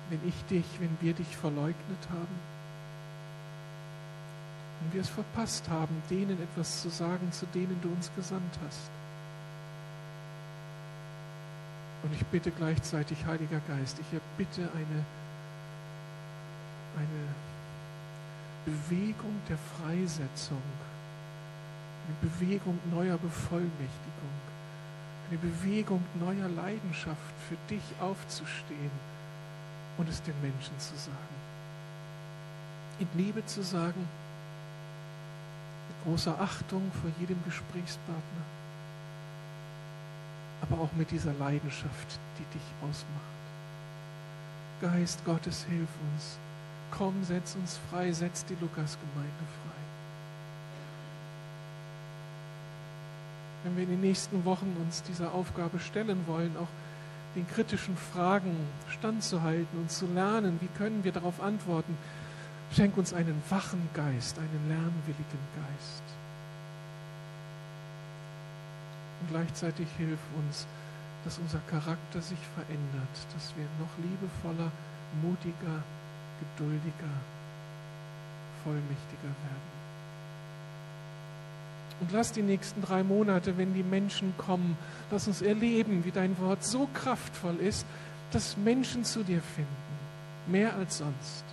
wenn 0.09 0.27
ich 0.27 0.33
dich, 0.45 0.65
wenn 0.79 0.97
wir 1.01 1.13
dich 1.13 1.37
verleugnet 1.37 2.09
haben, 2.09 2.39
wenn 4.81 4.93
wir 4.93 5.01
es 5.01 5.09
verpasst 5.09 5.69
haben, 5.69 6.01
denen 6.09 6.41
etwas 6.41 6.81
zu 6.81 6.89
sagen, 6.89 7.31
zu 7.31 7.45
denen 7.53 7.79
du 7.83 7.89
uns 7.89 8.09
gesandt 8.15 8.57
hast. 8.65 8.89
Und 12.01 12.11
ich 12.15 12.25
bitte 12.25 12.49
gleichzeitig, 12.49 13.23
Heiliger 13.27 13.59
Geist, 13.67 13.99
ich 13.99 14.11
erbitte 14.11 14.67
eine, 14.73 15.05
eine 16.97 17.48
Bewegung 18.69 19.35
der 19.47 19.57
Freisetzung, 19.57 20.61
eine 22.05 22.29
Bewegung 22.29 22.77
neuer 22.91 23.17
Bevollmächtigung, 23.17 24.35
eine 25.29 25.39
Bewegung 25.39 26.03
neuer 26.19 26.47
Leidenschaft 26.49 27.33
für 27.47 27.57
dich 27.67 27.81
aufzustehen 27.99 28.91
und 29.97 30.07
es 30.07 30.21
den 30.21 30.39
Menschen 30.41 30.77
zu 30.77 30.95
sagen. 30.95 31.35
In 32.99 33.07
Liebe 33.15 33.43
zu 33.45 33.63
sagen, 33.63 34.07
mit 35.87 36.03
großer 36.03 36.39
Achtung 36.39 36.91
vor 37.01 37.09
jedem 37.19 37.43
Gesprächspartner, 37.45 38.45
aber 40.61 40.83
auch 40.83 40.93
mit 40.93 41.09
dieser 41.09 41.33
Leidenschaft, 41.33 42.19
die 42.37 42.45
dich 42.57 42.67
ausmacht. 42.81 43.39
Geist 44.81 45.25
Gottes, 45.25 45.63
hilf 45.63 45.89
uns 46.13 46.37
Komm, 46.91 47.23
setz 47.23 47.55
uns 47.55 47.79
frei, 47.89 48.11
setz 48.11 48.45
die 48.45 48.57
Lukas-Gemeinde 48.59 49.45
frei. 49.63 49.79
Wenn 53.63 53.75
wir 53.75 53.83
in 53.83 53.89
den 53.89 54.01
nächsten 54.01 54.45
Wochen 54.45 54.75
uns 54.81 55.03
dieser 55.03 55.33
Aufgabe 55.33 55.79
stellen 55.79 56.25
wollen, 56.27 56.55
auch 56.57 56.67
den 57.35 57.47
kritischen 57.47 57.95
Fragen 57.95 58.55
standzuhalten 58.89 59.79
und 59.79 59.91
zu 59.91 60.07
lernen, 60.07 60.59
wie 60.61 60.77
können 60.77 61.03
wir 61.03 61.11
darauf 61.11 61.41
antworten, 61.41 61.97
schenk 62.73 62.97
uns 62.97 63.13
einen 63.13 63.41
wachen 63.49 63.89
Geist, 63.93 64.37
einen 64.39 64.67
lernwilligen 64.67 65.39
Geist. 65.55 66.03
Und 69.21 69.29
gleichzeitig 69.29 69.87
hilf 69.97 70.19
uns, 70.37 70.65
dass 71.25 71.37
unser 71.37 71.59
Charakter 71.69 72.21
sich 72.21 72.39
verändert, 72.55 73.15
dass 73.33 73.53
wir 73.57 73.65
noch 73.79 73.91
liebevoller, 73.97 74.71
mutiger, 75.21 75.83
geduldiger, 76.39 77.13
vollmächtiger 78.63 79.23
werden. 79.23 79.69
Und 82.01 82.11
lass 82.13 82.31
die 82.31 82.41
nächsten 82.41 82.81
drei 82.81 83.03
Monate, 83.03 83.57
wenn 83.57 83.73
die 83.73 83.83
Menschen 83.83 84.33
kommen, 84.37 84.77
lass 85.11 85.27
uns 85.27 85.41
erleben, 85.41 86.05
wie 86.05 86.11
dein 86.11 86.37
Wort 86.39 86.63
so 86.63 86.87
kraftvoll 86.93 87.57
ist, 87.57 87.85
dass 88.31 88.55
Menschen 88.57 89.03
zu 89.03 89.23
dir 89.23 89.41
finden. 89.41 89.89
mehr 90.47 90.75
als 90.75 90.97
sonst. 90.97 91.43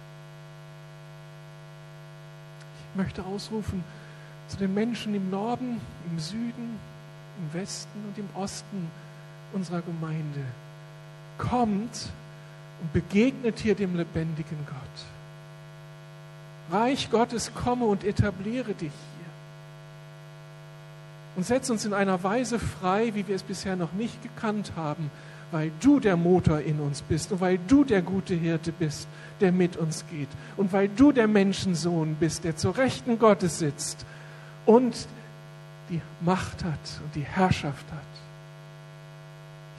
Ich 2.91 2.97
möchte 2.97 3.25
ausrufen 3.25 3.85
zu 4.49 4.57
den 4.57 4.73
Menschen 4.75 5.15
im 5.15 5.31
Norden, 5.31 5.81
im 6.11 6.19
Süden, 6.19 6.79
im 7.39 7.53
Westen 7.53 7.99
und 8.07 8.19
im 8.19 8.29
Osten 8.35 8.91
unserer 9.53 9.83
Gemeinde. 9.83 10.45
Kommt 11.39 12.11
und 12.81 12.93
begegnet 12.93 13.59
hier 13.59 13.75
dem 13.75 13.97
lebendigen 13.97 14.59
Gott. 14.67 15.07
Reich 16.71 17.11
Gottes, 17.11 17.53
komme 17.55 17.85
und 17.85 18.05
etabliere 18.05 18.75
dich 18.75 18.81
hier. 18.81 18.91
Und 21.37 21.47
setz 21.47 21.71
uns 21.71 21.85
in 21.85 21.95
einer 21.95 22.23
Weise 22.23 22.59
frei, 22.59 23.15
wie 23.15 23.29
wir 23.29 23.37
es 23.37 23.43
bisher 23.43 23.77
noch 23.77 23.93
nicht 23.93 24.23
gekannt 24.23 24.73
haben, 24.75 25.11
weil 25.53 25.71
du 25.81 26.01
der 26.01 26.17
Motor 26.17 26.61
in 26.61 26.81
uns 26.81 27.03
bist 27.03 27.31
und 27.31 27.41
weil 27.41 27.59
du 27.69 27.85
der 27.85 28.03
gute 28.03 28.35
Hirte 28.35 28.73
bist, 28.73 29.07
der 29.41 29.53
mit 29.53 29.77
uns 29.77 30.05
geht 30.11 30.29
und 30.57 30.73
weil 30.73 30.89
du 30.89 31.13
der 31.13 31.29
Menschensohn 31.29 32.17
bist, 32.19 32.45
der 32.45 32.57
zur 32.57 32.77
Rechten 32.77 33.19
Gottes 33.19 33.59
sitzt 33.59 34.05
und 34.65 35.07
die 35.89 36.01
Macht 36.21 36.65
hat 36.65 37.01
und 37.05 37.15
die 37.15 37.23
Herrschaft 37.23 37.87
hat. 37.93 38.01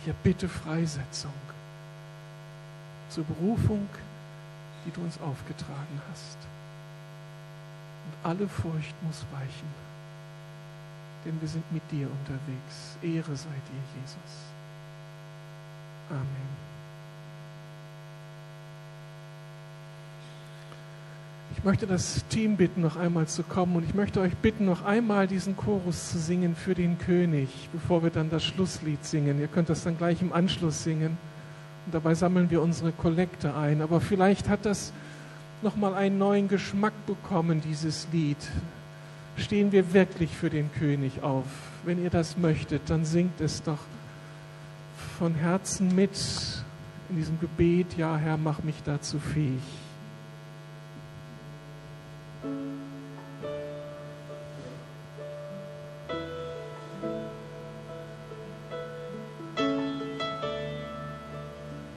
Hier 0.05 0.15
bitte 0.23 0.47
Freisetzung 0.47 1.33
zur 3.09 3.23
Berufung, 3.25 3.87
die 4.85 4.91
du 4.91 5.01
uns 5.01 5.19
aufgetragen 5.21 6.01
hast. 6.11 6.37
Und 8.05 8.29
alle 8.29 8.47
Furcht 8.47 8.95
muss 9.03 9.25
weichen, 9.33 9.67
denn 11.25 11.39
wir 11.41 11.47
sind 11.47 11.69
mit 11.71 11.83
dir 11.91 12.07
unterwegs. 12.09 12.97
Ehre 13.01 13.35
sei 13.35 13.49
dir, 13.49 14.01
Jesus. 14.01 14.47
Amen. 16.09 16.57
Ich 21.57 21.63
möchte 21.63 21.87
das 21.87 22.25
Team 22.27 22.55
bitten, 22.55 22.81
noch 22.81 22.97
einmal 22.97 23.27
zu 23.27 23.41
kommen 23.41 23.75
und 23.77 23.83
ich 23.83 23.93
möchte 23.93 24.21
euch 24.21 24.35
bitten, 24.37 24.65
noch 24.65 24.85
einmal 24.85 25.27
diesen 25.27 25.57
Chorus 25.57 26.11
zu 26.11 26.19
singen 26.19 26.55
für 26.55 26.75
den 26.75 26.97
König, 26.99 27.69
bevor 27.73 28.03
wir 28.03 28.09
dann 28.09 28.29
das 28.29 28.43
Schlusslied 28.43 29.03
singen. 29.03 29.39
Ihr 29.39 29.47
könnt 29.47 29.69
das 29.69 29.83
dann 29.83 29.97
gleich 29.97 30.21
im 30.21 30.31
Anschluss 30.31 30.83
singen 30.83 31.17
dabei 31.91 32.15
sammeln 32.15 32.49
wir 32.49 32.61
unsere 32.61 32.91
Kollekte 32.91 33.55
ein. 33.55 33.81
Aber 33.81 34.01
vielleicht 34.01 34.49
hat 34.49 34.65
das 34.65 34.93
nochmal 35.61 35.93
einen 35.93 36.17
neuen 36.17 36.47
Geschmack 36.47 36.93
bekommen, 37.05 37.61
dieses 37.61 38.07
Lied. 38.11 38.37
Stehen 39.37 39.71
wir 39.71 39.93
wirklich 39.93 40.31
für 40.31 40.49
den 40.49 40.71
König 40.73 41.21
auf? 41.21 41.45
Wenn 41.85 42.03
ihr 42.03 42.09
das 42.09 42.37
möchtet, 42.37 42.89
dann 42.89 43.05
singt 43.05 43.39
es 43.39 43.61
doch 43.63 43.79
von 45.17 45.35
Herzen 45.35 45.95
mit 45.95 46.11
in 47.09 47.15
diesem 47.15 47.39
Gebet, 47.39 47.97
ja 47.97 48.17
Herr, 48.17 48.37
mach 48.37 48.63
mich 48.63 48.75
dazu 48.83 49.19
fähig. 49.19 49.61